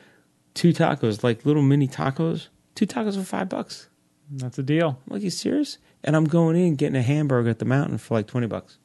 [0.53, 3.88] two tacos, like little mini tacos, two tacos for five bucks.
[4.30, 4.99] That's a deal.
[5.07, 5.78] I'm like, you serious?
[6.03, 8.78] And I'm going in getting a hamburger at the mountain for like twenty bucks,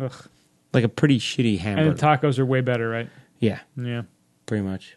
[0.00, 0.12] Ugh.
[0.72, 1.90] like a pretty shitty hamburger.
[1.90, 3.08] And the tacos are way better, right?
[3.42, 4.02] Yeah, Yeah.
[4.46, 4.96] pretty much.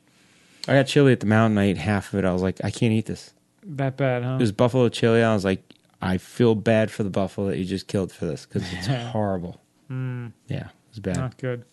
[0.67, 1.57] I got chili at the mountain.
[1.57, 2.25] I ate half of it.
[2.25, 3.33] I was like, I can't eat this.
[3.63, 4.35] That bad, huh?
[4.35, 5.21] It was buffalo chili.
[5.21, 5.61] I was like,
[6.01, 9.59] I feel bad for the buffalo that you just killed for this because it's horrible.
[9.91, 11.17] Mm, Yeah, it was bad.
[11.17, 11.65] not good.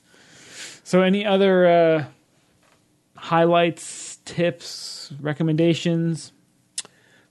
[0.84, 2.04] So, any other uh,
[3.16, 6.32] highlights, tips, recommendations?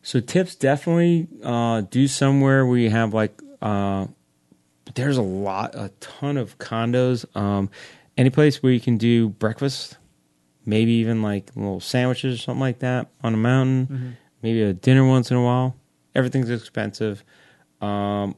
[0.03, 4.07] So tips definitely uh, do somewhere where you have like uh,
[4.95, 7.23] there's a lot, a ton of condos.
[7.35, 7.69] Um,
[8.17, 9.97] any place where you can do breakfast,
[10.65, 14.17] maybe even like little sandwiches or something like that on a mountain.
[14.43, 15.75] Maybe a dinner once in a while.
[16.15, 17.23] Everything's expensive,
[17.79, 18.35] um,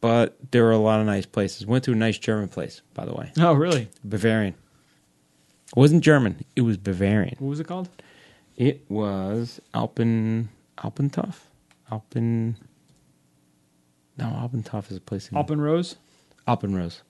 [0.00, 1.66] but there are a lot of nice places.
[1.66, 3.88] Went to a nice German place, by the way, Oh, really?
[4.04, 4.54] Bavarian.
[5.68, 6.44] It wasn't German.
[6.54, 7.34] It was Bavarian.
[7.40, 7.88] What was it called?
[8.56, 10.48] It was Alpen
[10.78, 11.36] Alpentoff?
[11.90, 12.56] Alpen
[14.16, 15.96] No, Alpentoff is a place in Alpen Rose?
[16.46, 17.00] Alpenrose.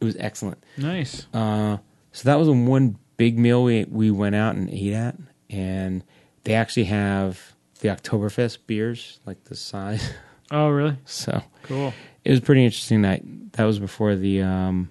[0.00, 0.62] It was excellent.
[0.76, 1.26] Nice.
[1.32, 1.78] Uh,
[2.12, 5.16] so that was one big meal we we went out and ate at,
[5.48, 6.02] and
[6.44, 10.10] they actually have the Oktoberfest beers like the size.
[10.52, 10.96] Oh, really?
[11.04, 11.94] So Cool.
[12.24, 13.22] it was a pretty interesting night.
[13.52, 14.42] That was before the.
[14.42, 14.90] Um,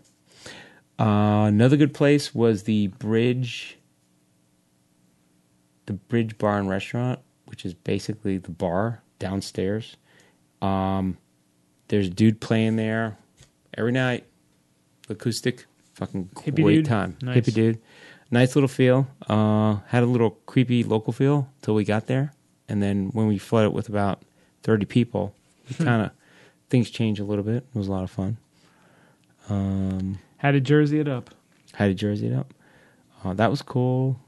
[0.97, 3.77] uh, another good place was the Bridge.
[5.87, 9.97] The Bridge Bar and Restaurant, which is basically the bar downstairs.
[10.61, 11.17] Um,
[11.89, 13.17] there's a dude playing there
[13.77, 14.25] every night.
[15.09, 16.85] Acoustic, fucking Hippie great dude?
[16.85, 17.17] time.
[17.21, 17.37] Nice.
[17.37, 17.79] Hippie dude,
[18.31, 19.07] nice little feel.
[19.27, 22.33] Uh, had a little creepy local feel till we got there,
[22.67, 24.21] and then when we flooded with about
[24.63, 25.33] thirty people,
[25.77, 26.11] kind of
[26.69, 27.65] things changed a little bit.
[27.73, 28.37] It was a lot of fun.
[29.49, 31.31] Um, Had to jersey it up.
[31.73, 32.53] had to jersey it up.
[33.23, 34.19] Uh, that was cool.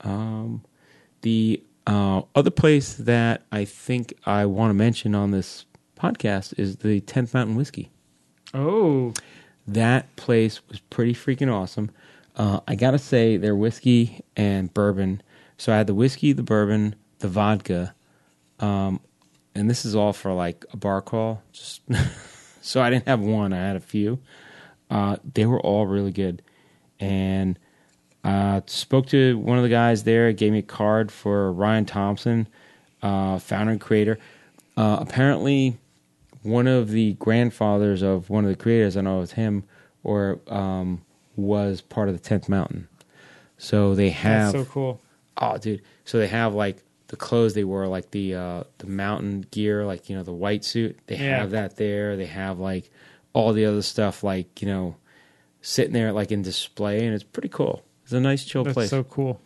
[0.00, 0.62] Um,
[1.22, 5.66] the uh, other place that I think I want to mention on this
[5.98, 7.90] podcast is the Tenth Mountain Whiskey.
[8.54, 9.12] Oh,
[9.66, 11.90] That place was pretty freaking awesome.
[12.36, 15.22] Uh, I gotta say, their whiskey and bourbon.
[15.56, 17.94] So I had the whiskey, the bourbon, the vodka,
[18.60, 19.00] um,
[19.54, 21.42] and this is all for like a bar crawl.
[21.52, 21.82] Just
[22.62, 24.20] so I didn't have one; I had a few.
[24.90, 26.42] Uh, they were all really good,
[26.98, 27.58] and
[28.24, 30.32] uh, spoke to one of the guys there.
[30.32, 32.48] Gave me a card for Ryan Thompson,
[33.02, 34.18] uh, founder and creator.
[34.76, 35.78] Uh, apparently,
[36.42, 39.64] one of the grandfathers of one of the creators, I know it was him,
[40.02, 41.02] or um,
[41.36, 42.88] was part of the Tenth Mountain.
[43.58, 45.00] So they have that's so cool.
[45.36, 45.82] oh, dude.
[46.04, 50.08] So they have like the clothes they wore, like the uh, the mountain gear, like
[50.08, 50.98] you know the white suit.
[51.06, 51.40] They Yeah.
[51.40, 52.16] have that there.
[52.16, 52.90] They have like
[53.32, 54.96] all the other stuff, like you know,
[55.60, 57.82] sitting there like in display, and it's pretty cool.
[58.04, 58.90] It's a nice chill That's place.
[58.90, 59.40] so cool.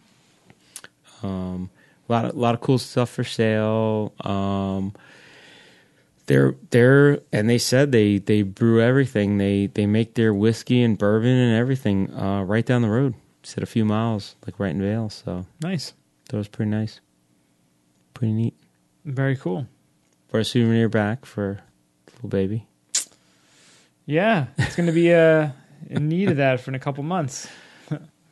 [1.22, 1.70] Um,
[2.08, 4.12] a lot of lot of cool stuff for sale.
[4.20, 4.94] Um,
[6.26, 9.38] They're they're and they said they they brew everything.
[9.38, 13.14] They they make their whiskey and bourbon and everything uh, right down the road.
[13.42, 15.10] Said a few miles, like right in Vail.
[15.10, 15.92] So Nice.
[16.30, 17.00] that was pretty nice,
[18.14, 18.54] pretty neat
[19.04, 19.66] Very cool.
[20.28, 21.60] for a souvenir back for
[22.14, 22.66] little baby.
[24.06, 25.48] Yeah, it's going to be uh,
[25.90, 27.48] in need of that for in a couple months.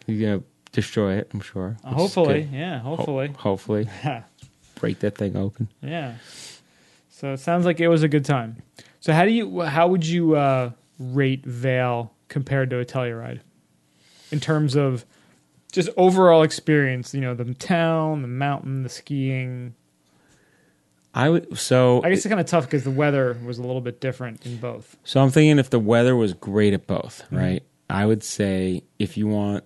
[0.06, 0.43] You're gonna
[0.73, 1.77] destroy it, I'm sure.
[1.85, 3.28] hopefully, yeah, Ho- hopefully.
[3.39, 3.89] hopefully,
[4.81, 5.69] break that thing open.
[5.81, 6.14] yeah.
[7.23, 8.57] So it sounds like it was a good time.
[8.99, 13.40] So how do you how would you uh, rate Vail compared to a Telluride
[14.32, 15.07] in terms of
[15.70, 17.15] just overall experience?
[17.15, 19.74] You know, the town, the mountain, the skiing.
[21.15, 23.81] I would so I guess it's kind of tough because the weather was a little
[23.82, 24.97] bit different in both.
[25.05, 27.36] So I'm thinking if the weather was great at both, Mm-hmm.
[27.36, 27.62] right?
[27.89, 29.62] I would say if you want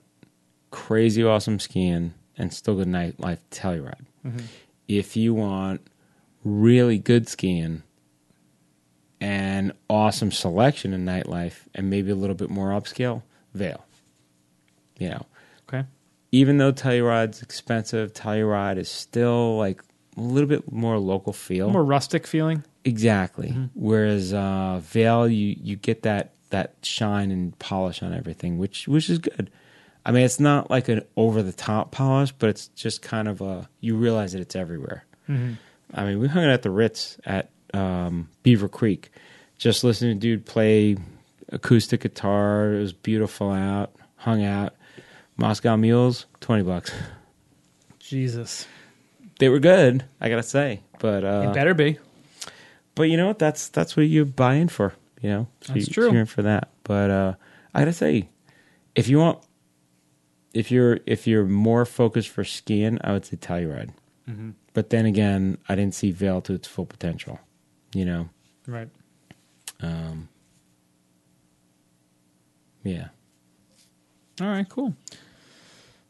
[0.70, 4.04] crazy awesome skiing and still good nightlife, Telluride.
[4.26, 4.44] Mm-hmm.
[4.88, 5.80] If you want
[6.46, 7.82] really good skiing
[9.20, 13.22] and awesome selection in nightlife and maybe a little bit more upscale,
[13.54, 13.84] Vail.
[14.98, 15.26] You know,
[15.68, 15.84] Okay.
[16.32, 19.82] even though Telluride's expensive, Telluride is still like
[20.16, 21.68] a little bit more local feel.
[21.70, 22.62] More rustic feeling.
[22.84, 23.48] Exactly.
[23.48, 23.64] Mm-hmm.
[23.74, 29.10] Whereas uh, Vail, you you get that that shine and polish on everything, which which
[29.10, 29.50] is good.
[30.06, 33.40] I mean, it's not like an over the top polish, but it's just kind of
[33.40, 35.04] a you realize that it's everywhere.
[35.28, 35.54] Mm-hmm.
[35.96, 39.10] I mean, we hung out at the Ritz at um, Beaver Creek,
[39.56, 40.96] just listening to dude play
[41.48, 42.74] acoustic guitar.
[42.74, 43.92] It was beautiful out.
[44.16, 44.74] Hung out.
[45.36, 46.92] Moscow Mules, twenty bucks.
[47.98, 48.66] Jesus,
[49.38, 50.82] They were good, I gotta say.
[50.98, 51.98] But uh, it better be.
[52.94, 53.38] But you know what?
[53.38, 54.94] That's that's what you buy in for.
[55.20, 56.12] You know, so That's you, true.
[56.12, 56.70] You're in for that.
[56.84, 57.34] But uh,
[57.74, 58.28] I gotta say,
[58.94, 59.40] if you want,
[60.54, 63.90] if you're if you're more focused for skiing, I would say Telluride.
[64.28, 64.50] Mm-hmm.
[64.74, 67.38] But then again, I didn't see Vail to its full potential.
[67.94, 68.28] You know,
[68.66, 68.88] Right.
[69.80, 70.28] um,
[72.82, 73.08] yeah.
[74.40, 74.94] All right, cool.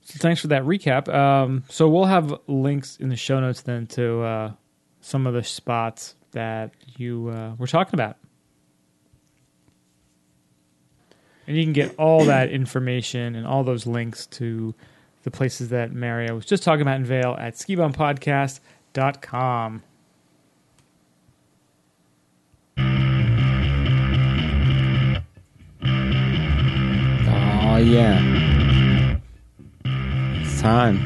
[0.02, 1.12] So thanks for that recap.
[1.12, 4.52] Um, so we'll have links in the show notes then to uh,
[5.01, 8.16] some of the spots that you uh, were talking about.
[11.47, 14.74] And you can get all that information and all those links to
[15.27, 19.82] the places that Mario was just talking about in Vail at skibumpodcast.com.
[27.28, 29.19] Oh yeah.
[30.40, 31.01] It's time.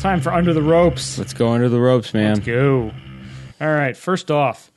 [0.00, 1.16] Time for Under the Ropes.
[1.16, 2.34] Let's go under the ropes, man.
[2.34, 2.92] Let's go.
[3.58, 3.96] All right.
[3.96, 4.70] First off,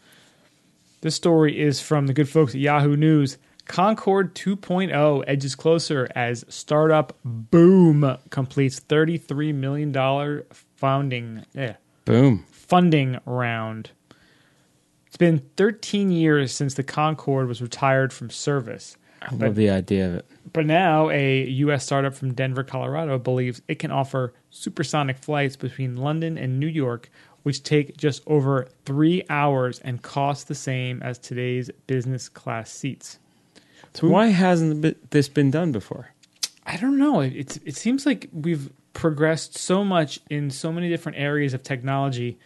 [1.02, 3.38] this story is from the good folks at Yahoo News.
[3.70, 10.44] Concorde 2.0 edges closer as startup Boom completes $33 million
[10.76, 12.46] founding yeah, Boom.
[12.50, 13.92] funding round.
[15.06, 18.98] It's been 13 years since the Concorde was retired from service.
[19.22, 20.26] I love the idea of it.
[20.52, 21.86] But now, a U.S.
[21.86, 27.12] startup from Denver, Colorado, believes it can offer supersonic flights between London and New York,
[27.44, 33.19] which take just over three hours and cost the same as today's business class seats.
[33.94, 36.12] So why hasn't this been done before?
[36.66, 37.22] I don't know.
[37.22, 41.64] It, it's, it seems like we've progressed so much in so many different areas of
[41.64, 42.38] technology,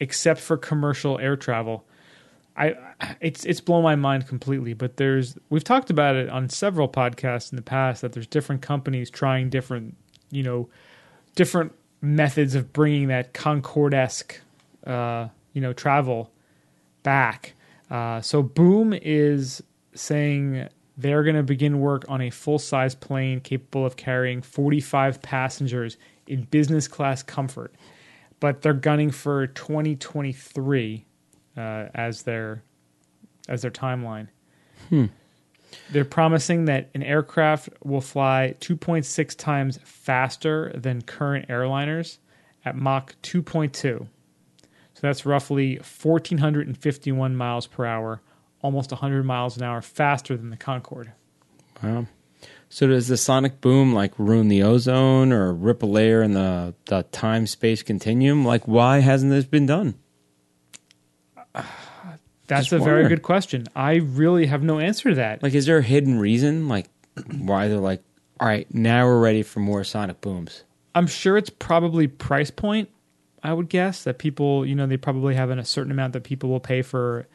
[0.00, 1.84] except for commercial air travel.
[2.56, 2.74] I
[3.20, 4.74] it's it's blown my mind completely.
[4.74, 8.60] But there's we've talked about it on several podcasts in the past that there's different
[8.60, 9.96] companies trying different
[10.30, 10.68] you know
[11.36, 11.72] different
[12.02, 14.40] methods of bringing that Concorde esque
[14.86, 16.30] uh, you know travel
[17.02, 17.54] back.
[17.90, 19.62] Uh, so Boom is
[19.94, 20.68] saying
[21.00, 25.96] they're going to begin work on a full size plane capable of carrying 45 passengers
[26.26, 27.74] in business class comfort,
[28.38, 31.04] but they're gunning for 2023
[31.56, 31.60] uh,
[31.94, 32.62] as their
[33.48, 34.28] as their timeline.
[35.90, 42.18] They're promising that an aircraft will fly 2.6 times faster than current airliners
[42.64, 43.72] at Mach 2.2.
[43.72, 44.08] So
[45.00, 48.20] that's roughly 1,451 miles per hour,
[48.62, 51.12] almost 100 miles an hour faster than the Concorde.
[51.82, 52.06] Wow.
[52.68, 56.74] So does the sonic boom like ruin the ozone or rip a layer in the,
[56.86, 58.44] the time space continuum?
[58.44, 59.94] Like, why hasn't this been done?
[61.54, 63.66] That's Just a very good question.
[63.76, 65.40] I really have no answer to that.
[65.40, 66.68] Like, is there a hidden reason?
[66.68, 66.86] Like,
[67.38, 68.02] why they're like,
[68.40, 70.64] all right, now we're ready for more sonic booms?
[70.94, 72.88] I'm sure it's probably price point.
[73.42, 76.50] I would guess that people, you know, they probably have a certain amount that people
[76.50, 77.28] will pay for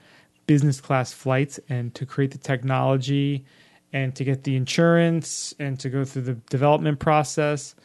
[0.47, 3.45] business class flights and to create the technology
[3.93, 7.75] and to get the insurance and to go through the development process.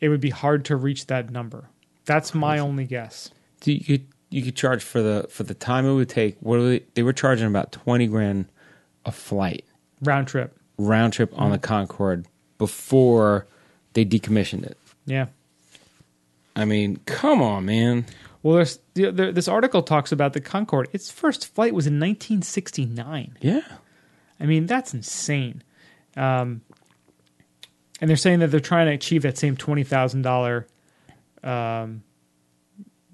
[0.00, 1.68] It would be hard to reach that number.
[2.04, 3.30] That's my only guess.
[3.60, 4.00] Do you
[4.30, 6.36] you could charge for the for the time it would take.
[6.40, 8.46] What they, they were charging about twenty grand
[9.04, 9.64] a flight
[10.02, 10.56] Round trip.
[10.76, 12.26] round trip on the Concorde
[12.58, 13.46] before
[13.94, 14.76] they decommissioned it.
[15.06, 15.26] Yeah.
[16.54, 18.04] I mean, come on, man.
[18.42, 20.88] Well, there's, the, the, this article talks about the Concorde.
[20.92, 23.36] Its first flight was in 1969.
[23.40, 23.60] Yeah.
[24.40, 25.62] I mean, that's insane.
[26.16, 26.62] Um,
[28.00, 30.66] and they're saying that they're trying to achieve that same twenty thousand dollar,
[31.42, 32.02] um,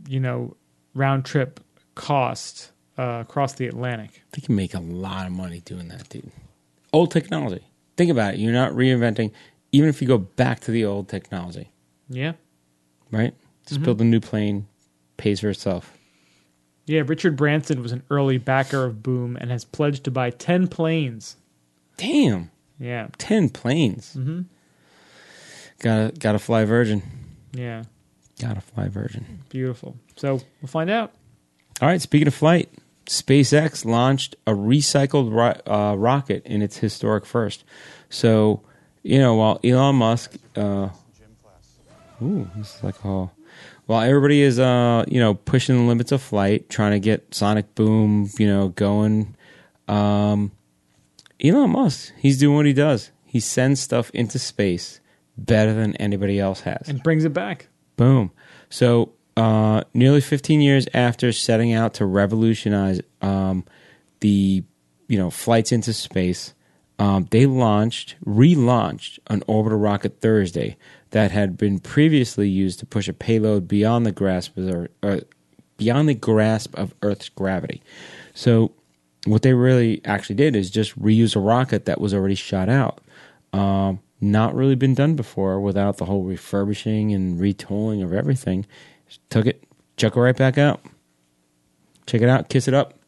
[0.06, 0.56] you know,
[0.94, 1.60] round trip
[1.94, 4.22] cost uh, across the Atlantic.
[4.32, 6.30] They can make a lot of money doing that, dude.
[6.92, 7.66] Old technology.
[7.96, 8.40] Think about it.
[8.40, 9.32] You're not reinventing,
[9.72, 11.70] even if you go back to the old technology,
[12.08, 12.32] Yeah,
[13.10, 13.34] right?
[13.66, 14.66] Just build a new plane,
[15.16, 15.96] pays for itself.
[16.86, 17.02] yeah.
[17.06, 21.36] Richard Branson was an early backer of Boom and has pledged to buy ten planes.
[21.96, 24.14] Damn, Yeah, ten planes.
[24.18, 24.42] Mm-hmm.
[25.80, 27.02] Gotta gotta fly Virgin.
[27.52, 27.84] yeah,
[28.40, 29.40] Gotta fly Virgin.
[29.48, 29.96] beautiful.
[30.16, 31.12] So we'll find out.
[31.80, 32.00] All right.
[32.00, 32.68] Speaking of flight,
[33.06, 37.64] SpaceX launched a recycled ro- uh, rocket in its historic first.
[38.10, 38.62] So,
[39.02, 40.88] you know, while Elon Musk, uh,
[42.22, 43.30] ooh, this is like a,
[43.86, 47.74] while everybody is, uh, you know, pushing the limits of flight, trying to get Sonic
[47.74, 49.36] Boom, you know, going,
[49.88, 50.52] um,
[51.42, 53.10] Elon Musk, he's doing what he does.
[53.24, 55.00] He sends stuff into space
[55.36, 56.88] better than anybody else has.
[56.88, 57.68] And brings it back.
[57.96, 58.30] Boom.
[58.70, 63.64] So, uh, nearly 15 years after setting out to revolutionize um,
[64.20, 64.62] the
[65.08, 66.54] you know flights into space,
[66.98, 70.76] um, they launched, relaunched an orbital rocket Thursday
[71.14, 75.20] that had been previously used to push a payload beyond the grasp of Earth, uh,
[75.76, 77.80] beyond the grasp of Earth's gravity.
[78.34, 78.72] So,
[79.24, 83.00] what they really actually did is just reuse a rocket that was already shot out.
[83.52, 88.66] Um, not really been done before without the whole refurbishing and retooling of everything.
[89.06, 89.62] Just took it,
[89.96, 90.80] chuck it right back out.
[92.06, 92.98] Check it out, kiss it up.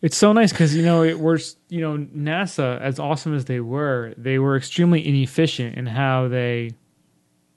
[0.00, 3.60] It's so nice because you know it was you know NASA as awesome as they
[3.60, 6.70] were, they were extremely inefficient in how they,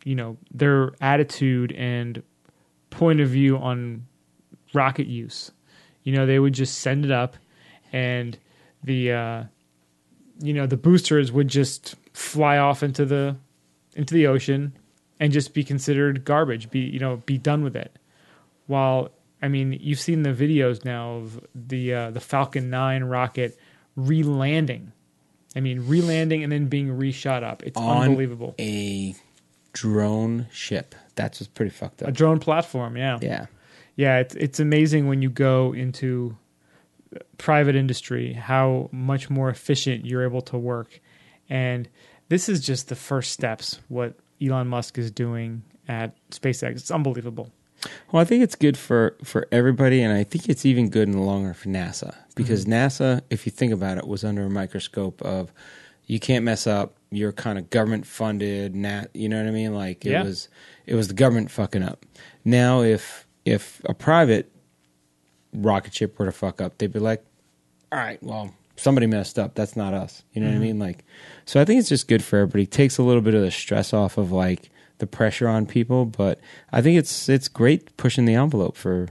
[0.06, 2.24] you know, their attitude and
[2.92, 4.06] point of view on
[4.74, 5.52] rocket use.
[6.04, 7.36] You know, they would just send it up,
[7.92, 8.38] and
[8.84, 9.44] the uh,
[10.40, 13.36] you know the boosters would just fly off into the
[13.96, 14.78] into the ocean
[15.20, 16.70] and just be considered garbage.
[16.70, 17.98] Be you know be done with it.
[18.68, 19.10] While
[19.42, 23.58] I mean, you've seen the videos now of the uh, the Falcon Nine rocket
[23.96, 24.92] re-landing.
[25.56, 27.64] I mean, re-landing and then being re-shot up.
[27.64, 28.56] It's On unbelievable.
[28.60, 29.16] A
[29.76, 30.96] drone ship.
[31.16, 32.10] That's what's pretty fucked up.
[32.10, 33.46] A drone platform, yeah, Yeah.
[33.96, 34.20] yeah.
[34.20, 36.36] It's it's amazing when you go into
[37.38, 41.00] private industry how much more efficient you're able to work,
[41.50, 41.88] and
[42.30, 43.80] this is just the first steps.
[43.90, 47.52] What Elon Musk is doing at SpaceX, it's unbelievable.
[48.12, 51.12] Well, I think it's good for, for everybody, and I think it's even good in
[51.12, 52.74] the long run for NASA because mm-hmm.
[52.74, 55.52] NASA, if you think about it, was under a microscope of
[56.08, 56.96] you can't mess up.
[57.16, 59.08] You're kind of government funded, nat.
[59.14, 59.74] You know what I mean?
[59.74, 60.24] Like it Yeah.
[60.24, 60.50] was,
[60.86, 62.06] it was the government fucking up.
[62.44, 64.52] Now, if if a private
[65.54, 67.24] rocket ship were to fuck up, they'd be like,
[67.92, 69.56] "All right, well, somebody messed up.
[69.56, 70.64] That's not us." You know what I mm-hmm.
[70.64, 70.80] mean?
[70.80, 71.06] Like,
[71.46, 72.64] so I think it's just good for everybody.
[72.64, 76.06] It takes a little bit of the stress off of like the pressure on people,
[76.06, 76.40] but
[76.72, 79.08] I think it's it's great pushing the envelope for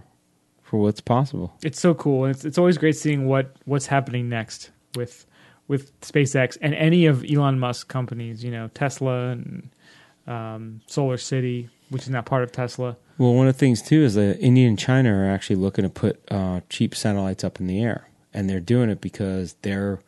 [0.63, 1.53] for what's possible.
[1.63, 5.27] it's so cool and it's, it's always great seeing what what's happening next with
[5.69, 9.71] with SpaceX and any of Elon Musk companies you know Tesla and
[10.27, 14.03] um, Solar City which is not part of Tesla Well, one of the things too
[14.03, 17.67] is that India and China are actually looking to put uh, cheap satellites up in
[17.67, 20.01] the air, and they're doing it because they're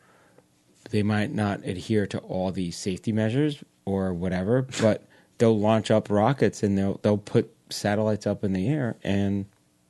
[0.89, 5.05] they might not adhere to all the safety measures or whatever, but
[5.37, 9.45] they'll launch up rockets and they'll they'll put satellites up in the air and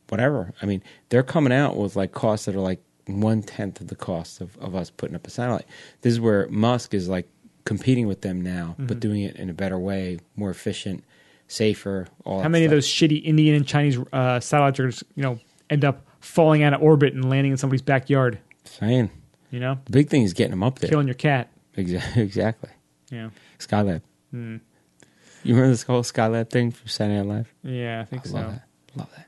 [0.10, 0.54] whatever.
[0.62, 3.96] I mean, they're coming out with like costs that are like one tenth of the
[3.96, 5.66] cost of, of us putting up a satellite.
[6.02, 7.28] This is where Musk is like
[7.66, 11.04] competing with them now, but doing it in a better way, more efficient,
[11.48, 12.08] safer.
[12.26, 15.40] All how that many of those shitty Indian and Chinese uh, satellites are you know
[15.70, 19.10] end up falling out of orbit and landing in somebody's backyard Saying
[19.52, 20.90] you know the big thing is getting them up there.
[20.90, 22.22] killing your cat Exactly.
[22.24, 22.70] Exactly.
[23.12, 23.30] yeah
[23.60, 24.02] Skylab.
[24.32, 24.58] Hmm.
[25.44, 27.54] You remember this whole Skylab thing from Saturday Night Live?
[27.64, 28.64] yeah I think I so love that.
[28.96, 29.28] Love that.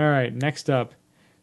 [0.00, 0.92] All right, next up.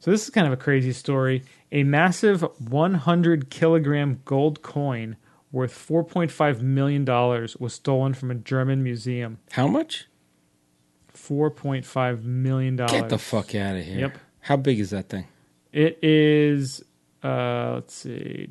[0.03, 1.43] So this is kind of a crazy story.
[1.71, 5.15] A massive 100 kilogram gold coin
[5.49, 9.37] worth 4.5 million dollars was stolen from a German museum.
[9.53, 10.07] How much?
[11.15, 12.91] 4.5 million dollars.
[12.91, 13.99] Get the fuck out of here.
[13.99, 14.17] Yep.
[14.41, 15.25] How big is that thing?
[15.71, 16.83] It is.
[17.23, 18.49] Uh, let's see.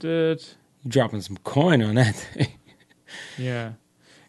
[0.00, 0.38] You
[0.88, 2.48] dropping some coin on that thing.
[3.36, 3.72] Yeah,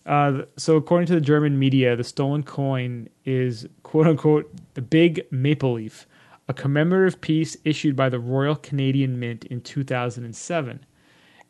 [0.05, 5.25] Uh, so, according to the German media, the stolen coin is "quote unquote" the Big
[5.31, 6.05] Maple Leaf,
[6.47, 10.85] a commemorative piece issued by the Royal Canadian Mint in 2007.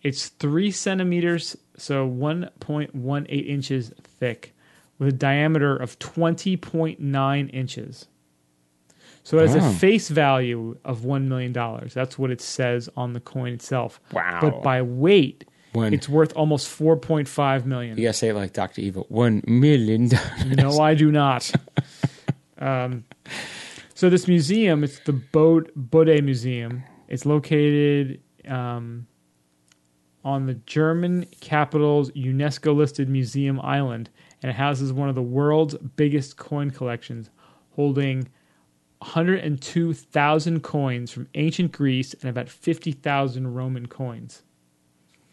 [0.03, 4.55] It's three centimeters, so 1.18 inches thick,
[4.99, 8.07] with a diameter of 20.9 inches.
[9.23, 9.69] So it has Wow.
[9.69, 11.51] a face value of $1 million.
[11.51, 13.99] That's what it says on the coin itself.
[14.13, 14.37] Wow.
[14.39, 15.43] But by weight,
[15.73, 15.93] One.
[15.93, 17.97] it's worth almost 4.5 million.
[17.97, 19.07] You gotta say it like Doctor Evil.
[19.09, 20.45] One million dollars.
[20.55, 21.51] No, I do not.
[22.59, 23.03] um,
[24.05, 26.83] so this museum, it's the Bode, Bode Museum.
[27.07, 29.07] It's located um,
[30.23, 34.11] on the German capital's UNESCO-listed museum island,
[34.43, 37.31] and it houses one of the world's biggest coin collections,
[37.71, 38.27] holding
[38.99, 44.43] 102,000 coins from ancient Greece and about 50,000 Roman coins.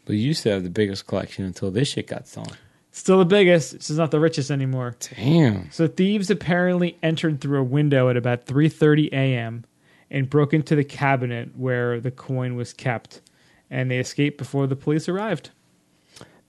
[0.07, 2.57] But you used to have the biggest collection until this shit got stolen.
[2.95, 3.73] Still the biggest.
[3.73, 4.95] It's just not the richest anymore.
[5.17, 5.71] Damn.
[5.73, 9.65] So thieves apparently entered through a window at about 3:30 a.m.
[10.11, 13.23] and broke into the cabinet where the coin was kept,
[13.71, 15.51] and they escaped before the police arrived.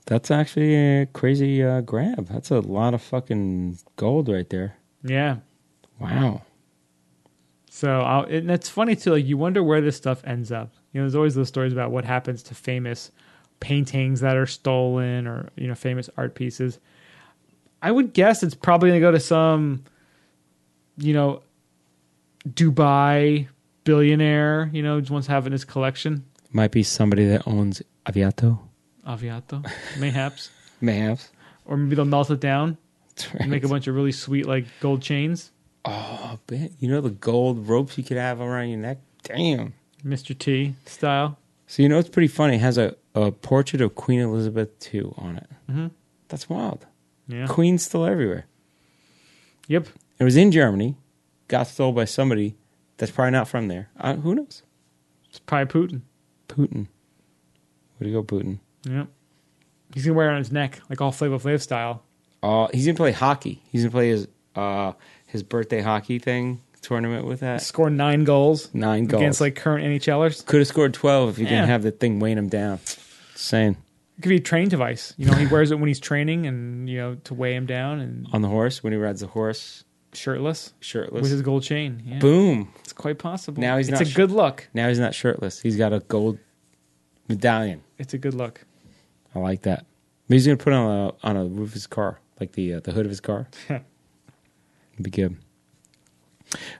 [0.04, 2.28] That's actually a crazy uh, grab.
[2.28, 4.76] That's a lot of fucking gold right there.
[5.02, 5.38] Yeah.
[5.98, 6.42] Wow.
[7.70, 9.12] So I'll, and it's funny too.
[9.12, 10.74] Like you wonder where this stuff ends up.
[10.92, 13.10] You know, there's always those stories about what happens to famous
[13.60, 16.78] paintings that are stolen, or you know, famous art pieces.
[17.82, 19.84] I would guess it's probably going to go to some,
[20.96, 21.42] you know,
[22.48, 23.48] Dubai
[23.84, 24.70] billionaire.
[24.72, 26.24] You know, just wants to have in his collection.
[26.52, 28.58] Might be somebody that owns Aviato.
[29.06, 29.68] Aviato,
[29.98, 30.50] mayhaps,
[30.80, 31.30] Mayhaps.
[31.66, 32.78] or maybe they'll melt it down
[33.16, 35.50] That's and make a bunch of really sweet like gold chains.
[35.84, 36.70] Oh, bet.
[36.78, 38.98] You know the gold ropes you could have around your neck?
[39.24, 39.74] Damn.
[40.02, 40.38] Mr.
[40.38, 41.36] T style.
[41.66, 42.56] So you know it's pretty funny.
[42.56, 45.50] It has a, a portrait of Queen Elizabeth II on it.
[45.70, 45.90] Mhm.
[46.28, 46.86] That's wild.
[47.26, 47.46] Yeah.
[47.46, 48.46] Queen's still everywhere.
[49.68, 49.88] Yep.
[50.18, 50.96] It was in Germany,
[51.48, 52.54] got stolen by somebody
[52.98, 53.88] that's probably not from there.
[53.98, 54.62] Uh, who knows?
[55.30, 56.00] It's probably Putin.
[56.48, 56.86] Putin.
[57.98, 58.58] Where'd you go, Putin?
[58.84, 59.08] Yep.
[59.94, 62.02] He's gonna wear it on his neck, like all Flavor Flav style.
[62.42, 63.62] Uh, he's gonna play hockey.
[63.70, 64.92] He's gonna play his uh,
[65.26, 67.62] his birthday hockey thing tournament with that.
[67.62, 69.20] Score nine goals Nine goals.
[69.22, 70.44] against like current NHLers.
[70.46, 71.50] Could have scored twelve if you Yeah.
[71.52, 72.78] didn't have the thing weighing him down.
[73.34, 73.76] Saying
[74.18, 75.12] It could be a training device.
[75.16, 78.00] You know, he wears it when he's training, and you know to weigh him down,
[78.00, 81.22] and on the horse when he rides the horse, shirtless shirtless.
[81.22, 82.02] with his gold chain.
[82.06, 82.68] Yeah, Boom!
[82.80, 83.60] it's quite possible.
[83.60, 84.68] Now he's it's not a sh- good look.
[84.72, 85.60] Now he's not shirtless.
[85.60, 86.38] He's got a gold
[87.28, 87.82] medallion.
[87.98, 88.64] It's a good look.
[89.34, 89.84] I like that.
[90.28, 92.74] Maybe he's gonna put it on a on a roof of his car, like the
[92.74, 93.48] uh, the hood of his car.
[93.68, 93.82] It'd
[95.02, 95.36] Be good.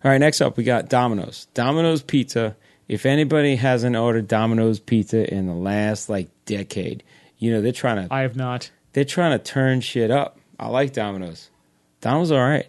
[0.05, 1.47] All right, next up we got Domino's.
[1.55, 2.57] Domino's Pizza.
[2.87, 7.03] If anybody hasn't ordered Domino's Pizza in the last like decade,
[7.39, 8.71] you know they're trying to I have not.
[8.93, 10.39] they're trying to turn shit up.
[10.59, 11.51] I like Domino's.
[12.01, 12.67] Domino's all right.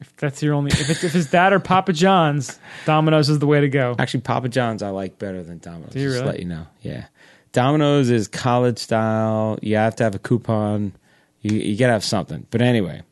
[0.00, 3.46] If that's your only, if it's, if it's that or Papa John's, Domino's is the
[3.46, 3.96] way to go.
[3.98, 5.92] Actually, Papa John's I like better than Domino's.
[5.92, 6.32] Do you just really?
[6.32, 6.66] let you know.
[6.82, 7.06] Yeah,
[7.52, 9.58] Domino's is college style.
[9.62, 10.92] You have to have a coupon.
[11.40, 12.46] You you gotta have something.
[12.50, 13.02] But anyway,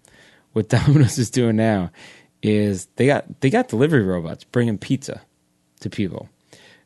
[0.53, 1.91] what Domino's is doing now
[2.43, 5.23] is they got they got delivery robots bringing pizza
[5.81, 6.29] to people.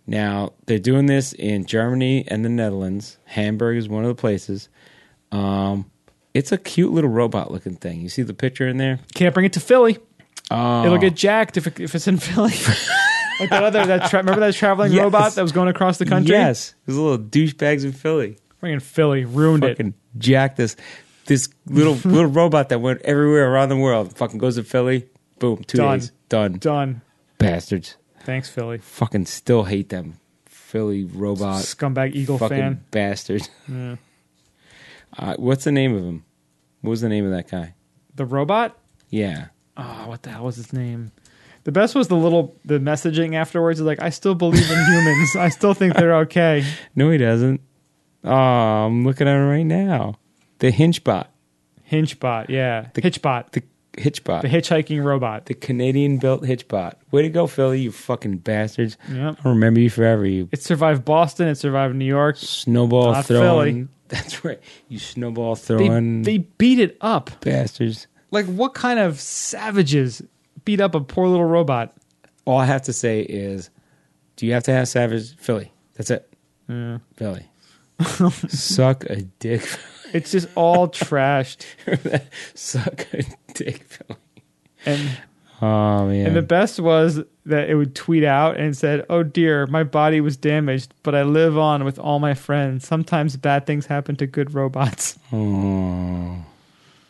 [0.06, 3.18] Now they're doing this in Germany and the Netherlands.
[3.24, 4.68] Hamburg is one of the places.
[5.32, 5.90] Um,
[6.34, 8.00] it's a cute little robot looking thing.
[8.00, 9.00] You see the picture in there?
[9.14, 9.98] Can't bring it to Philly.
[10.50, 12.52] Oh, It'll get jacked if it, if it's in Philly.
[13.40, 15.02] like that other that tra- remember that traveling Yes.
[15.02, 16.34] robot that was going across the country.
[16.36, 18.36] Yes, those little douchebags in Philly.
[18.60, 19.76] Bringing Philly ruined it.
[19.76, 20.76] fucking jack this
[21.26, 24.16] this little little robot that went everywhere around the world.
[24.16, 25.06] Fucking goes to Philly,
[25.38, 25.98] boom, two Done.
[25.98, 26.52] days done.
[26.58, 27.02] Done.
[27.38, 27.96] Bastards.
[28.24, 28.78] Thanks, Philly.
[28.78, 30.14] Fucking still hate them.
[30.46, 31.62] Philly robot.
[31.62, 32.84] Scumbag Eagle fucking fan.
[32.90, 33.48] bastards.
[33.68, 33.96] Yeah.
[35.18, 36.24] Uh, what's the name of him?
[36.82, 37.74] What was the name of that guy?
[38.16, 38.76] The robot.
[39.08, 39.46] Yeah.
[39.76, 41.12] Oh, what the hell was his name?
[41.64, 43.80] The best was the little the messaging afterwards.
[43.80, 45.36] Like, I still believe in humans.
[45.36, 46.64] I still think they're okay.
[46.94, 47.60] No, he doesn't.
[48.24, 50.16] Oh, I'm looking at him right now.
[50.58, 51.26] The Hinchbot.
[51.90, 53.62] Hinchbot, yeah, The- Hitchbot, The
[53.96, 54.42] Hitchbot.
[54.42, 55.46] the hitchhiking robot.
[55.46, 56.94] the Canadian built Hitchbot.
[57.10, 58.96] Way to go, Philly, you fucking bastards.
[59.10, 59.38] Yep.
[59.44, 61.48] I'll remember you forever, you It survived Boston.
[61.48, 62.36] It survived New York.
[62.36, 63.74] snowball Not throwing.
[63.74, 63.88] Philly.
[64.08, 64.60] That's right.
[64.88, 67.30] You snowball They, throwing they beat it up.
[67.40, 68.06] bastards.
[68.30, 70.22] Like, what kind of savages
[70.64, 71.92] beat up a poor little robot?
[72.44, 73.70] All I have to say is,
[74.36, 75.72] do you have to have Savage Philly?
[75.94, 76.32] That's it.
[76.68, 76.98] Yeah.
[77.16, 77.46] Philly.
[78.48, 79.62] Suck a dick.
[80.12, 81.64] It's just all trashed.
[82.54, 83.22] Suck a
[83.54, 84.20] dick, Philly.
[84.84, 85.18] And
[85.62, 86.26] Oh man.
[86.26, 90.20] And the best was that it would tweet out and said, "Oh dear, my body
[90.20, 92.86] was damaged, but I live on with all my friends.
[92.86, 96.44] Sometimes bad things happen to good robots." Oh.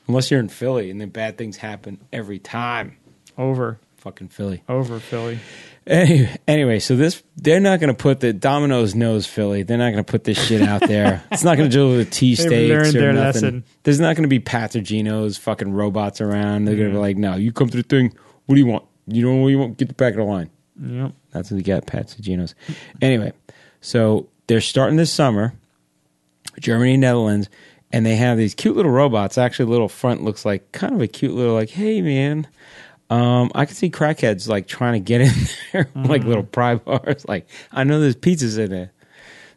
[0.09, 2.97] Unless you're in Philly and then bad things happen every time.
[3.37, 4.63] Over, Fucking Philly.
[4.69, 5.41] over, Philly.
[5.85, 9.65] Anyway, anyway, so this they're not going to put the Domino's knows Philly.
[9.65, 11.25] They're not going to put this shit out there.
[11.33, 13.17] it's not going to do with tea steaks or nothing.
[13.17, 13.65] lesson.
[13.83, 14.77] There's not going to be Pats
[15.39, 16.67] fucking robots around.
[16.67, 16.99] They're going to Mm.
[16.99, 18.13] be like, "No, you come to the thing.
[18.47, 18.85] What do you want?
[19.09, 19.77] You know what you want?
[19.77, 20.51] Get the back of the line."
[20.81, 21.13] Yep.
[21.33, 22.17] That's what you get, Pats.
[23.03, 23.33] Anyway,
[23.81, 25.53] so they're starting this summer,
[26.61, 27.49] Germany Netherlands,
[27.93, 29.37] and they have these cute little robots.
[29.37, 32.47] Actually, little front looks like kind of a cute little like, hey man.
[33.09, 35.33] Um, I can see crackheads like trying to get in
[35.73, 37.25] there, like little pry bars.
[37.29, 38.93] Like I know there's pizzas in there.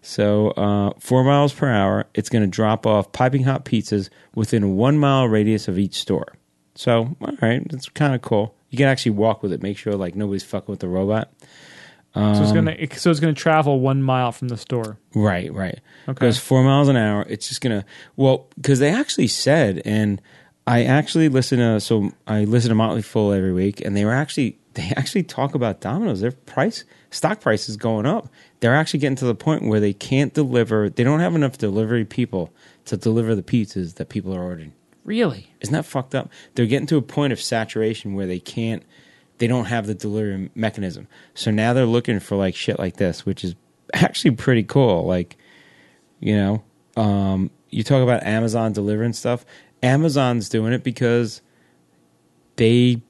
[0.02, 4.76] So uh, four miles per hour, it's going to drop off piping hot pizzas within
[4.78, 6.36] one mile radius of each store.
[6.76, 8.56] So all right, that's kind of cool.
[8.70, 9.62] You can actually walk with it.
[9.64, 11.30] Make sure like nobody's fucking with the robot.
[12.14, 14.98] so Um, it's gonna so it's gonna travel one mile from the store.
[15.16, 15.80] Right, right.
[16.08, 16.28] Okay.
[16.28, 17.26] Goes four miles an hour.
[17.28, 17.84] It's just gonna
[18.16, 20.22] well because they actually said, and
[20.70, 24.14] I actually listen to so I listen to Motley Fool every week, and they were
[24.14, 26.22] actually they actually talk about Domino's.
[26.22, 28.30] Their price stock price is going up.
[28.60, 30.88] They're actually getting to the point where they can't deliver.
[30.88, 32.54] They don't have enough delivery people
[32.86, 34.74] to deliver the pizzas that people are ordering.
[35.04, 35.52] Really?
[35.60, 36.30] Isn't that fucked up?
[36.54, 38.84] They're getting to a point of saturation where they can't,
[39.40, 41.08] they don't have the delivery mechanism.
[41.34, 43.56] So now they're looking for like shit like this, which is
[43.94, 45.08] actually pretty cool.
[45.08, 45.36] Like,
[46.20, 46.64] you know,
[46.96, 49.46] um, you talk about Amazon delivering stuff.
[49.84, 51.42] Amazon's doing it because
[52.56, 53.02] they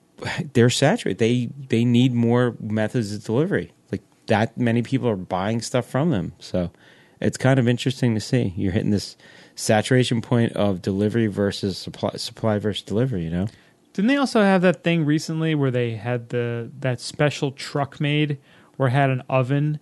[0.54, 1.18] they're saturated.
[1.20, 3.72] They they need more methods of delivery.
[3.92, 6.34] Like that many people are buying stuff from them.
[6.40, 6.72] So
[7.20, 8.54] it's kind of interesting to see.
[8.56, 9.18] You're hitting this
[9.56, 13.48] saturation point of delivery versus supply supply versus delivery, you know?
[13.94, 18.38] Didn't they also have that thing recently where they had the that special truck made
[18.78, 19.80] where it had an oven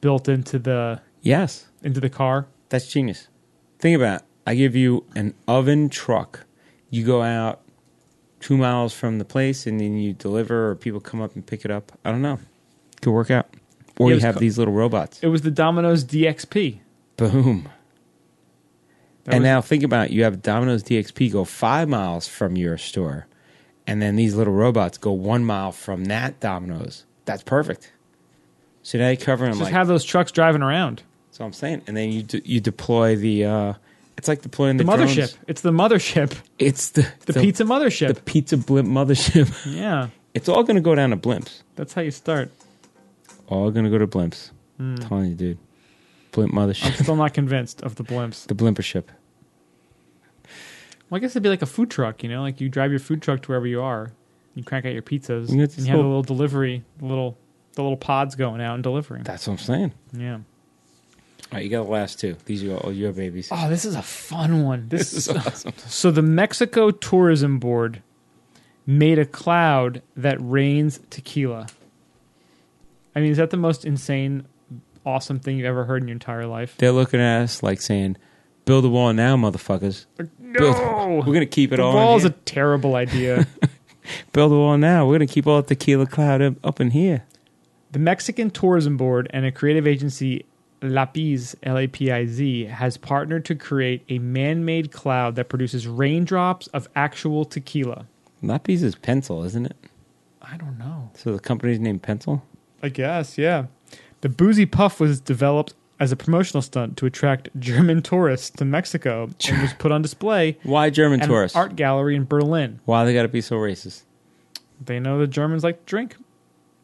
[0.00, 1.66] built into the Yes.
[1.82, 2.46] into the car?
[2.68, 3.28] That's genius.
[3.78, 4.26] Think about it.
[4.48, 6.46] I give you an oven truck.
[6.88, 7.60] You go out
[8.40, 11.66] two miles from the place and then you deliver or people come up and pick
[11.66, 11.92] it up.
[12.02, 12.38] I don't know.
[13.02, 13.46] Could work out.
[13.98, 15.20] Or Yeah, you have co- these little robots.
[15.22, 16.78] It was the Domino's DXP.
[17.18, 17.68] Boom.
[19.24, 20.12] That and was- now think about it.
[20.12, 23.26] you have Domino's DXP go five miles from your store,
[23.86, 27.04] and then these little robots go one mile from that Domino's.
[27.26, 27.92] That's perfect.
[28.82, 31.02] So now you're covering just like have those trucks driving around.
[31.28, 31.82] that's what I'm saying.
[31.86, 33.74] And then you de- you deploy the uh,
[34.18, 35.14] it's like deploying The, the, mothership.
[35.14, 35.38] drones.
[35.46, 36.36] It's the mothership.
[36.58, 38.14] It's the The, pizza mothership.
[38.14, 39.48] the pizza blimp mothership.
[39.74, 41.62] yeah, it's all going to go down to blimps.
[41.76, 42.50] that's how you start.
[43.48, 44.50] All going to go to blimps.
[44.76, 44.96] Hmm.
[44.96, 45.58] I'm telling you, dude.
[46.32, 46.86] Blimp mothership.
[46.86, 48.46] I'm still not convinced of the blimps.
[48.46, 49.04] the blimpership.
[51.10, 53.00] Well, I guess it'd be like a food truck, you know, like you drive your
[53.00, 54.12] food truck to wherever you are,
[54.54, 57.38] you crank out your pizzas, and it's you have a little- little delivery, the little
[57.74, 59.22] the little pods going out and delivering.
[59.22, 59.92] That's what I'm saying.
[60.12, 60.38] Yeah.
[61.50, 62.36] All right, you got the last two.
[62.44, 63.48] These are all oh, your babies.
[63.50, 64.88] Oh, this is a fun one.
[64.88, 65.72] This, This is awesome.
[65.86, 68.02] so the Mexico Tourism Board
[68.86, 71.66] made a cloud that rains tequila.
[73.16, 74.44] I mean, is that the most insane,
[75.06, 76.74] awesome thing you've ever heard in your entire life?
[76.78, 78.16] They're looking at us like saying,
[78.66, 81.94] "Build a wall now, motherfuckers." Build- No, We're gonna keep it the all.
[81.94, 83.46] wall is a terrible idea.
[84.32, 85.06] Build a wall now.
[85.06, 87.24] We're gonna keep all the tequila cloud up, up in here.
[87.90, 90.44] The Mexican Tourism Board and a creative agency,
[90.80, 95.48] Lapiz, L A P I Z, has partnered to create a man made cloud that
[95.48, 98.06] produces raindrops of actual tequila.
[98.42, 99.76] Lapiz is pencil, isn't it?
[100.40, 101.10] I don't know.
[101.14, 102.42] So the company's named Pencil.
[102.82, 103.66] I guess, yeah.
[104.20, 109.30] The Boozy Puff was developed as a promotional stunt to attract German tourists to Mexico
[109.48, 111.56] and was put on display Why German tourists?
[111.56, 112.78] art gallery in Berlin.
[112.84, 114.04] Why they got to be so racist?
[114.80, 116.16] They know the Germans like to drink,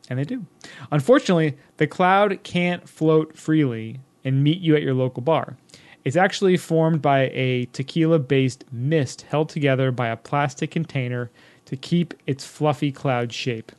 [0.09, 0.45] and they do.
[0.91, 5.57] Unfortunately, the cloud can't float freely and meet you at your local bar.
[6.05, 11.31] It's actually formed by a tequila based mist held together by a plastic container
[11.65, 13.73] to keep its fluffy cloud shape.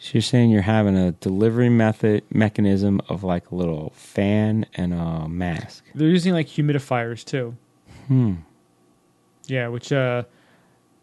[0.00, 4.94] So you're saying you're having a delivery method mechanism of like a little fan and
[4.94, 5.84] a mask.
[5.94, 7.56] They're using like humidifiers too.
[8.06, 8.34] Hmm.
[9.46, 10.22] Yeah, which uh,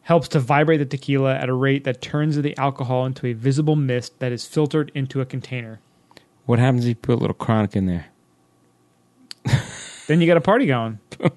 [0.05, 3.75] helps to vibrate the tequila at a rate that turns the alcohol into a visible
[3.75, 5.79] mist that is filtered into a container.
[6.45, 8.05] What happens if you put a little chronic in there?
[10.07, 10.99] Then you got a party going.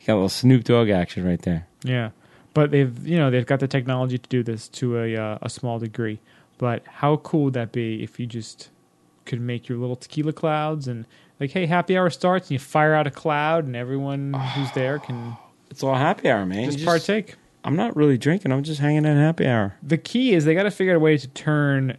[0.00, 1.68] You got a little Snoop Dogg action right there.
[1.84, 2.10] Yeah,
[2.54, 5.48] but they've you know they've got the technology to do this to a uh, a
[5.48, 6.18] small degree.
[6.58, 8.70] But how cool would that be if you just
[9.26, 11.06] could make your little tequila clouds and
[11.38, 14.98] like, hey, happy hour starts and you fire out a cloud and everyone who's there
[14.98, 15.36] can
[15.70, 16.64] It's all happy hour, man.
[16.64, 17.36] just You partake.
[17.64, 18.50] I'm not really drinking.
[18.52, 19.76] I'm just hanging at happy hour.
[19.82, 21.96] The key is they got to figure out a way to turn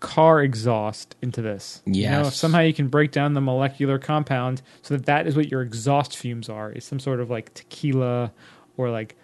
[0.00, 1.82] car exhaust into this.
[1.84, 5.50] You know, somehow you can break down the molecular compound so that that is what
[5.50, 6.70] your exhaust fumes are.
[6.70, 8.32] It's some sort of like tequila
[8.76, 9.16] or like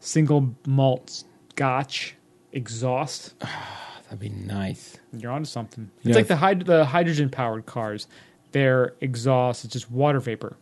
[0.00, 2.16] single malt scotch
[2.52, 3.34] exhaust.
[4.04, 4.96] That'd be nice.
[5.12, 5.90] You're onto something.
[5.98, 6.14] It's Yeah.
[6.14, 8.06] like the hyd- the hydrogen powered cars.
[8.52, 10.56] Their exhaust is just water vapor.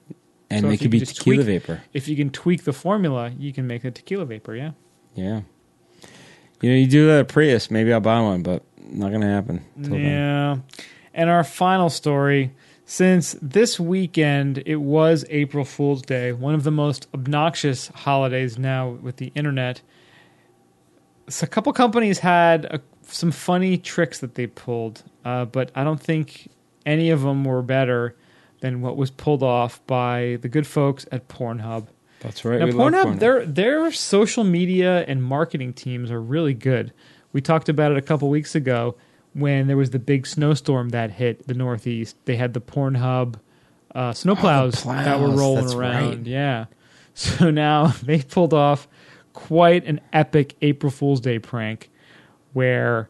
[0.51, 1.83] And So you could be tequila tweak- vapor.
[1.93, 4.57] If you can tweak the formula, you can make a tequila vapor.
[4.57, 4.73] Yeah.
[5.15, 5.43] Yeah.
[6.61, 9.65] You know, you do that at Prius, maybe I'll buy one, but not gonna happen.
[9.83, 10.01] till then.
[10.03, 10.57] Yeah.
[11.15, 12.53] And our final story
[12.85, 18.91] since this weekend it was April Fool's Day, one of the most obnoxious holidays now
[18.91, 19.81] with the internet.
[21.29, 25.85] So a couple companies had a, some funny tricks that they pulled, uh, but I
[25.85, 26.49] don't think
[26.85, 28.17] any of them were better
[28.61, 31.89] than what was pulled off by the good folks at Pornhub.
[32.21, 32.61] That's right.
[32.61, 36.93] Now, love Pornhub, their their social media and marketing teams are really good.
[37.33, 38.97] We talked about it a couple weeks ago
[39.33, 42.17] when there was the big snowstorm that hit the Northeast.
[42.25, 43.37] They had the Pornhub
[43.95, 46.19] uh, snowplows that were rolling that's around.
[46.19, 46.27] right.
[46.27, 46.67] Yeah,
[47.15, 48.87] so now they pulled off
[49.33, 51.91] quite an epic April Fool's Day prank,
[52.53, 53.09] where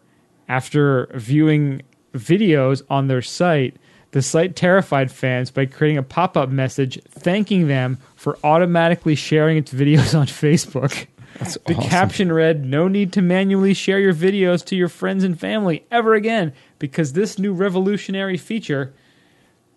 [0.49, 1.83] after viewing
[2.15, 3.77] videos on their site.
[4.13, 9.57] The site terrified fans by creating a pop up message thanking them for automatically sharing
[9.57, 11.07] its videos on Facebook.
[11.39, 11.89] That's The awesome.
[11.89, 16.15] caption read, No need to manually share your videos to your friends and family ever
[16.15, 18.93] again because this new revolutionary feature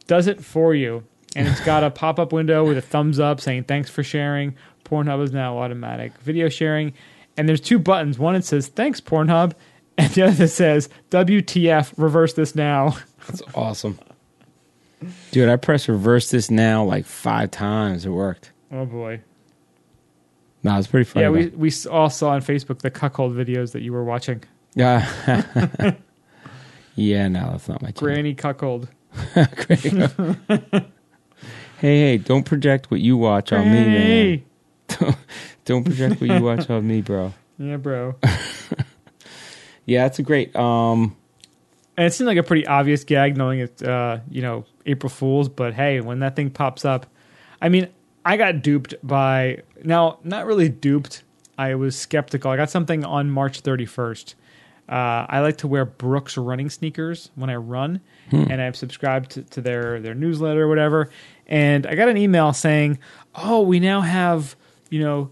[0.07, 1.03] does it for you.
[1.35, 4.55] And it's got a pop up window with a thumbs up saying, Thanks for sharing.
[4.83, 6.93] Pornhub is now automatic video sharing.
[7.37, 8.17] And there's two buttons.
[8.19, 9.53] One that says, Thanks, Pornhub.
[9.97, 12.97] And the other that says, WTF, reverse this now.
[13.27, 13.99] That's awesome.
[15.31, 18.05] Dude, I pressed reverse this now like five times.
[18.05, 18.51] It worked.
[18.71, 19.21] Oh boy.
[20.63, 21.23] No, it's pretty funny.
[21.23, 21.57] yeah, we, though.
[21.57, 24.43] we all saw on Facebook the cuckold videos that you were watching.
[24.75, 25.05] Yeah.
[26.95, 27.99] yeah, no, that's not my channel.
[28.13, 28.87] Granny cuckold.
[29.33, 30.85] hey,
[31.79, 34.43] hey, don't project what you watch on me, man.
[34.87, 35.15] Granny.
[35.65, 37.33] Don't project what you watch on me, bro.
[37.57, 38.15] Yeah, bro.
[39.85, 40.53] Yeah, that's a great.
[40.55, 41.15] Um,
[41.95, 43.81] And it seemed like a pretty obvious gag, knowing it.
[43.81, 45.49] uh, you know April Fools.
[45.49, 47.05] But hey, when that thing pops up,
[47.61, 47.87] I mean,
[48.25, 50.19] I got duped by now.
[50.23, 51.23] Not really duped.
[51.57, 52.49] I was skeptical.
[52.51, 54.33] I got something on March 31st.
[54.89, 58.01] Uh, I like to wear Brooks running sneakers when I run,
[58.31, 61.09] and I've subscribed to, to their their newsletter or whatever.
[61.47, 62.99] And I got an email saying,
[63.35, 64.55] "Oh, we now have
[64.89, 65.29] you know."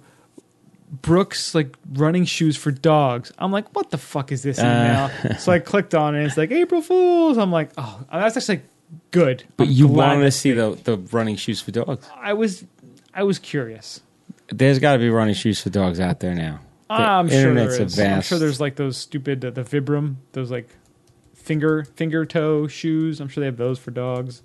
[1.01, 3.31] Brooks like running shoes for dogs.
[3.37, 5.09] I'm like, what the fuck is this email?
[5.39, 6.17] so I clicked on it.
[6.17, 7.37] and It's like April Fools.
[7.37, 8.61] I'm like, oh, that's actually
[9.11, 9.43] good.
[9.57, 12.07] but I'm you wanted to see the the running shoes for dogs.
[12.15, 12.65] I was,
[13.13, 14.01] I was curious.
[14.49, 16.59] There's got to be running shoes for dogs out there now.
[16.89, 17.99] The I'm sure there is.
[17.99, 20.69] I'm sure there's like those stupid uh, the Vibram, those like
[21.33, 23.19] finger finger toe shoes.
[23.21, 24.43] I'm sure they have those for dogs.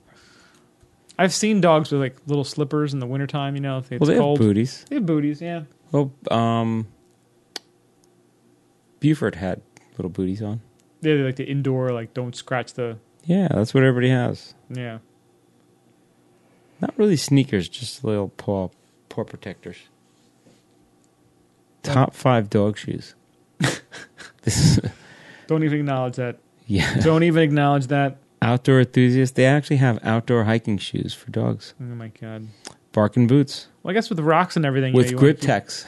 [1.18, 4.08] I've seen dogs with like little slippers in the wintertime, you know, if it's well,
[4.08, 4.38] they cold.
[4.38, 4.84] have booties.
[4.88, 5.62] They have booties, yeah.
[5.90, 6.88] Well, um,
[9.00, 9.62] Buford had
[9.96, 10.60] little booties on.
[11.00, 14.54] Yeah, They're like the indoor, like don't scratch the Yeah, that's what everybody has.
[14.70, 14.98] yeah.
[16.80, 18.68] Not really sneakers, just little paw
[19.08, 19.76] paw protectors.
[21.82, 23.14] Top five dog shoes.
[24.42, 24.80] this is,
[25.46, 26.38] Don't even acknowledge that.
[26.66, 26.94] yeah.
[27.00, 28.18] Don't even acknowledge that.
[28.42, 31.72] Outdoor enthusiasts, they actually have outdoor hiking shoes for dogs.
[31.80, 32.48] Oh my god.
[32.92, 35.86] Barking boots Well, I guess with rocks and everything, you with you grip to- tex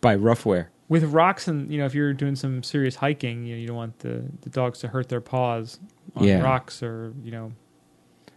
[0.00, 0.66] by Ruffwear.
[0.88, 3.76] With rocks and you know, if you're doing some serious hiking, you know, you don't
[3.76, 5.78] want the, the dogs to hurt their paws
[6.16, 6.40] on Yeah.
[6.40, 7.52] rocks or you know,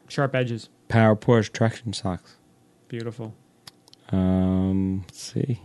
[0.09, 0.69] sharp edges.
[0.89, 2.35] Power Paws traction socks.
[2.89, 3.33] Beautiful.
[4.09, 5.61] Um, let's see.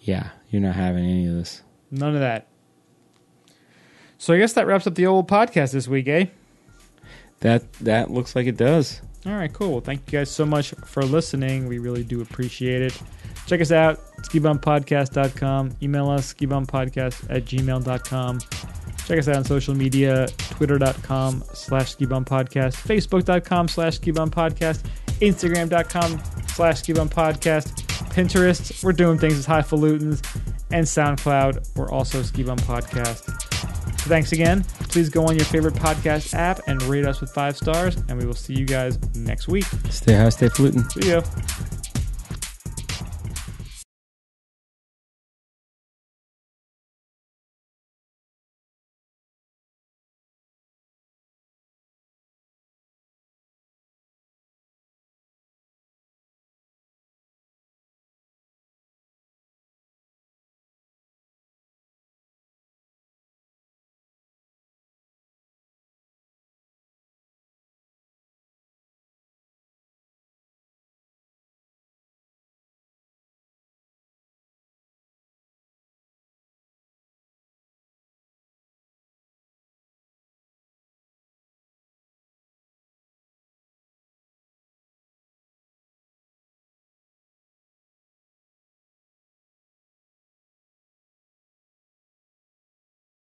[0.00, 1.62] Yeah, you're not having any of this.
[1.90, 2.46] None of that.
[4.16, 6.26] So I guess that wraps up the old podcast this week, eh?
[7.40, 9.02] That that looks like it does.
[9.26, 9.72] All right, cool.
[9.72, 11.68] Well, thank you guys so much for listening.
[11.68, 13.02] We really do appreciate it.
[13.46, 15.76] Check us out, skibumpodcast.com.
[15.82, 18.40] Email us, skibumpodcast at gmail.com.
[19.06, 24.82] Check us out on social media, twitter.com slash skibumpodcast, facebook.com slash skibumpodcast,
[25.20, 30.22] instagram.com slash skibumpodcast, Pinterest, we're doing things as highfalutins,
[30.72, 33.24] and SoundCloud, we're also Skibum Podcast.
[34.00, 34.64] So thanks again.
[34.88, 38.26] Please go on your favorite podcast app and rate us with five stars, and we
[38.26, 39.64] will see you guys next week.
[39.90, 40.88] Stay high, stay fluting.
[40.90, 41.22] See ya.